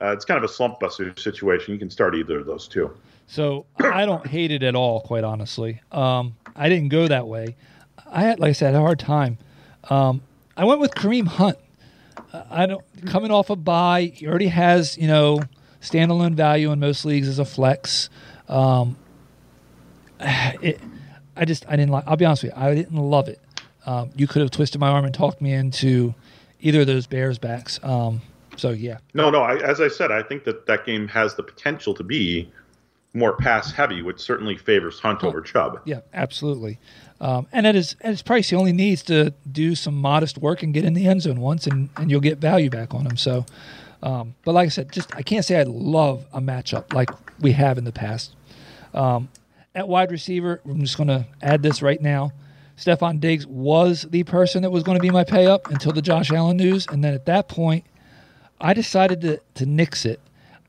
Uh, 0.00 0.12
it's 0.12 0.24
kind 0.24 0.38
of 0.38 0.48
a 0.48 0.52
slump 0.52 0.80
buster 0.80 1.12
situation. 1.16 1.72
You 1.72 1.78
can 1.78 1.90
start 1.90 2.14
either 2.14 2.38
of 2.38 2.46
those 2.46 2.68
two. 2.68 2.90
So 3.26 3.66
I 3.80 4.06
don't 4.06 4.26
hate 4.26 4.50
it 4.50 4.62
at 4.62 4.74
all, 4.74 5.00
quite 5.00 5.24
honestly. 5.24 5.80
Um, 5.92 6.36
I 6.56 6.68
didn't 6.68 6.88
go 6.88 7.08
that 7.08 7.26
way. 7.26 7.56
I 8.10 8.22
had, 8.22 8.40
like 8.40 8.50
I 8.50 8.52
said, 8.52 8.74
a 8.74 8.80
hard 8.80 8.98
time. 8.98 9.38
Um, 9.90 10.22
I 10.56 10.64
went 10.64 10.80
with 10.80 10.94
Kareem 10.94 11.26
Hunt. 11.26 11.58
I 12.50 12.66
don't 12.66 12.84
coming 13.06 13.30
off 13.30 13.48
a 13.50 13.56
bye. 13.56 14.12
He 14.14 14.26
already 14.26 14.48
has 14.48 14.98
you 14.98 15.06
know 15.06 15.40
standalone 15.80 16.34
value 16.34 16.72
in 16.72 16.80
most 16.80 17.04
leagues 17.04 17.28
as 17.28 17.38
a 17.38 17.44
flex. 17.44 18.10
Um, 18.48 18.96
it, 20.20 20.80
I 21.36 21.44
just 21.44 21.66
I 21.68 21.76
didn't 21.76 21.90
like. 21.90 22.04
I'll 22.06 22.16
be 22.16 22.24
honest 22.24 22.42
with 22.42 22.52
you. 22.54 22.60
I 22.60 22.74
didn't 22.74 22.96
love 22.96 23.28
it. 23.28 23.40
Um, 23.86 24.10
you 24.16 24.26
could 24.26 24.42
have 24.42 24.50
twisted 24.50 24.80
my 24.80 24.88
arm 24.88 25.04
and 25.04 25.14
talked 25.14 25.40
me 25.40 25.52
into 25.52 26.14
either 26.60 26.80
of 26.80 26.86
those 26.86 27.06
Bears 27.06 27.38
backs. 27.38 27.82
So 28.58 28.70
yeah. 28.70 28.98
No, 29.14 29.30
no. 29.30 29.42
I, 29.42 29.56
as 29.56 29.80
I 29.80 29.88
said, 29.88 30.10
I 30.10 30.22
think 30.22 30.44
that 30.44 30.66
that 30.66 30.84
game 30.84 31.08
has 31.08 31.34
the 31.34 31.42
potential 31.42 31.94
to 31.94 32.04
be 32.04 32.50
more 33.14 33.36
pass 33.36 33.72
heavy, 33.72 34.02
which 34.02 34.20
certainly 34.20 34.56
favors 34.56 35.00
Hunt 35.00 35.20
oh, 35.22 35.28
over 35.28 35.40
Chubb. 35.40 35.80
Yeah, 35.84 36.00
absolutely. 36.12 36.78
Um, 37.20 37.46
and 37.52 37.66
at 37.66 37.74
his 37.74 37.96
at 38.00 38.10
his 38.10 38.22
price, 38.22 38.50
he 38.50 38.56
only 38.56 38.72
needs 38.72 39.02
to 39.04 39.32
do 39.50 39.74
some 39.74 39.94
modest 39.94 40.38
work 40.38 40.62
and 40.62 40.72
get 40.72 40.84
in 40.84 40.94
the 40.94 41.08
end 41.08 41.22
zone 41.22 41.40
once, 41.40 41.66
and, 41.66 41.88
and 41.96 42.10
you'll 42.10 42.20
get 42.20 42.38
value 42.38 42.70
back 42.70 42.94
on 42.94 43.06
him. 43.06 43.16
So, 43.16 43.44
um, 44.02 44.34
but 44.44 44.52
like 44.52 44.66
I 44.66 44.68
said, 44.68 44.92
just 44.92 45.14
I 45.16 45.22
can't 45.22 45.44
say 45.44 45.58
I 45.58 45.64
love 45.64 46.26
a 46.32 46.40
matchup 46.40 46.92
like 46.92 47.10
we 47.40 47.52
have 47.52 47.78
in 47.78 47.84
the 47.84 47.92
past. 47.92 48.34
Um, 48.94 49.28
at 49.74 49.88
wide 49.88 50.10
receiver, 50.10 50.60
I'm 50.64 50.80
just 50.80 50.96
going 50.96 51.08
to 51.08 51.26
add 51.42 51.62
this 51.62 51.82
right 51.82 52.00
now. 52.00 52.32
Stefon 52.76 53.18
Diggs 53.20 53.46
was 53.46 54.02
the 54.02 54.22
person 54.22 54.62
that 54.62 54.70
was 54.70 54.84
going 54.84 54.96
to 54.96 55.02
be 55.02 55.10
my 55.10 55.24
pay 55.24 55.46
up 55.46 55.68
until 55.70 55.92
the 55.92 56.02
Josh 56.02 56.30
Allen 56.30 56.56
news, 56.56 56.86
and 56.86 57.02
then 57.02 57.14
at 57.14 57.26
that 57.26 57.48
point, 57.48 57.84
I 58.60 58.74
decided 58.74 59.20
to, 59.22 59.40
to 59.54 59.66
nix 59.66 60.04
it. 60.04 60.20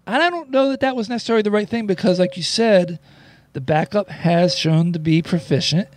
And 0.06 0.24
I 0.24 0.30
don't 0.30 0.50
know 0.50 0.70
that 0.70 0.80
that 0.80 0.96
was 0.96 1.10
necessarily 1.10 1.44
the 1.44 1.52
right 1.52 1.70
thing 1.70 1.86
because, 1.86 2.20
like 2.20 2.36
you 2.36 2.44
said, 2.44 3.00
the 3.54 3.62
backup 3.62 4.10
has 4.10 4.56
shown 4.56 4.92
to 4.94 5.00
be 5.00 5.22
proficient. 5.22 5.88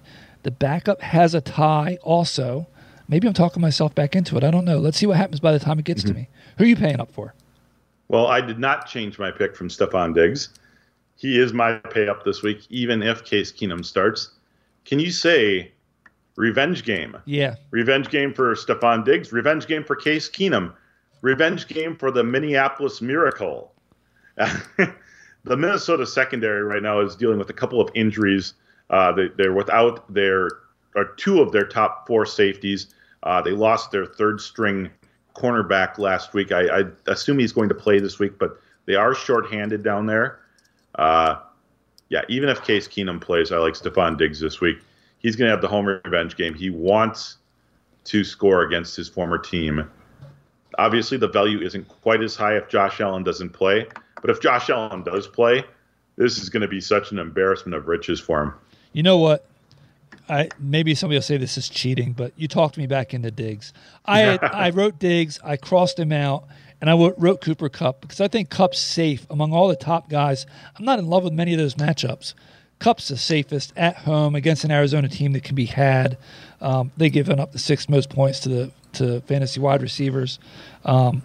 The 0.42 0.50
backup 0.50 1.00
has 1.00 1.34
a 1.34 1.40
tie 1.40 1.98
also. 2.02 2.66
Maybe 3.08 3.26
I'm 3.26 3.34
talking 3.34 3.60
myself 3.60 3.94
back 3.94 4.16
into 4.16 4.36
it. 4.36 4.44
I 4.44 4.50
don't 4.50 4.64
know. 4.64 4.78
Let's 4.78 4.98
see 4.98 5.06
what 5.06 5.16
happens 5.16 5.40
by 5.40 5.52
the 5.52 5.58
time 5.58 5.78
it 5.78 5.84
gets 5.84 6.02
mm-hmm. 6.02 6.12
to 6.12 6.18
me. 6.20 6.28
Who 6.58 6.64
are 6.64 6.66
you 6.66 6.76
paying 6.76 7.00
up 7.00 7.10
for? 7.10 7.34
Well, 8.08 8.26
I 8.26 8.40
did 8.40 8.58
not 8.58 8.86
change 8.86 9.18
my 9.18 9.30
pick 9.30 9.56
from 9.56 9.68
Stefon 9.68 10.14
Diggs. 10.14 10.50
He 11.16 11.38
is 11.38 11.52
my 11.52 11.74
pay 11.74 12.08
up 12.08 12.24
this 12.24 12.42
week, 12.42 12.66
even 12.68 13.02
if 13.02 13.24
Case 13.24 13.52
Keenum 13.52 13.84
starts. 13.84 14.30
Can 14.84 14.98
you 14.98 15.10
say 15.10 15.72
revenge 16.36 16.84
game? 16.84 17.16
Yeah. 17.24 17.54
Revenge 17.70 18.10
game 18.10 18.34
for 18.34 18.54
Stefon 18.54 19.04
Diggs, 19.04 19.32
revenge 19.32 19.66
game 19.66 19.84
for 19.84 19.96
Case 19.96 20.28
Keenum 20.28 20.74
revenge 21.22 21.66
game 21.66 21.96
for 21.96 22.10
the 22.10 22.22
Minneapolis 22.22 23.00
Miracle. 23.00 23.72
the 24.36 25.56
Minnesota 25.56 26.06
secondary 26.06 26.62
right 26.62 26.82
now 26.82 27.00
is 27.00 27.16
dealing 27.16 27.38
with 27.38 27.50
a 27.50 27.54
couple 27.54 27.80
of 27.80 27.88
injuries. 27.94 28.54
Uh, 28.90 29.12
they, 29.12 29.44
are 29.44 29.54
without 29.54 30.12
their 30.12 30.48
or 30.94 31.14
two 31.16 31.40
of 31.40 31.52
their 31.52 31.66
top 31.66 32.06
four 32.06 32.26
safeties. 32.26 32.94
Uh, 33.22 33.40
they 33.40 33.52
lost 33.52 33.90
their 33.90 34.04
third 34.04 34.40
string 34.40 34.90
cornerback 35.34 35.96
last 35.96 36.34
week. 36.34 36.52
I, 36.52 36.80
I, 36.80 36.84
assume 37.06 37.38
he's 37.38 37.52
going 37.52 37.70
to 37.70 37.74
play 37.74 37.98
this 37.98 38.18
week, 38.18 38.38
but 38.38 38.60
they 38.84 38.94
are 38.94 39.14
shorthanded 39.14 39.82
down 39.82 40.06
there. 40.06 40.40
Uh, 40.96 41.36
yeah, 42.10 42.22
even 42.28 42.50
if 42.50 42.62
Case 42.64 42.86
Keenum 42.86 43.20
plays, 43.20 43.52
I 43.52 43.56
like 43.56 43.74
Stefon 43.74 44.18
Diggs 44.18 44.38
this 44.40 44.60
week. 44.60 44.78
He's 45.18 45.36
going 45.36 45.46
to 45.46 45.52
have 45.52 45.62
the 45.62 45.68
home 45.68 45.86
revenge 45.86 46.36
game. 46.36 46.52
He 46.52 46.68
wants 46.68 47.38
to 48.04 48.24
score 48.24 48.62
against 48.62 48.96
his 48.96 49.08
former 49.08 49.38
team. 49.38 49.88
Obviously, 50.78 51.18
the 51.18 51.28
value 51.28 51.60
isn't 51.60 51.88
quite 51.88 52.22
as 52.22 52.36
high 52.36 52.56
if 52.56 52.68
Josh 52.68 53.00
Allen 53.00 53.22
doesn't 53.22 53.50
play. 53.50 53.86
But 54.20 54.30
if 54.30 54.40
Josh 54.40 54.70
Allen 54.70 55.02
does 55.02 55.26
play, 55.26 55.64
this 56.16 56.38
is 56.38 56.48
going 56.48 56.60
to 56.62 56.68
be 56.68 56.80
such 56.80 57.12
an 57.12 57.18
embarrassment 57.18 57.74
of 57.74 57.88
riches 57.88 58.20
for 58.20 58.42
him. 58.42 58.54
You 58.92 59.02
know 59.02 59.18
what? 59.18 59.46
I 60.28 60.48
maybe 60.58 60.94
somebody 60.94 61.16
will 61.16 61.22
say 61.22 61.36
this 61.36 61.58
is 61.58 61.68
cheating, 61.68 62.12
but 62.12 62.32
you 62.36 62.46
talked 62.48 62.78
me 62.78 62.86
back 62.86 63.12
into 63.12 63.30
Diggs. 63.30 63.72
I 64.06 64.36
I 64.42 64.70
wrote 64.70 64.98
Diggs, 64.98 65.38
I 65.42 65.56
crossed 65.56 65.98
him 65.98 66.12
out, 66.12 66.44
and 66.80 66.88
I 66.88 66.94
wrote 66.94 67.40
Cooper 67.40 67.68
Kupp 67.68 68.00
because 68.00 68.20
I 68.20 68.28
think 68.28 68.48
Kupp's 68.48 68.78
safe 68.78 69.26
among 69.30 69.52
all 69.52 69.68
the 69.68 69.76
top 69.76 70.08
guys. 70.08 70.46
I'm 70.76 70.84
not 70.84 70.98
in 70.98 71.06
love 71.06 71.24
with 71.24 71.32
many 71.32 71.52
of 71.52 71.58
those 71.58 71.74
matchups. 71.74 72.34
Kupp's 72.78 73.08
the 73.08 73.16
safest 73.16 73.72
at 73.76 73.96
home 73.96 74.34
against 74.34 74.64
an 74.64 74.70
Arizona 74.72 75.08
team 75.08 75.32
that 75.32 75.44
can 75.44 75.54
be 75.54 75.66
had. 75.66 76.18
Um, 76.60 76.90
they 76.96 77.10
given 77.10 77.38
up 77.38 77.52
the 77.52 77.58
sixth 77.58 77.88
most 77.88 78.10
points 78.10 78.40
to 78.40 78.48
the 78.48 78.72
to 78.94 79.20
fantasy 79.22 79.60
wide 79.60 79.82
receivers. 79.82 80.38
Um, 80.84 81.22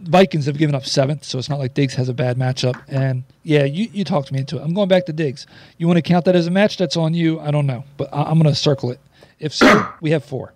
Vikings 0.00 0.46
have 0.46 0.58
given 0.58 0.74
up 0.74 0.84
seventh, 0.84 1.24
so 1.24 1.38
it's 1.38 1.48
not 1.48 1.58
like 1.58 1.74
Diggs 1.74 1.94
has 1.94 2.08
a 2.08 2.14
bad 2.14 2.36
matchup. 2.36 2.80
And 2.88 3.24
yeah, 3.42 3.64
you, 3.64 3.88
you 3.92 4.04
talked 4.04 4.32
me 4.32 4.40
into 4.40 4.58
it. 4.58 4.62
I'm 4.62 4.74
going 4.74 4.88
back 4.88 5.06
to 5.06 5.12
Diggs. 5.12 5.46
You 5.78 5.86
want 5.86 5.96
to 5.96 6.02
count 6.02 6.24
that 6.26 6.36
as 6.36 6.46
a 6.46 6.50
match? 6.50 6.76
That's 6.76 6.96
on 6.96 7.14
you. 7.14 7.40
I 7.40 7.50
don't 7.50 7.66
know, 7.66 7.84
but 7.96 8.08
I, 8.12 8.30
am 8.30 8.38
going 8.38 8.52
to 8.52 8.54
circle 8.54 8.90
it. 8.90 9.00
If 9.38 9.54
so, 9.54 9.88
we 10.00 10.10
have 10.10 10.24
four. 10.24 10.52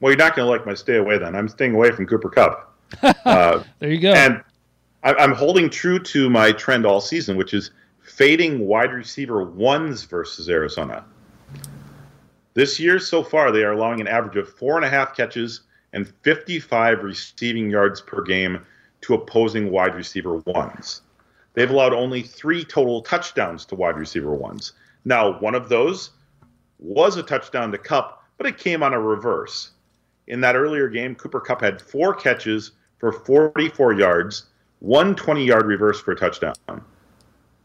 Well, 0.00 0.12
you're 0.12 0.18
not 0.18 0.36
going 0.36 0.46
to 0.46 0.50
like 0.50 0.66
my 0.66 0.74
stay 0.74 0.96
away 0.96 1.18
then. 1.18 1.34
I'm 1.34 1.48
staying 1.48 1.74
away 1.74 1.90
from 1.90 2.06
Cooper 2.06 2.30
Kupp. 2.30 2.64
Uh, 3.26 3.62
there 3.80 3.90
you 3.90 4.00
go. 4.00 4.12
And 4.14 4.42
I, 5.02 5.12
I'm 5.14 5.32
holding 5.32 5.68
true 5.68 5.98
to 5.98 6.30
my 6.30 6.52
trend 6.52 6.86
all 6.86 7.02
season, 7.02 7.36
which 7.36 7.52
is 7.52 7.70
fading 8.00 8.66
wide 8.66 8.92
receiver 8.92 9.44
ones 9.44 10.04
versus 10.04 10.48
Arizona. 10.48 11.04
This 12.58 12.80
year 12.80 12.98
so 12.98 13.22
far, 13.22 13.52
they 13.52 13.62
are 13.62 13.70
allowing 13.70 14.00
an 14.00 14.08
average 14.08 14.34
of 14.34 14.48
four 14.48 14.74
and 14.74 14.84
a 14.84 14.88
half 14.88 15.16
catches 15.16 15.60
and 15.92 16.08
55 16.22 17.04
receiving 17.04 17.70
yards 17.70 18.00
per 18.00 18.20
game 18.20 18.66
to 19.02 19.14
opposing 19.14 19.70
wide 19.70 19.94
receiver 19.94 20.38
ones. 20.38 21.02
They've 21.54 21.70
allowed 21.70 21.92
only 21.92 22.20
three 22.20 22.64
total 22.64 23.00
touchdowns 23.02 23.64
to 23.66 23.76
wide 23.76 23.96
receiver 23.96 24.34
ones. 24.34 24.72
Now, 25.04 25.38
one 25.38 25.54
of 25.54 25.68
those 25.68 26.10
was 26.80 27.16
a 27.16 27.22
touchdown 27.22 27.70
to 27.70 27.78
Kupp, 27.78 28.24
but 28.38 28.48
it 28.48 28.58
came 28.58 28.82
on 28.82 28.92
a 28.92 29.00
reverse. 29.00 29.70
In 30.26 30.40
that 30.40 30.56
earlier 30.56 30.88
game, 30.88 31.14
Cooper 31.14 31.38
Kupp 31.38 31.60
had 31.60 31.80
four 31.80 32.12
catches 32.12 32.72
for 32.98 33.12
44 33.12 33.92
yards, 33.92 34.46
one 34.80 35.14
20 35.14 35.44
yard 35.44 35.66
reverse 35.66 36.00
for 36.00 36.10
a 36.10 36.16
touchdown. 36.16 36.54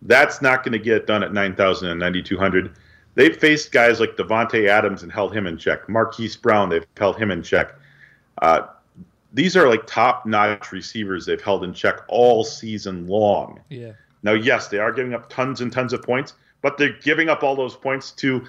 That's 0.04 0.40
not 0.40 0.64
going 0.64 0.74
to 0.74 0.78
get 0.78 1.08
done 1.08 1.24
at 1.24 1.34
9,000 1.34 1.90
and 1.90 2.00
9,200. 2.00 2.76
They've 3.16 3.36
faced 3.36 3.72
guys 3.72 4.00
like 4.00 4.18
Davante 4.18 4.68
Adams 4.68 5.04
and 5.04 5.12
held 5.12 5.36
him 5.36 5.46
in 5.46 5.58
check. 5.58 5.88
Marquise 5.88 6.36
Brown, 6.36 6.70
they've 6.70 6.86
held 6.98 7.18
him 7.18 7.30
in 7.30 7.44
check. 7.44 7.74
Uh, 8.42 8.68
these 9.34 9.56
are 9.56 9.68
like 9.68 9.86
top 9.88 10.26
notch 10.26 10.72
receivers 10.72 11.26
they've 11.26 11.42
held 11.42 11.64
in 11.64 11.74
check 11.74 12.02
all 12.08 12.44
season 12.44 13.08
long. 13.08 13.60
Yeah. 13.70 13.94
Now, 14.24 14.34
yes, 14.34 14.68
they 14.68 14.80
are 14.80 14.92
giving 14.92 15.14
up 15.14 15.30
tons 15.30 15.62
and 15.62 15.72
tons 15.72 15.94
of 15.94 16.02
points, 16.02 16.34
but 16.62 16.78
they're 16.78 16.98
giving 17.02 17.30
up 17.30 17.44
all 17.44 17.56
those 17.56 17.76
points 17.76 18.12
to 18.12 18.46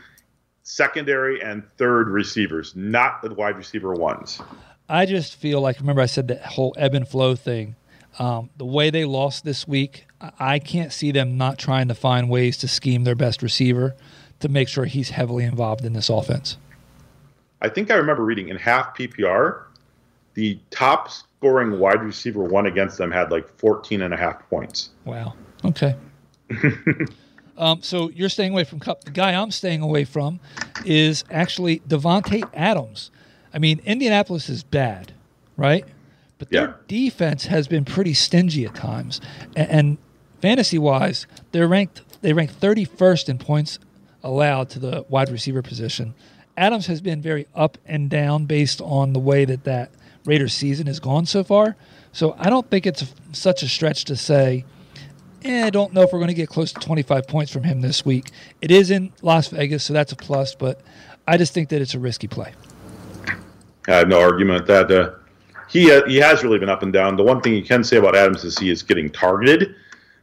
secondary 0.63 1.43
and 1.43 1.63
third 1.77 2.09
receivers, 2.09 2.75
not 2.77 3.23
the 3.23 3.35
wide 3.35 3.57
receiver 3.57 3.93
ones. 3.93 4.41
I 4.89 5.05
just 5.07 5.37
feel 5.37 5.61
like 5.61 5.81
remember 5.81 6.03
I 6.03 6.07
said 6.07 6.29
that 6.29 6.45
whole 6.45 6.75
ebb 6.79 6.95
and 6.95 7.07
flow 7.09 7.35
thing. 7.35 7.77
Um, 8.19 8.51
the 8.57 8.65
way 8.65 8.91
they 8.91 9.05
lost 9.05 9.45
this 9.45 9.67
week, 9.67 10.07
I 10.39 10.61
can't 10.61 10.93
see 10.93 11.11
them 11.11 11.37
not 11.37 11.59
trying 11.59 11.89
to 11.89 11.95
find 11.95 12.31
ways 12.31 12.57
to 12.59 12.69
scheme 12.69 13.03
their 13.05 13.17
best 13.17 13.43
receiver 13.43 13.97
to 14.41 14.49
make 14.49 14.69
sure 14.69 14.85
he's 14.85 15.11
heavily 15.11 15.45
involved 15.45 15.85
in 15.85 15.93
this 15.93 16.09
offense. 16.09 16.57
I 17.63 17.69
think 17.69 17.91
I 17.91 17.95
remember 17.95 18.25
reading 18.25 18.49
in 18.49 18.57
half 18.57 18.97
PPR, 18.97 19.63
the 20.35 20.59
top 20.71 21.11
scoring 21.11 21.79
wide 21.79 22.03
receiver 22.03 22.43
one 22.45 22.67
against 22.67 22.99
them 22.99 23.11
had 23.11 23.31
like 23.31 23.49
14 23.59 24.03
and 24.03 24.13
a 24.13 24.17
half 24.17 24.49
points. 24.51 24.91
Wow. 25.05 25.35
Okay. 25.65 25.95
um, 27.57 27.81
so 27.83 28.11
you're 28.11 28.29
staying 28.29 28.53
away 28.53 28.65
from 28.65 28.81
Kupp. 28.81 29.05
The 29.05 29.11
guy 29.11 29.33
I'm 29.33 29.51
staying 29.51 29.81
away 29.81 30.05
from 30.05 30.41
is 30.85 31.25
actually 31.31 31.79
Davante 31.81 32.43
Adams. 32.53 33.11
I 33.53 33.59
mean, 33.59 33.81
Indianapolis 33.85 34.49
is 34.49 34.63
bad, 34.65 35.13
right? 35.57 35.87
But 36.39 36.51
their 36.51 36.69
Yeah. 36.69 36.75
defense 36.89 37.47
has 37.47 37.69
been 37.69 37.85
pretty 37.85 38.13
stingy 38.13 38.67
at 38.67 38.75
times. 38.75 39.21
And, 39.57 39.71
and 39.71 39.99
fantasy 40.43 40.79
wise, 40.79 41.27
they're 41.53 41.69
ranked 41.69 42.03
they 42.21 42.33
rank 42.33 42.53
31st 42.53 43.29
in 43.29 43.39
points 43.39 43.79
allowed 44.25 44.71
to 44.71 44.81
the 44.81 45.05
wide 45.09 45.31
receiver 45.31 45.63
position. 45.63 46.15
Adams 46.57 46.87
has 46.87 47.01
been 47.01 47.21
very 47.21 47.47
up 47.55 47.79
and 47.87 48.11
down 48.11 48.47
based 48.47 48.81
on 48.81 49.13
the 49.13 49.21
way 49.21 49.45
that 49.45 49.65
that 49.65 49.91
Raiders 50.25 50.55
season 50.55 50.87
has 50.87 50.99
gone 50.99 51.27
so 51.27 51.45
far. 51.45 51.77
So 52.13 52.35
I 52.39 52.49
don't 52.49 52.69
think 52.71 52.87
it's 52.87 53.03
a, 53.03 53.07
such 53.33 53.63
a 53.63 53.69
stretch 53.69 54.05
to 54.07 54.17
say, 54.17 54.65
eh, 55.45 55.67
I 55.67 55.71
don't 55.71 55.93
know 55.93 56.03
if 56.03 56.13
we're 56.13 56.21
going 56.21 56.29
to 56.29 56.35
get 56.35 56.49
close 56.49 56.73
to 56.73 56.81
25 56.81 57.27
points 57.29 57.53
from 57.53 57.65
him 57.65 57.81
this 57.81 58.05
week. 58.05 58.31
It 58.63 58.71
is 58.71 58.91
in 58.91 59.13
Las 59.21 59.49
Vegas, 59.49 59.85
so 59.85 59.93
that's 59.93 60.13
a 60.13 60.17
plus, 60.17 60.55
but 60.55 60.81
I 61.27 61.37
just 61.37 61.53
think 61.53 61.69
that 61.69 61.83
it's 61.83 61.95
a 61.95 61.99
risky 61.99 62.29
play. 62.29 62.55
I 63.89 63.97
have 63.97 64.09
no 64.09 64.21
argument 64.21 64.67
that 64.67 64.91
uh, 64.91 65.11
he 65.69 65.93
uh, 65.93 66.07
he 66.07 66.17
has 66.17 66.43
really 66.43 66.59
been 66.59 66.71
up 66.71 66.83
and 66.83 66.93
down. 66.93 67.17
The 67.17 67.23
one 67.23 67.43
thing 67.43 67.53
you 67.53 67.65
can 67.65 67.85
say 67.85 67.99
about 67.99 68.17
Adams 68.17 68.45
is 68.45 68.59
he 68.59 68.71
is 68.71 68.83
getting 68.83 69.11
targeted. 69.11 69.75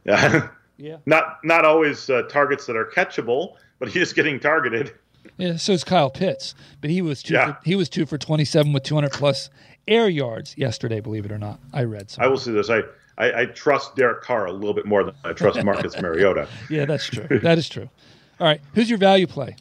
Yeah. 0.78 0.96
not 1.06 1.38
not 1.44 1.64
always 1.64 2.10
uh, 2.10 2.22
targets 2.22 2.66
that 2.66 2.74
are 2.74 2.86
catchable, 2.86 3.54
but 3.82 3.90
he 3.90 3.98
is 3.98 4.12
getting 4.12 4.38
targeted. 4.38 4.92
Yeah, 5.38 5.56
so 5.56 5.72
is 5.72 5.82
Kyle 5.82 6.08
Pitts, 6.08 6.54
but 6.80 6.88
he 6.88 7.02
was 7.02 7.20
two. 7.20 7.34
Yeah. 7.34 7.54
For, 7.54 7.58
he 7.64 7.74
was 7.74 7.88
two 7.88 8.06
for 8.06 8.16
27 8.16 8.72
with 8.72 8.84
200 8.84 9.10
plus 9.10 9.50
air 9.88 10.08
yards 10.08 10.56
yesterday. 10.56 11.00
Believe 11.00 11.24
it 11.24 11.32
or 11.32 11.38
not, 11.38 11.58
I 11.72 11.82
read. 11.82 12.14
I 12.16 12.28
will 12.28 12.36
say 12.38 12.52
this: 12.52 12.70
I, 12.70 12.82
I, 13.18 13.40
I 13.40 13.46
trust 13.46 13.96
Derek 13.96 14.22
Carr 14.22 14.46
a 14.46 14.52
little 14.52 14.72
bit 14.72 14.86
more 14.86 15.02
than 15.02 15.14
I 15.24 15.32
trust 15.32 15.60
Marcus 15.64 16.00
Mariota. 16.00 16.46
Yeah, 16.70 16.84
that's 16.84 17.06
true. 17.06 17.40
that 17.40 17.58
is 17.58 17.68
true. 17.68 17.90
All 18.38 18.46
right, 18.46 18.60
who's 18.74 18.88
your 18.88 19.00
value 19.00 19.26
play? 19.26 19.56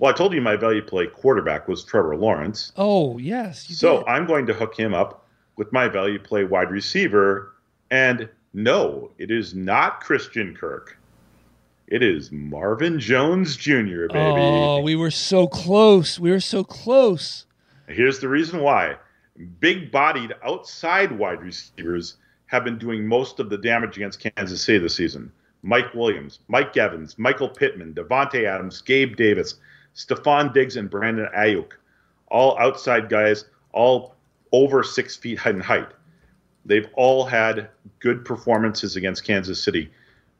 Well, 0.00 0.12
I 0.12 0.16
told 0.16 0.32
you 0.32 0.40
my 0.40 0.56
value 0.56 0.82
play 0.82 1.06
quarterback 1.06 1.68
was 1.68 1.84
Trevor 1.84 2.16
Lawrence. 2.16 2.72
Oh 2.76 3.18
yes, 3.18 3.70
you 3.70 3.76
So 3.76 3.98
did. 3.98 4.08
I'm 4.08 4.26
going 4.26 4.46
to 4.46 4.52
hook 4.52 4.76
him 4.76 4.94
up 4.94 5.28
with 5.54 5.72
my 5.72 5.86
value 5.86 6.18
play 6.18 6.42
wide 6.42 6.72
receiver. 6.72 7.54
And 7.92 8.28
no, 8.52 9.12
it 9.18 9.30
is 9.30 9.54
not 9.54 10.00
Christian 10.00 10.56
Kirk. 10.56 10.97
It 11.90 12.02
is 12.02 12.30
Marvin 12.30 13.00
Jones 13.00 13.56
Jr., 13.56 14.08
baby. 14.08 14.18
Oh, 14.18 14.82
we 14.82 14.94
were 14.94 15.10
so 15.10 15.46
close. 15.46 16.20
We 16.20 16.30
were 16.30 16.38
so 16.38 16.62
close. 16.62 17.46
Here's 17.86 18.18
the 18.18 18.28
reason 18.28 18.60
why 18.60 18.96
big 19.58 19.90
bodied 19.90 20.34
outside 20.44 21.12
wide 21.12 21.40
receivers 21.40 22.16
have 22.46 22.62
been 22.62 22.76
doing 22.76 23.06
most 23.06 23.40
of 23.40 23.48
the 23.48 23.56
damage 23.56 23.96
against 23.96 24.20
Kansas 24.20 24.60
City 24.60 24.78
this 24.78 24.96
season. 24.96 25.32
Mike 25.62 25.94
Williams, 25.94 26.40
Mike 26.48 26.76
Evans, 26.76 27.18
Michael 27.18 27.48
Pittman, 27.48 27.94
Davante 27.94 28.44
Adams, 28.44 28.82
Gabe 28.82 29.16
Davis, 29.16 29.54
Stefon 29.94 30.52
Diggs, 30.52 30.76
and 30.76 30.90
Brandon 30.90 31.28
Aiyuk. 31.34 31.72
All 32.26 32.58
outside 32.58 33.08
guys, 33.08 33.46
all 33.72 34.14
over 34.52 34.82
six 34.82 35.16
feet 35.16 35.38
in 35.46 35.60
height. 35.60 35.88
They've 36.66 36.88
all 36.94 37.24
had 37.24 37.70
good 37.98 38.26
performances 38.26 38.94
against 38.96 39.24
Kansas 39.24 39.62
City. 39.62 39.90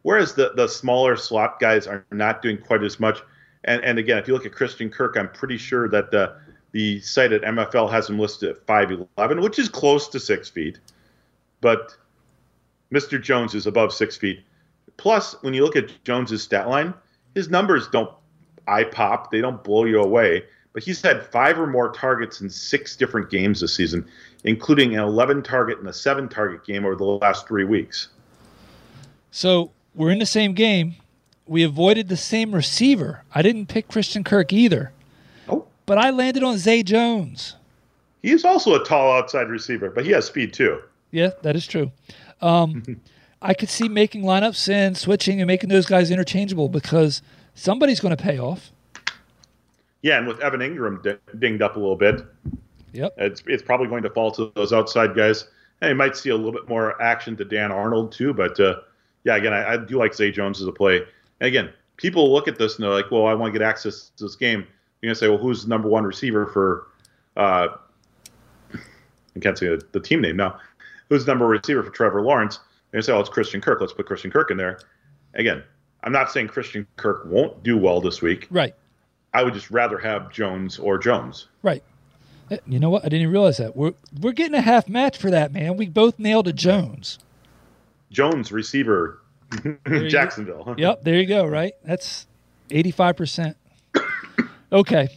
Whereas 0.02 0.34
the, 0.34 0.52
the 0.54 0.68
smaller 0.68 1.16
slot 1.16 1.60
guys 1.60 1.86
are 1.86 2.04
not 2.12 2.42
doing 2.42 2.58
quite 2.58 2.82
as 2.82 3.00
much. 3.00 3.20
And, 3.64 3.82
and 3.84 3.98
again, 3.98 4.18
if 4.18 4.28
you 4.28 4.34
look 4.34 4.46
at 4.46 4.52
Christian 4.52 4.90
Kirk, 4.90 5.16
I'm 5.16 5.28
pretty 5.28 5.58
sure 5.58 5.88
that 5.88 6.10
the, 6.10 6.36
the 6.72 7.00
site 7.00 7.32
at 7.32 7.42
MFL 7.42 7.90
has 7.90 8.08
him 8.08 8.18
listed 8.18 8.50
at 8.50 8.66
5'11, 8.66 9.42
which 9.42 9.58
is 9.58 9.68
close 9.68 10.08
to 10.08 10.20
six 10.20 10.48
feet. 10.48 10.78
But 11.60 11.96
Mr. 12.92 13.20
Jones 13.20 13.54
is 13.54 13.66
above 13.66 13.92
six 13.92 14.16
feet. 14.16 14.40
Plus, 14.96 15.40
when 15.42 15.54
you 15.54 15.64
look 15.64 15.76
at 15.76 15.92
Jones's 16.04 16.42
stat 16.42 16.68
line, 16.68 16.94
his 17.34 17.48
numbers 17.48 17.88
don't 17.88 18.10
eye 18.66 18.84
pop, 18.84 19.30
they 19.30 19.40
don't 19.40 19.62
blow 19.62 19.84
you 19.84 20.00
away. 20.00 20.44
But 20.72 20.82
he's 20.82 21.00
had 21.02 21.26
five 21.26 21.58
or 21.58 21.66
more 21.66 21.90
targets 21.92 22.40
in 22.40 22.50
six 22.50 22.96
different 22.96 23.30
games 23.30 23.60
this 23.60 23.74
season, 23.74 24.06
including 24.44 24.94
an 24.94 25.00
11 25.00 25.42
target 25.42 25.78
and 25.78 25.88
a 25.88 25.92
seven 25.92 26.28
target 26.28 26.64
game 26.64 26.84
over 26.84 26.94
the 26.94 27.04
last 27.04 27.48
three 27.48 27.64
weeks. 27.64 28.08
So 29.30 29.72
we're 29.98 30.10
in 30.10 30.18
the 30.18 30.26
same 30.26 30.54
game. 30.54 30.94
We 31.46 31.62
avoided 31.62 32.08
the 32.08 32.16
same 32.16 32.54
receiver. 32.54 33.22
I 33.34 33.42
didn't 33.42 33.66
pick 33.66 33.88
Christian 33.88 34.24
Kirk 34.24 34.52
either, 34.52 34.92
Oh, 35.48 35.66
but 35.86 35.98
I 35.98 36.10
landed 36.10 36.42
on 36.42 36.56
Zay 36.58 36.82
Jones. 36.82 37.56
he 38.22 38.30
is 38.32 38.44
also 38.44 38.74
a 38.80 38.84
tall 38.84 39.12
outside 39.12 39.48
receiver, 39.48 39.90
but 39.90 40.04
he 40.04 40.10
has 40.12 40.26
speed 40.26 40.52
too. 40.52 40.80
Yeah, 41.10 41.30
that 41.42 41.56
is 41.56 41.66
true. 41.66 41.90
Um, 42.40 43.00
I 43.42 43.54
could 43.54 43.68
see 43.68 43.88
making 43.88 44.22
lineups 44.22 44.68
and 44.72 44.96
switching 44.96 45.40
and 45.40 45.46
making 45.46 45.70
those 45.70 45.86
guys 45.86 46.10
interchangeable 46.10 46.68
because 46.68 47.22
somebody's 47.54 48.00
going 48.00 48.16
to 48.16 48.22
pay 48.22 48.38
off. 48.38 48.70
Yeah, 50.02 50.18
and 50.18 50.26
with 50.28 50.40
Evan 50.40 50.60
Engram 50.60 51.02
d- 51.02 51.14
dinged 51.38 51.62
up 51.62 51.76
a 51.76 51.78
little 51.80 51.96
bit, 51.96 52.22
Yep. 52.92 53.14
it's 53.18 53.42
it's 53.46 53.62
probably 53.62 53.86
going 53.88 54.02
to 54.02 54.10
fall 54.10 54.30
to 54.32 54.52
those 54.54 54.72
outside 54.72 55.14
guys. 55.14 55.46
And 55.80 55.90
you 55.90 55.94
might 55.94 56.16
see 56.16 56.30
a 56.30 56.36
little 56.36 56.52
bit 56.52 56.68
more 56.68 57.00
action 57.00 57.36
to 57.36 57.44
Dan 57.44 57.70
Arnold 57.70 58.10
too, 58.12 58.32
but 58.34 58.58
uh, 58.60 58.76
yeah, 59.24 59.36
again, 59.36 59.52
I, 59.52 59.74
I 59.74 59.76
do 59.76 59.98
like 59.98 60.14
Zay 60.14 60.30
Jones 60.30 60.60
as 60.60 60.66
a 60.66 60.72
play. 60.72 60.98
And 61.40 61.48
again, 61.48 61.70
people 61.96 62.32
look 62.32 62.48
at 62.48 62.58
this 62.58 62.76
and 62.76 62.84
they're 62.84 62.92
like, 62.92 63.10
"Well, 63.10 63.26
I 63.26 63.34
want 63.34 63.52
to 63.52 63.58
get 63.58 63.66
access 63.66 64.10
to 64.16 64.24
this 64.24 64.36
game." 64.36 64.66
You're 65.00 65.10
gonna 65.10 65.14
say, 65.16 65.28
"Well, 65.28 65.38
who's 65.38 65.62
the 65.64 65.68
number 65.68 65.88
one 65.88 66.04
receiver 66.04 66.46
for?" 66.46 66.86
Uh, 67.36 67.68
I 68.74 69.40
can't 69.40 69.56
say 69.56 69.68
the, 69.68 69.82
the 69.92 70.00
team 70.00 70.20
name 70.20 70.36
now. 70.36 70.58
Who's 71.08 71.24
the 71.24 71.30
number 71.32 71.46
one 71.46 71.52
receiver 71.58 71.82
for 71.82 71.90
Trevor 71.90 72.22
Lawrence? 72.22 72.58
And 72.92 72.98
you 72.98 73.02
say, 73.02 73.12
"Oh, 73.12 73.20
it's 73.20 73.28
Christian 73.28 73.60
Kirk. 73.60 73.80
Let's 73.80 73.92
put 73.92 74.06
Christian 74.06 74.30
Kirk 74.30 74.50
in 74.50 74.56
there." 74.56 74.80
Again, 75.34 75.62
I'm 76.04 76.12
not 76.12 76.30
saying 76.30 76.48
Christian 76.48 76.86
Kirk 76.96 77.22
won't 77.26 77.62
do 77.62 77.76
well 77.76 78.00
this 78.00 78.22
week. 78.22 78.46
Right. 78.50 78.74
I 79.34 79.42
would 79.42 79.54
just 79.54 79.70
rather 79.70 79.98
have 79.98 80.32
Jones 80.32 80.78
or 80.78 80.98
Jones. 80.98 81.48
Right. 81.62 81.82
Eh, 82.50 82.56
You 82.66 82.78
know 82.80 82.88
what? 82.90 83.02
I 83.04 83.08
didn't 83.08 83.22
even 83.22 83.32
realize 83.32 83.58
that. 83.58 83.76
We're 83.76 83.92
we're 84.20 84.32
getting 84.32 84.54
a 84.54 84.62
half 84.62 84.88
match 84.88 85.18
for 85.18 85.30
that, 85.30 85.52
man. 85.52 85.76
We 85.76 85.86
both 85.88 86.18
nailed 86.18 86.48
a 86.48 86.52
Jones. 86.52 87.18
Jones 88.10 88.52
receiver, 88.52 89.22
Jacksonville. 90.08 90.74
Yep, 90.78 91.02
there 91.02 91.16
you 91.16 91.26
go, 91.26 91.44
right? 91.46 91.72
That's 91.84 92.26
85%. 92.70 93.54
Okay. 94.70 95.08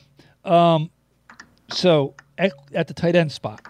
Um, 0.46 0.90
so 1.70 2.16
at, 2.38 2.54
at 2.74 2.88
the 2.88 2.94
tight 2.94 3.18
end 3.18 3.34
spot, 3.34 3.62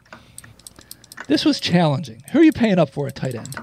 this 1.27 1.43
was 1.43 1.59
challenging. 1.59 2.21
Who 2.31 2.39
are 2.41 2.43
you 2.43 2.51
paying 2.51 2.77
up 2.77 2.91
for 2.91 3.07
at 3.07 3.15
tight 3.15 3.33
end? 3.33 3.55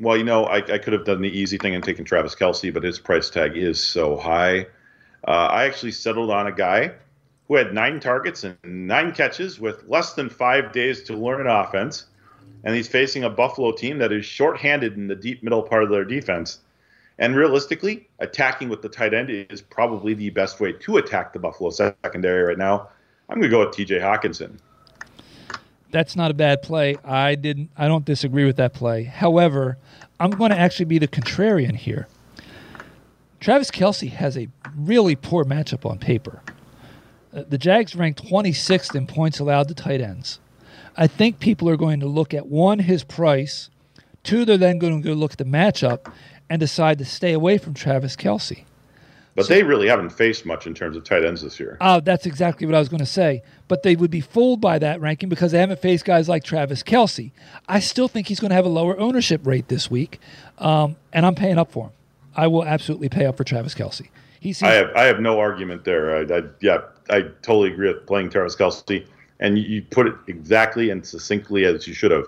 Well, 0.00 0.16
you 0.16 0.24
know, 0.24 0.44
I, 0.44 0.56
I 0.56 0.78
could 0.78 0.92
have 0.94 1.04
done 1.04 1.20
the 1.20 1.28
easy 1.28 1.58
thing 1.58 1.74
and 1.74 1.84
taken 1.84 2.04
Travis 2.06 2.34
Kelce, 2.34 2.72
but 2.72 2.82
his 2.82 2.98
price 2.98 3.28
tag 3.28 3.56
is 3.56 3.82
so 3.82 4.16
high. 4.16 4.66
Uh, 5.26 5.48
I 5.50 5.64
actually 5.64 5.92
settled 5.92 6.30
on 6.30 6.46
a 6.46 6.52
guy 6.52 6.92
who 7.48 7.56
had 7.56 7.72
nine 7.72 8.00
targets 8.00 8.44
and 8.44 8.56
nine 8.64 9.12
catches 9.12 9.60
with 9.60 9.84
less 9.88 10.14
than 10.14 10.28
five 10.28 10.72
days 10.72 11.02
to 11.04 11.14
learn 11.16 11.40
an 11.40 11.46
offense. 11.46 12.06
And 12.66 12.74
he's 12.74 12.88
facing 12.88 13.22
a 13.22 13.30
Buffalo 13.30 13.70
team 13.70 13.98
that 13.98 14.10
is 14.10 14.26
shorthanded 14.26 14.96
in 14.96 15.06
the 15.06 15.14
deep 15.14 15.40
middle 15.44 15.62
part 15.62 15.84
of 15.84 15.88
their 15.88 16.04
defense. 16.04 16.58
And 17.16 17.36
realistically, 17.36 18.08
attacking 18.18 18.68
with 18.68 18.82
the 18.82 18.88
tight 18.88 19.14
end 19.14 19.30
is 19.30 19.62
probably 19.62 20.14
the 20.14 20.30
best 20.30 20.58
way 20.58 20.72
to 20.72 20.96
attack 20.96 21.32
the 21.32 21.38
Buffalo 21.38 21.70
secondary 21.70 22.42
right 22.42 22.58
now. 22.58 22.88
I'm 23.28 23.40
going 23.40 23.48
to 23.48 23.56
go 23.56 23.60
with 23.60 23.68
TJ 23.68 24.00
Hockenson. 24.00 24.58
That's 25.92 26.16
not 26.16 26.32
a 26.32 26.34
bad 26.34 26.60
play. 26.60 26.96
I 27.04 27.36
didn't. 27.36 27.70
I 27.76 27.86
don't 27.86 28.04
disagree 28.04 28.44
with 28.44 28.56
that 28.56 28.74
play. 28.74 29.04
However, 29.04 29.78
I'm 30.18 30.30
going 30.30 30.50
to 30.50 30.58
actually 30.58 30.86
be 30.86 30.98
the 30.98 31.08
contrarian 31.08 31.76
here. 31.76 32.08
Travis 33.38 33.70
Kelce 33.70 34.10
has 34.10 34.36
a 34.36 34.48
really 34.76 35.14
poor 35.14 35.44
matchup 35.44 35.88
on 35.88 35.98
paper. 36.00 36.42
Uh, 37.32 37.44
the 37.48 37.58
Jags 37.58 37.94
ranked 37.94 38.24
26th 38.24 38.96
in 38.96 39.06
points 39.06 39.38
allowed 39.38 39.68
to 39.68 39.74
tight 39.74 40.00
ends. 40.00 40.40
I 40.96 41.06
think 41.06 41.40
people 41.40 41.68
are 41.68 41.76
going 41.76 42.00
to 42.00 42.06
look 42.06 42.32
at 42.32 42.46
one, 42.46 42.78
his 42.78 43.04
price, 43.04 43.70
two, 44.22 44.44
they're 44.44 44.56
then 44.56 44.78
going 44.78 45.02
to 45.02 45.08
go 45.08 45.14
look 45.14 45.32
at 45.32 45.38
the 45.38 45.44
matchup 45.44 46.12
and 46.48 46.60
decide 46.60 46.98
to 46.98 47.04
stay 47.04 47.32
away 47.32 47.58
from 47.58 47.74
Travis 47.74 48.16
Kelce. 48.16 48.64
But 49.34 49.48
they 49.48 49.62
really 49.62 49.86
haven't 49.86 50.10
faced 50.10 50.46
much 50.46 50.66
in 50.66 50.72
terms 50.72 50.96
of 50.96 51.04
tight 51.04 51.22
ends 51.22 51.42
this 51.42 51.60
year. 51.60 51.76
Oh, 51.82 52.00
that's 52.00 52.24
exactly 52.24 52.66
what 52.66 52.74
I 52.74 52.78
was 52.78 52.88
going 52.88 53.00
to 53.00 53.06
say. 53.06 53.42
But 53.68 53.82
they 53.82 53.94
would 53.94 54.10
be 54.10 54.22
fooled 54.22 54.62
by 54.62 54.78
that 54.78 54.98
ranking 54.98 55.28
because 55.28 55.52
they 55.52 55.58
haven't 55.58 55.82
faced 55.82 56.06
guys 56.06 56.26
like 56.26 56.42
Travis 56.42 56.82
Kelce. 56.82 57.32
I 57.68 57.80
still 57.80 58.08
think 58.08 58.28
he's 58.28 58.40
going 58.40 58.48
to 58.48 58.54
have 58.54 58.64
a 58.64 58.70
lower 58.70 58.98
ownership 58.98 59.46
rate 59.46 59.68
this 59.68 59.90
week, 59.90 60.20
um, 60.56 60.96
and 61.12 61.26
I'm 61.26 61.34
paying 61.34 61.58
up 61.58 61.70
for 61.70 61.86
him. 61.86 61.92
I 62.34 62.46
will 62.46 62.64
absolutely 62.64 63.10
pay 63.10 63.26
up 63.26 63.36
for 63.36 63.44
Travis 63.44 63.74
Kelce. 63.74 64.08
He 64.40 64.54
seems, 64.54 64.70
I 64.70 64.74
have 64.74 64.90
I 64.96 65.04
have 65.04 65.20
no 65.20 65.38
argument 65.38 65.84
there. 65.84 66.16
I, 66.16 66.38
I, 66.38 66.42
yeah, 66.60 66.78
I 67.10 67.22
totally 67.42 67.72
agree 67.72 67.92
with 67.92 68.06
playing 68.06 68.30
Travis 68.30 68.56
Kelce, 68.56 69.06
and 69.40 69.58
you, 69.58 69.82
put 69.82 70.06
it 70.06 70.14
exactly 70.26 70.90
and 70.90 71.04
succinctly 71.04 71.64
as 71.64 71.86
you 71.86 71.94
should 71.94 72.10
have. 72.10 72.26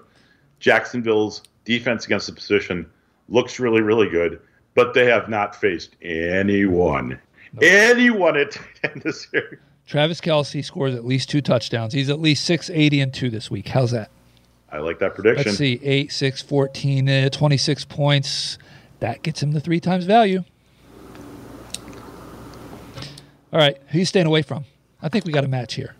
Jacksonville's 0.60 1.42
defense 1.64 2.04
against 2.04 2.26
the 2.26 2.32
position 2.32 2.88
looks 3.28 3.58
really, 3.58 3.80
really 3.80 4.08
good, 4.08 4.40
but 4.74 4.94
they 4.94 5.06
have 5.06 5.28
not 5.28 5.54
faced 5.54 5.96
anyone, 6.02 7.18
anyone 7.62 8.36
at 8.36 8.52
tight 8.52 8.80
end 8.84 9.02
this 9.02 9.28
year. 9.32 9.60
Travis 9.86 10.20
Kelce 10.20 10.62
scores 10.64 10.94
at 10.94 11.04
least 11.04 11.30
two 11.30 11.40
touchdowns. 11.40 11.94
He's 11.94 12.10
at 12.10 12.20
least 12.20 12.44
680 12.44 13.00
and 13.00 13.14
two 13.14 13.30
this 13.30 13.50
week. 13.50 13.68
How's 13.68 13.92
that? 13.92 14.10
I 14.70 14.78
like 14.78 14.98
that 14.98 15.14
prediction. 15.14 15.46
Let's 15.46 15.58
see, 15.58 15.80
8, 15.82 16.12
6, 16.12 16.42
14, 16.42 17.08
uh, 17.08 17.28
26 17.30 17.84
points. 17.86 18.58
That 19.00 19.22
gets 19.22 19.42
him 19.42 19.52
the 19.52 19.60
three 19.60 19.80
times 19.80 20.04
value. 20.04 20.44
All 23.50 23.58
right, 23.58 23.78
who 23.88 24.00
you 24.00 24.04
staying 24.04 24.26
away 24.26 24.42
from? 24.42 24.66
I 25.00 25.08
think 25.08 25.24
we 25.24 25.32
got 25.32 25.44
a 25.44 25.48
match 25.48 25.74
here. 25.74 25.94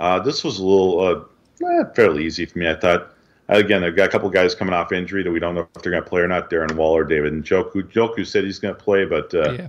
Uh, 0.00 0.18
this 0.18 0.42
was 0.42 0.58
a 0.58 0.64
little 0.64 1.00
uh, 1.00 1.64
eh, 1.64 1.84
fairly 1.94 2.24
easy 2.26 2.46
for 2.46 2.58
me. 2.58 2.68
I 2.68 2.74
thought. 2.74 3.14
Again, 3.52 3.82
I've 3.82 3.96
got 3.96 4.08
a 4.08 4.12
couple 4.12 4.30
guys 4.30 4.54
coming 4.54 4.72
off 4.74 4.92
injury 4.92 5.24
that 5.24 5.30
we 5.32 5.40
don't 5.40 5.56
know 5.56 5.66
if 5.74 5.82
they're 5.82 5.90
going 5.90 6.04
to 6.04 6.08
play 6.08 6.20
or 6.20 6.28
not. 6.28 6.50
Darren 6.50 6.70
Waller, 6.76 7.02
David 7.02 7.32
Njoku. 7.32 7.82
Joku 7.82 8.24
said 8.24 8.44
he's 8.44 8.60
going 8.60 8.72
to 8.76 8.80
play, 8.80 9.04
but 9.04 9.34
uh, 9.34 9.54
Yeah. 9.54 9.66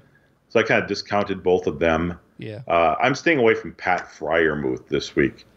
so 0.49 0.59
I 0.59 0.63
kind 0.63 0.83
of 0.83 0.87
discounted 0.87 1.41
both 1.41 1.65
of 1.65 1.79
them. 1.79 2.19
Yeah. 2.37 2.59
Uh, 2.67 2.93
I'm 3.01 3.15
staying 3.15 3.39
away 3.39 3.55
from 3.55 3.73
Pat 3.73 4.07
Freiermuth 4.07 4.87
this 4.87 5.15
week. 5.15 5.47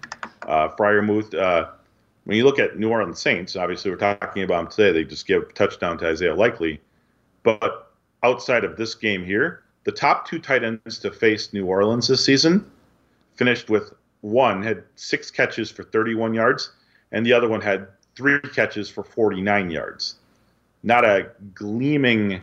Uh, 0.49 0.69
Freiermuth, 0.71 1.35
uh, 1.35 1.69
when 2.25 2.39
you 2.39 2.45
look 2.45 2.59
at 2.59 2.79
New 2.79 2.89
Orleans 2.89 3.21
Saints, 3.21 3.57
obviously 3.57 3.91
we're 3.91 3.99
talking 3.99 4.43
about 4.43 4.63
them 4.63 4.73
today. 4.73 4.93
They 4.93 5.05
just 5.05 5.27
give 5.27 5.43
a 5.43 5.53
touchdown 5.53 5.99
to 5.99 6.09
Isaiah 6.09 6.35
Likely, 6.35 6.81
but 7.43 7.93
outside 8.23 8.65
of 8.65 8.79
this 8.79 8.95
game 8.95 9.23
here, 9.23 9.65
the 9.85 9.93
top 9.93 10.27
two 10.27 10.39
tight 10.39 10.65
ends 10.65 10.99
to 11.01 11.11
face 11.11 11.53
New 11.53 11.67
Orleans 11.67 12.09
this 12.09 12.25
season 12.25 12.65
finished 13.37 13.69
with 13.69 13.93
one 14.25 14.63
had 14.63 14.83
six 14.97 15.31
catches 15.31 15.71
for 15.71 15.85
31 15.85 16.33
yards, 16.33 16.71
and 17.13 17.27
the 17.27 17.33
other 17.33 17.47
one 17.47 17.61
had 17.61 17.87
three 18.17 18.41
catches 18.41 18.89
for 18.89 19.05
49 19.05 19.71
yards. 19.71 20.17
Not 20.83 21.05
a 21.05 21.31
gleaming 21.55 22.41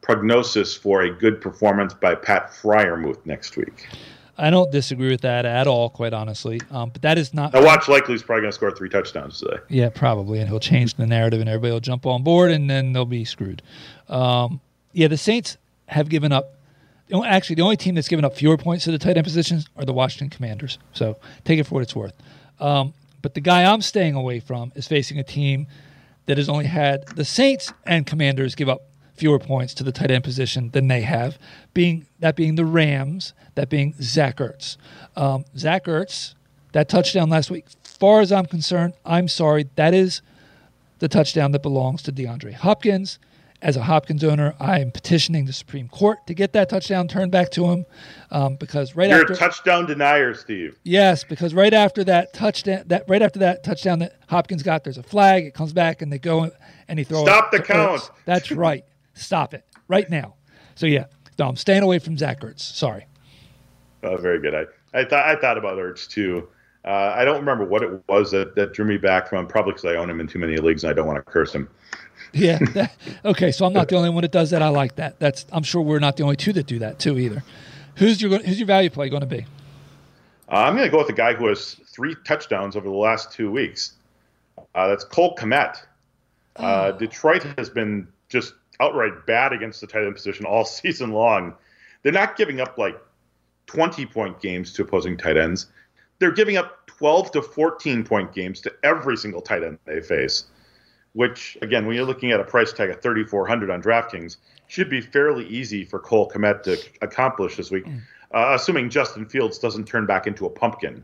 prognosis 0.00 0.76
for 0.76 1.02
a 1.02 1.10
good 1.10 1.40
performance 1.40 1.94
by 1.94 2.16
Pat 2.16 2.50
Freiermuth 2.50 3.24
next 3.26 3.56
week. 3.56 3.88
I 4.38 4.50
don't 4.50 4.72
disagree 4.72 5.10
with 5.10 5.20
that 5.20 5.44
at 5.44 5.68
all, 5.68 5.90
quite 5.90 6.14
honestly. 6.14 6.60
Um, 6.70 6.90
but 6.90 7.02
that 7.02 7.16
is 7.16 7.32
not. 7.32 7.52
Now, 7.52 7.64
watch 7.64 7.88
likely 7.88 8.14
is 8.14 8.22
probably 8.22 8.42
going 8.42 8.50
to 8.50 8.54
score 8.54 8.70
three 8.72 8.88
touchdowns 8.88 9.38
today. 9.38 9.58
Yeah, 9.68 9.90
probably, 9.90 10.40
and 10.40 10.48
he'll 10.48 10.58
change 10.58 10.94
the 10.94 11.06
narrative, 11.06 11.40
and 11.40 11.48
everybody 11.48 11.72
will 11.72 11.80
jump 11.80 12.06
on 12.06 12.24
board, 12.24 12.50
and 12.50 12.68
then 12.68 12.92
they'll 12.92 13.04
be 13.04 13.24
screwed. 13.24 13.62
Um, 14.08 14.60
yeah, 14.94 15.06
the 15.08 15.18
Saints 15.18 15.58
have 15.86 16.08
given 16.08 16.32
up. 16.32 16.56
Actually, 17.12 17.56
the 17.56 17.62
only 17.62 17.76
team 17.76 17.94
that's 17.94 18.08
given 18.08 18.24
up 18.24 18.36
fewer 18.36 18.56
points 18.56 18.84
to 18.84 18.92
the 18.92 18.98
tight 18.98 19.16
end 19.16 19.24
positions 19.24 19.66
are 19.76 19.84
the 19.84 19.92
Washington 19.92 20.30
Commanders. 20.30 20.78
So 20.92 21.16
take 21.44 21.58
it 21.58 21.64
for 21.64 21.74
what 21.74 21.82
it's 21.82 21.96
worth. 21.96 22.14
Um, 22.58 22.94
but 23.22 23.34
the 23.34 23.40
guy 23.40 23.70
I'm 23.70 23.82
staying 23.82 24.14
away 24.14 24.40
from 24.40 24.72
is 24.74 24.86
facing 24.86 25.18
a 25.18 25.24
team 25.24 25.66
that 26.26 26.38
has 26.38 26.48
only 26.48 26.66
had 26.66 27.06
the 27.08 27.24
Saints 27.24 27.72
and 27.84 28.06
Commanders 28.06 28.54
give 28.54 28.68
up 28.68 28.82
fewer 29.14 29.38
points 29.38 29.74
to 29.74 29.84
the 29.84 29.92
tight 29.92 30.10
end 30.10 30.24
position 30.24 30.70
than 30.70 30.88
they 30.88 31.02
have, 31.02 31.38
being 31.74 32.06
that 32.20 32.36
being 32.36 32.54
the 32.54 32.64
Rams, 32.64 33.34
that 33.54 33.68
being 33.68 33.94
Zach 34.00 34.38
Ertz. 34.38 34.76
Um, 35.16 35.44
Zach 35.56 35.84
Ertz, 35.84 36.34
that 36.72 36.88
touchdown 36.88 37.28
last 37.28 37.50
week. 37.50 37.66
Far 37.82 38.20
as 38.20 38.32
I'm 38.32 38.46
concerned, 38.46 38.94
I'm 39.04 39.28
sorry, 39.28 39.68
that 39.76 39.92
is 39.92 40.22
the 41.00 41.08
touchdown 41.08 41.52
that 41.52 41.62
belongs 41.62 42.02
to 42.04 42.12
DeAndre 42.12 42.54
Hopkins. 42.54 43.18
As 43.62 43.76
a 43.76 43.82
Hopkins 43.82 44.24
owner, 44.24 44.54
I 44.58 44.80
am 44.80 44.90
petitioning 44.90 45.44
the 45.44 45.52
Supreme 45.52 45.86
Court 45.88 46.26
to 46.26 46.32
get 46.34 46.54
that 46.54 46.70
touchdown 46.70 47.08
turned 47.08 47.30
back 47.30 47.50
to 47.50 47.66
him 47.66 47.84
um, 48.30 48.56
because 48.56 48.96
right 48.96 49.10
You're 49.10 49.20
after 49.20 49.34
a 49.34 49.36
touchdown 49.36 49.84
denier, 49.84 50.32
Steve. 50.32 50.78
Yes, 50.82 51.24
because 51.24 51.52
right 51.52 51.74
after 51.74 52.02
that 52.04 52.32
touchdown, 52.32 52.84
that 52.86 53.04
right 53.06 53.20
after 53.20 53.38
that 53.40 53.62
touchdown 53.62 53.98
that 53.98 54.16
Hopkins 54.28 54.62
got, 54.62 54.82
there's 54.82 54.96
a 54.96 55.02
flag. 55.02 55.44
It 55.44 55.52
comes 55.52 55.74
back, 55.74 56.00
and 56.00 56.10
they 56.10 56.18
go 56.18 56.50
and 56.88 56.98
he 56.98 57.04
throws. 57.04 57.26
Stop 57.26 57.50
the 57.50 57.60
count. 57.60 58.10
That's 58.24 58.50
right. 58.52 58.84
Stop 59.12 59.52
it 59.52 59.66
right 59.88 60.08
now. 60.08 60.36
So 60.74 60.86
yeah, 60.86 61.04
no, 61.38 61.48
I'm 61.48 61.56
staying 61.56 61.82
away 61.82 61.98
from 61.98 62.16
Zach 62.16 62.40
Ertz. 62.40 62.60
Sorry. 62.60 63.06
Oh, 64.02 64.16
very 64.16 64.40
good. 64.40 64.54
I, 64.54 64.64
I 64.98 65.04
thought 65.04 65.26
I 65.26 65.36
thought 65.36 65.58
about 65.58 65.76
Ertz 65.76 66.08
too. 66.08 66.48
Uh, 66.82 67.12
I 67.14 67.26
don't 67.26 67.36
remember 67.36 67.66
what 67.66 67.82
it 67.82 67.90
was 68.08 68.30
that, 68.30 68.54
that 68.54 68.72
drew 68.72 68.86
me 68.86 68.96
back 68.96 69.28
from 69.28 69.40
him. 69.40 69.46
Probably 69.46 69.72
because 69.72 69.84
I 69.84 69.96
own 69.96 70.08
him 70.08 70.18
in 70.18 70.26
too 70.26 70.38
many 70.38 70.56
leagues 70.56 70.82
and 70.82 70.90
I 70.90 70.94
don't 70.94 71.06
want 71.06 71.16
to 71.18 71.30
curse 71.30 71.52
him. 71.52 71.68
Yeah. 72.32 72.58
that- 72.74 72.96
okay, 73.24 73.50
so 73.50 73.66
I'm 73.66 73.72
not 73.72 73.88
the 73.88 73.96
only 73.96 74.10
one 74.10 74.22
that 74.22 74.32
does 74.32 74.50
that. 74.50 74.62
I 74.62 74.68
like 74.68 74.96
that. 74.96 75.18
That's. 75.18 75.46
I'm 75.52 75.62
sure 75.62 75.82
we're 75.82 75.98
not 75.98 76.16
the 76.16 76.22
only 76.22 76.36
two 76.36 76.52
that 76.54 76.66
do 76.66 76.78
that 76.80 76.98
too 76.98 77.18
either. 77.18 77.42
Who's 77.96 78.20
your 78.22 78.38
Who's 78.38 78.58
your 78.58 78.66
value 78.66 78.90
play 78.90 79.08
going 79.08 79.20
to 79.20 79.26
be? 79.26 79.46
Uh, 80.50 80.54
I'm 80.56 80.74
going 80.74 80.86
to 80.86 80.90
go 80.90 80.98
with 80.98 81.06
the 81.06 81.12
guy 81.12 81.34
who 81.34 81.46
has 81.46 81.74
three 81.86 82.16
touchdowns 82.24 82.74
over 82.76 82.88
the 82.88 82.94
last 82.94 83.32
two 83.32 83.50
weeks. 83.50 83.92
Uh, 84.74 84.88
that's 84.88 85.04
Cole 85.04 85.34
Kmet. 85.36 85.76
Uh, 86.56 86.92
Detroit 86.92 87.44
has 87.56 87.70
been 87.70 88.08
just 88.28 88.54
outright 88.80 89.26
bad 89.26 89.52
against 89.52 89.80
the 89.80 89.86
tight 89.86 90.04
end 90.04 90.14
position 90.14 90.44
all 90.44 90.64
season 90.64 91.12
long. 91.12 91.54
They're 92.02 92.12
not 92.12 92.36
giving 92.36 92.60
up 92.60 92.78
like 92.78 92.96
20 93.66 94.06
point 94.06 94.40
games 94.40 94.72
to 94.74 94.82
opposing 94.82 95.16
tight 95.16 95.36
ends. 95.36 95.66
They're 96.18 96.32
giving 96.32 96.56
up 96.56 96.86
12 96.86 97.30
to 97.32 97.42
14 97.42 98.04
point 98.04 98.32
games 98.32 98.60
to 98.62 98.72
every 98.82 99.16
single 99.16 99.40
tight 99.40 99.62
end 99.62 99.78
they 99.84 100.00
face, 100.00 100.44
which, 101.12 101.58
again, 101.62 101.86
when 101.86 101.96
you're 101.96 102.06
looking 102.06 102.30
at 102.30 102.40
a 102.40 102.44
price 102.44 102.72
tag 102.72 102.90
of 102.90 103.00
3400 103.00 103.70
on 103.70 103.82
DraftKings, 103.82 104.36
should 104.68 104.88
be 104.88 105.00
fairly 105.00 105.46
easy 105.46 105.84
for 105.84 105.98
Cole 105.98 106.30
Kmet 106.30 106.62
to 106.62 106.78
accomplish 107.02 107.56
this 107.56 107.70
week, 107.70 107.84
uh, 108.32 108.52
assuming 108.54 108.88
Justin 108.88 109.26
Fields 109.26 109.58
doesn't 109.58 109.86
turn 109.86 110.06
back 110.06 110.26
into 110.26 110.46
a 110.46 110.50
pumpkin. 110.50 111.02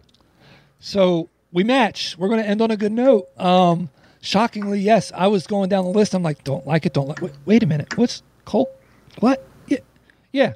So 0.78 1.28
we 1.52 1.64
match. 1.64 2.16
We're 2.18 2.28
going 2.28 2.42
to 2.42 2.48
end 2.48 2.62
on 2.62 2.70
a 2.70 2.76
good 2.76 2.92
note. 2.92 3.28
Um, 3.38 3.90
shockingly, 4.20 4.78
yes, 4.78 5.10
I 5.14 5.26
was 5.26 5.46
going 5.46 5.68
down 5.68 5.84
the 5.84 5.90
list. 5.90 6.14
I'm 6.14 6.22
like, 6.22 6.44
don't 6.44 6.66
like 6.66 6.86
it, 6.86 6.92
don't 6.92 7.08
like. 7.08 7.20
Wait, 7.20 7.32
wait 7.44 7.62
a 7.62 7.66
minute, 7.66 7.96
what's 7.96 8.22
Cole? 8.44 8.70
What? 9.18 9.44
Yeah, 9.66 9.78
yeah. 10.32 10.52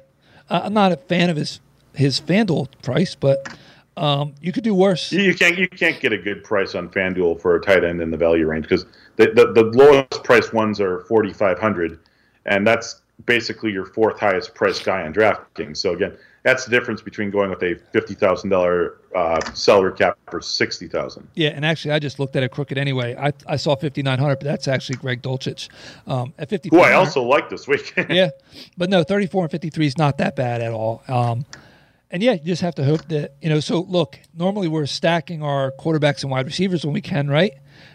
Uh, 0.49 0.61
I'm 0.63 0.73
not 0.73 0.91
a 0.91 0.97
fan 0.97 1.29
of 1.29 1.37
his 1.37 1.59
his 1.93 2.21
FanDuel 2.21 2.69
price, 2.81 3.15
but 3.15 3.57
um, 4.01 4.33
you 4.41 4.51
could 4.51 4.63
do 4.63 4.73
worse. 4.73 5.11
You, 5.11 5.35
can't 5.35 5.59
you 5.59 5.69
can't 5.69 5.99
get 5.99 6.11
a 6.11 6.17
good 6.17 6.43
price 6.43 6.73
on 6.73 6.89
FanDuel 6.89 7.39
for 7.39 7.55
a 7.55 7.61
tight 7.61 7.83
end 7.83 8.01
in 8.01 8.09
the 8.09 8.17
value 8.17 8.47
range 8.47 8.63
because 8.67 8.85
the, 9.17 9.27
the 9.27 9.53
the 9.53 9.63
lowest 9.77 10.23
priced 10.23 10.53
ones 10.53 10.81
are 10.81 11.01
forty 11.01 11.31
five 11.31 11.59
hundred, 11.59 11.99
and 12.47 12.65
that's 12.65 13.01
basically 13.27 13.71
your 13.71 13.85
fourth 13.85 14.19
highest 14.19 14.55
priced 14.55 14.83
guy 14.83 15.03
on 15.03 15.13
DraftKings. 15.13 15.77
So 15.77 15.93
again, 15.93 16.17
that's 16.41 16.65
the 16.65 16.71
difference 16.71 17.03
between 17.03 17.29
going 17.29 17.51
with 17.51 17.61
a 17.61 17.75
fifty 17.93 18.15
thousand 18.15 18.49
dollar 18.49 18.97
uh, 19.15 19.39
salary 19.53 19.93
cap 19.93 20.17
for 20.31 20.41
sixty 20.41 20.87
thousand. 20.87 21.27
Yeah, 21.35 21.49
and 21.49 21.63
actually, 21.63 21.91
I 21.91 21.99
just 21.99 22.17
looked 22.17 22.35
at 22.35 22.41
it 22.41 22.49
crooked 22.49 22.79
anyway. 22.79 23.15
I, 23.15 23.31
I 23.45 23.55
saw 23.55 23.75
5,900, 23.75 24.37
but 24.37 24.43
that's 24.43 24.67
actually 24.67 24.95
Greg 24.95 25.21
Dulcich 25.21 25.69
um, 26.07 26.33
at 26.39 26.49
50. 26.49 26.69
Who 26.69 26.79
I 26.79 26.93
also 26.93 27.21
like 27.21 27.51
this 27.51 27.67
week. 27.67 27.93
yeah, 28.09 28.31
but 28.77 28.89
no, 28.89 29.03
34 29.03 29.43
and 29.43 29.51
53 29.51 29.85
is 29.85 29.97
not 29.99 30.17
that 30.17 30.35
bad 30.35 30.61
at 30.61 30.71
all. 30.71 31.03
Um, 31.07 31.45
and 32.11 32.21
yeah, 32.21 32.33
you 32.33 32.39
just 32.45 32.61
have 32.61 32.75
to 32.75 32.83
hope 32.83 33.07
that 33.07 33.35
you 33.41 33.49
know. 33.49 33.59
So 33.59 33.81
look, 33.81 34.19
normally 34.35 34.67
we're 34.67 34.85
stacking 34.85 35.41
our 35.41 35.71
quarterbacks 35.79 36.21
and 36.23 36.31
wide 36.31 36.45
receivers 36.45 36.85
when 36.85 36.93
we 36.93 37.01
can, 37.01 37.29
right? 37.29 37.53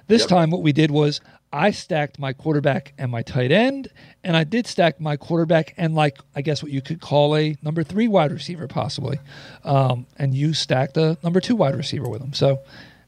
This 0.08 0.22
Yep. 0.22 0.28
time, 0.28 0.50
what 0.50 0.62
we 0.62 0.72
did 0.72 0.90
was 0.90 1.20
I 1.52 1.70
stacked 1.70 2.18
my 2.18 2.32
quarterback 2.32 2.92
and 2.98 3.10
my 3.10 3.22
tight 3.22 3.52
end, 3.52 3.88
and 4.24 4.36
I 4.36 4.44
did 4.44 4.66
stack 4.66 5.00
my 5.00 5.16
quarterback 5.16 5.74
and 5.76 5.94
like 5.94 6.18
I 6.34 6.42
guess 6.42 6.62
what 6.62 6.72
you 6.72 6.80
could 6.82 7.00
call 7.00 7.36
a 7.36 7.56
number 7.62 7.82
three 7.82 8.08
wide 8.08 8.32
receiver 8.32 8.66
possibly, 8.66 9.18
um, 9.64 10.06
and 10.18 10.34
you 10.34 10.54
stacked 10.54 10.96
a 10.96 11.18
number 11.22 11.40
two 11.40 11.54
wide 11.56 11.76
receiver 11.76 12.08
with 12.08 12.20
them. 12.20 12.32
So 12.32 12.60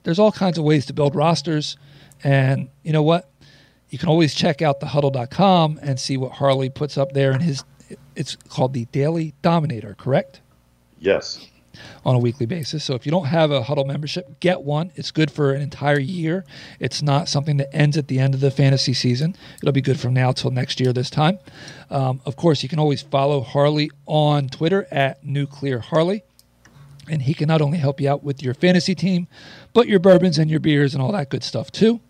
there's 0.04 0.18
all 0.18 0.32
kinds 0.32 0.58
of 0.58 0.64
ways 0.64 0.86
to 0.86 0.92
build 0.92 1.14
rosters, 1.14 1.76
and 2.22 2.68
you 2.82 2.92
know 2.92 3.02
what? 3.02 3.30
you 3.90 3.96
can 3.96 4.10
always 4.10 4.34
check 4.34 4.60
out 4.60 4.80
thehuddle.com 4.80 5.78
and 5.82 5.98
see 5.98 6.18
what 6.18 6.32
Harley 6.32 6.68
puts 6.68 6.98
up 6.98 7.12
there 7.12 7.32
in 7.32 7.40
his. 7.40 7.64
It's 8.14 8.36
called 8.36 8.74
the 8.74 8.84
Daily 8.86 9.32
Dominator, 9.40 9.94
correct? 9.94 10.42
Yes. 10.98 11.46
On 12.04 12.16
a 12.16 12.18
weekly 12.18 12.46
basis. 12.46 12.82
So 12.82 12.94
if 12.94 13.06
you 13.06 13.12
don't 13.12 13.26
have 13.26 13.50
a 13.50 13.62
Huddle 13.62 13.84
membership, 13.84 14.40
get 14.40 14.62
one. 14.62 14.90
It's 14.96 15.10
good 15.10 15.30
for 15.30 15.52
an 15.52 15.62
entire 15.62 15.98
year. 15.98 16.44
It's 16.80 17.02
not 17.02 17.28
something 17.28 17.56
that 17.58 17.74
ends 17.74 17.96
at 17.96 18.08
the 18.08 18.18
end 18.18 18.34
of 18.34 18.40
the 18.40 18.50
fantasy 18.50 18.94
season. 18.94 19.36
It'll 19.62 19.72
be 19.72 19.80
good 19.80 20.00
from 20.00 20.14
now 20.14 20.32
till 20.32 20.50
next 20.50 20.80
year 20.80 20.92
this 20.92 21.10
time. 21.10 21.38
Um, 21.90 22.20
of 22.26 22.34
course, 22.34 22.62
you 22.62 22.68
can 22.68 22.80
always 22.80 23.02
follow 23.02 23.42
Harley 23.42 23.90
on 24.06 24.48
Twitter 24.48 24.88
at 24.90 25.24
Nuclear 25.24 25.78
Harley 25.78 26.24
and 27.10 27.22
he 27.22 27.34
can 27.34 27.48
not 27.48 27.60
only 27.60 27.78
help 27.78 28.00
you 28.00 28.10
out 28.10 28.22
with 28.22 28.42
your 28.42 28.54
fantasy 28.54 28.94
team, 28.94 29.26
but 29.72 29.88
your 29.88 29.98
bourbons 29.98 30.38
and 30.38 30.50
your 30.50 30.60
beers 30.60 30.94
and 30.94 31.02
all 31.02 31.12
that 31.12 31.28
good 31.28 31.42
stuff 31.42 31.72
too. 31.72 32.00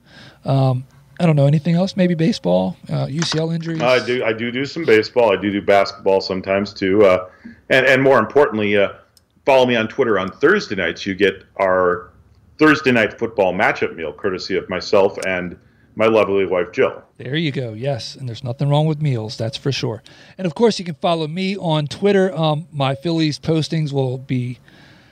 Um, 0.44 0.86
I 1.18 1.26
don't 1.26 1.36
know 1.36 1.46
anything 1.46 1.74
else. 1.74 1.96
Maybe 1.96 2.14
baseball, 2.14 2.76
uh, 2.88 3.06
UCL 3.06 3.54
injuries. 3.54 3.82
I 3.82 4.04
do. 4.04 4.24
I 4.24 4.32
do 4.32 4.50
do 4.50 4.64
some 4.64 4.84
baseball. 4.84 5.32
I 5.32 5.40
do 5.40 5.50
do 5.50 5.60
basketball 5.60 6.20
sometimes 6.20 6.72
too. 6.72 7.04
Uh, 7.04 7.28
and 7.70 7.86
and 7.86 8.02
more 8.02 8.18
importantly, 8.18 8.76
uh, 8.76 8.92
follow 9.44 9.66
me 9.66 9.76
on 9.76 9.88
Twitter 9.88 10.18
on 10.18 10.30
Thursday 10.30 10.76
nights. 10.76 11.06
You 11.06 11.14
get 11.14 11.44
our 11.56 12.10
Thursday 12.58 12.92
night 12.92 13.18
football 13.18 13.52
matchup 13.52 13.94
meal, 13.96 14.12
courtesy 14.12 14.56
of 14.56 14.68
myself 14.68 15.18
and 15.26 15.58
my 15.98 16.06
lovely 16.06 16.46
wife 16.46 16.70
Jill. 16.72 17.02
There 17.16 17.34
you 17.34 17.50
go. 17.50 17.72
Yes, 17.72 18.14
and 18.14 18.28
there's 18.28 18.44
nothing 18.44 18.68
wrong 18.68 18.86
with 18.86 19.02
meals, 19.02 19.36
that's 19.36 19.56
for 19.56 19.72
sure. 19.72 20.02
And 20.38 20.46
of 20.46 20.54
course, 20.54 20.78
you 20.78 20.84
can 20.84 20.94
follow 20.94 21.26
me 21.26 21.56
on 21.56 21.88
Twitter. 21.88 22.32
Um, 22.36 22.68
my 22.72 22.94
Phillies 22.94 23.38
postings 23.40 23.92
will 23.92 24.16
be 24.16 24.60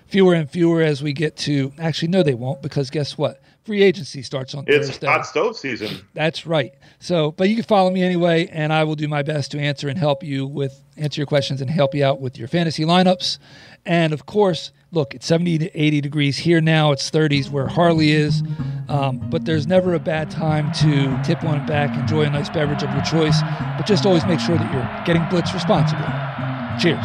fewer 0.07 0.35
and 0.35 0.49
fewer 0.49 0.83
as 0.83 1.03
we 1.03 1.13
get 1.13 1.37
to. 1.39 1.73
Actually, 1.79 2.09
no, 2.09 2.23
they 2.23 2.35
won't 2.35 2.63
because 2.63 2.91
guess 2.91 3.19
what? 3.19 3.43
Free 3.67 3.83
agency 3.83 4.23
starts 4.23 4.55
on 4.55 4.65
It's 4.69 4.87
Thursday. 4.87 5.07
hot 5.09 5.27
stove 5.27 5.57
season. 5.57 6.07
That's 6.15 6.47
right. 6.47 6.73
So, 7.01 7.33
but 7.33 7.49
you 7.49 7.57
can 7.57 7.65
follow 7.65 7.91
me 7.91 8.03
anyway, 8.05 8.47
and 8.53 8.73
I 8.73 8.85
will 8.85 8.95
do 8.95 9.09
my 9.09 9.23
best 9.25 9.51
to 9.51 9.59
answer 9.59 9.89
and 9.89 9.99
help 9.99 10.23
you 10.23 10.47
with 10.47 10.81
answer 10.97 11.21
your 11.21 11.27
questions 11.27 11.61
and 11.61 11.69
help 11.69 11.93
you 11.93 12.05
out 12.05 12.21
with 12.21 12.39
your 12.39 12.47
fantasy 12.47 12.85
lineups. 12.85 13.39
And 13.85 14.13
of 14.13 14.25
course, 14.25 14.71
look, 14.93 15.15
it's 15.17 15.27
70 15.27 15.59
to 15.59 15.81
80 15.81 16.01
degrees 16.01 16.37
here 16.39 16.61
now. 16.61 16.93
It's 16.93 17.11
30s 17.11 17.51
where 17.51 17.67
Harley 17.67 18.13
is, 18.13 18.43
um, 18.89 19.19
but 19.31 19.45
there's 19.47 19.67
never 19.67 19.95
a 19.95 20.01
bad 20.01 20.31
time 20.31 20.73
to 20.75 21.21
tip 21.25 21.43
one 21.43 21.67
back, 21.67 21.99
enjoy 21.99 22.23
a 22.23 22.31
nice 22.31 22.49
beverage 22.49 22.85
of 22.85 22.91
your 22.93 23.03
choice, 23.03 23.41
but 23.77 23.85
just 23.85 24.07
always 24.07 24.25
make 24.27 24.39
sure 24.39 24.57
that 24.57 24.73
you're 24.73 25.05
getting 25.05 25.29
blitz 25.29 25.53
responsibly. 25.53 26.07
Cheers. 26.81 27.05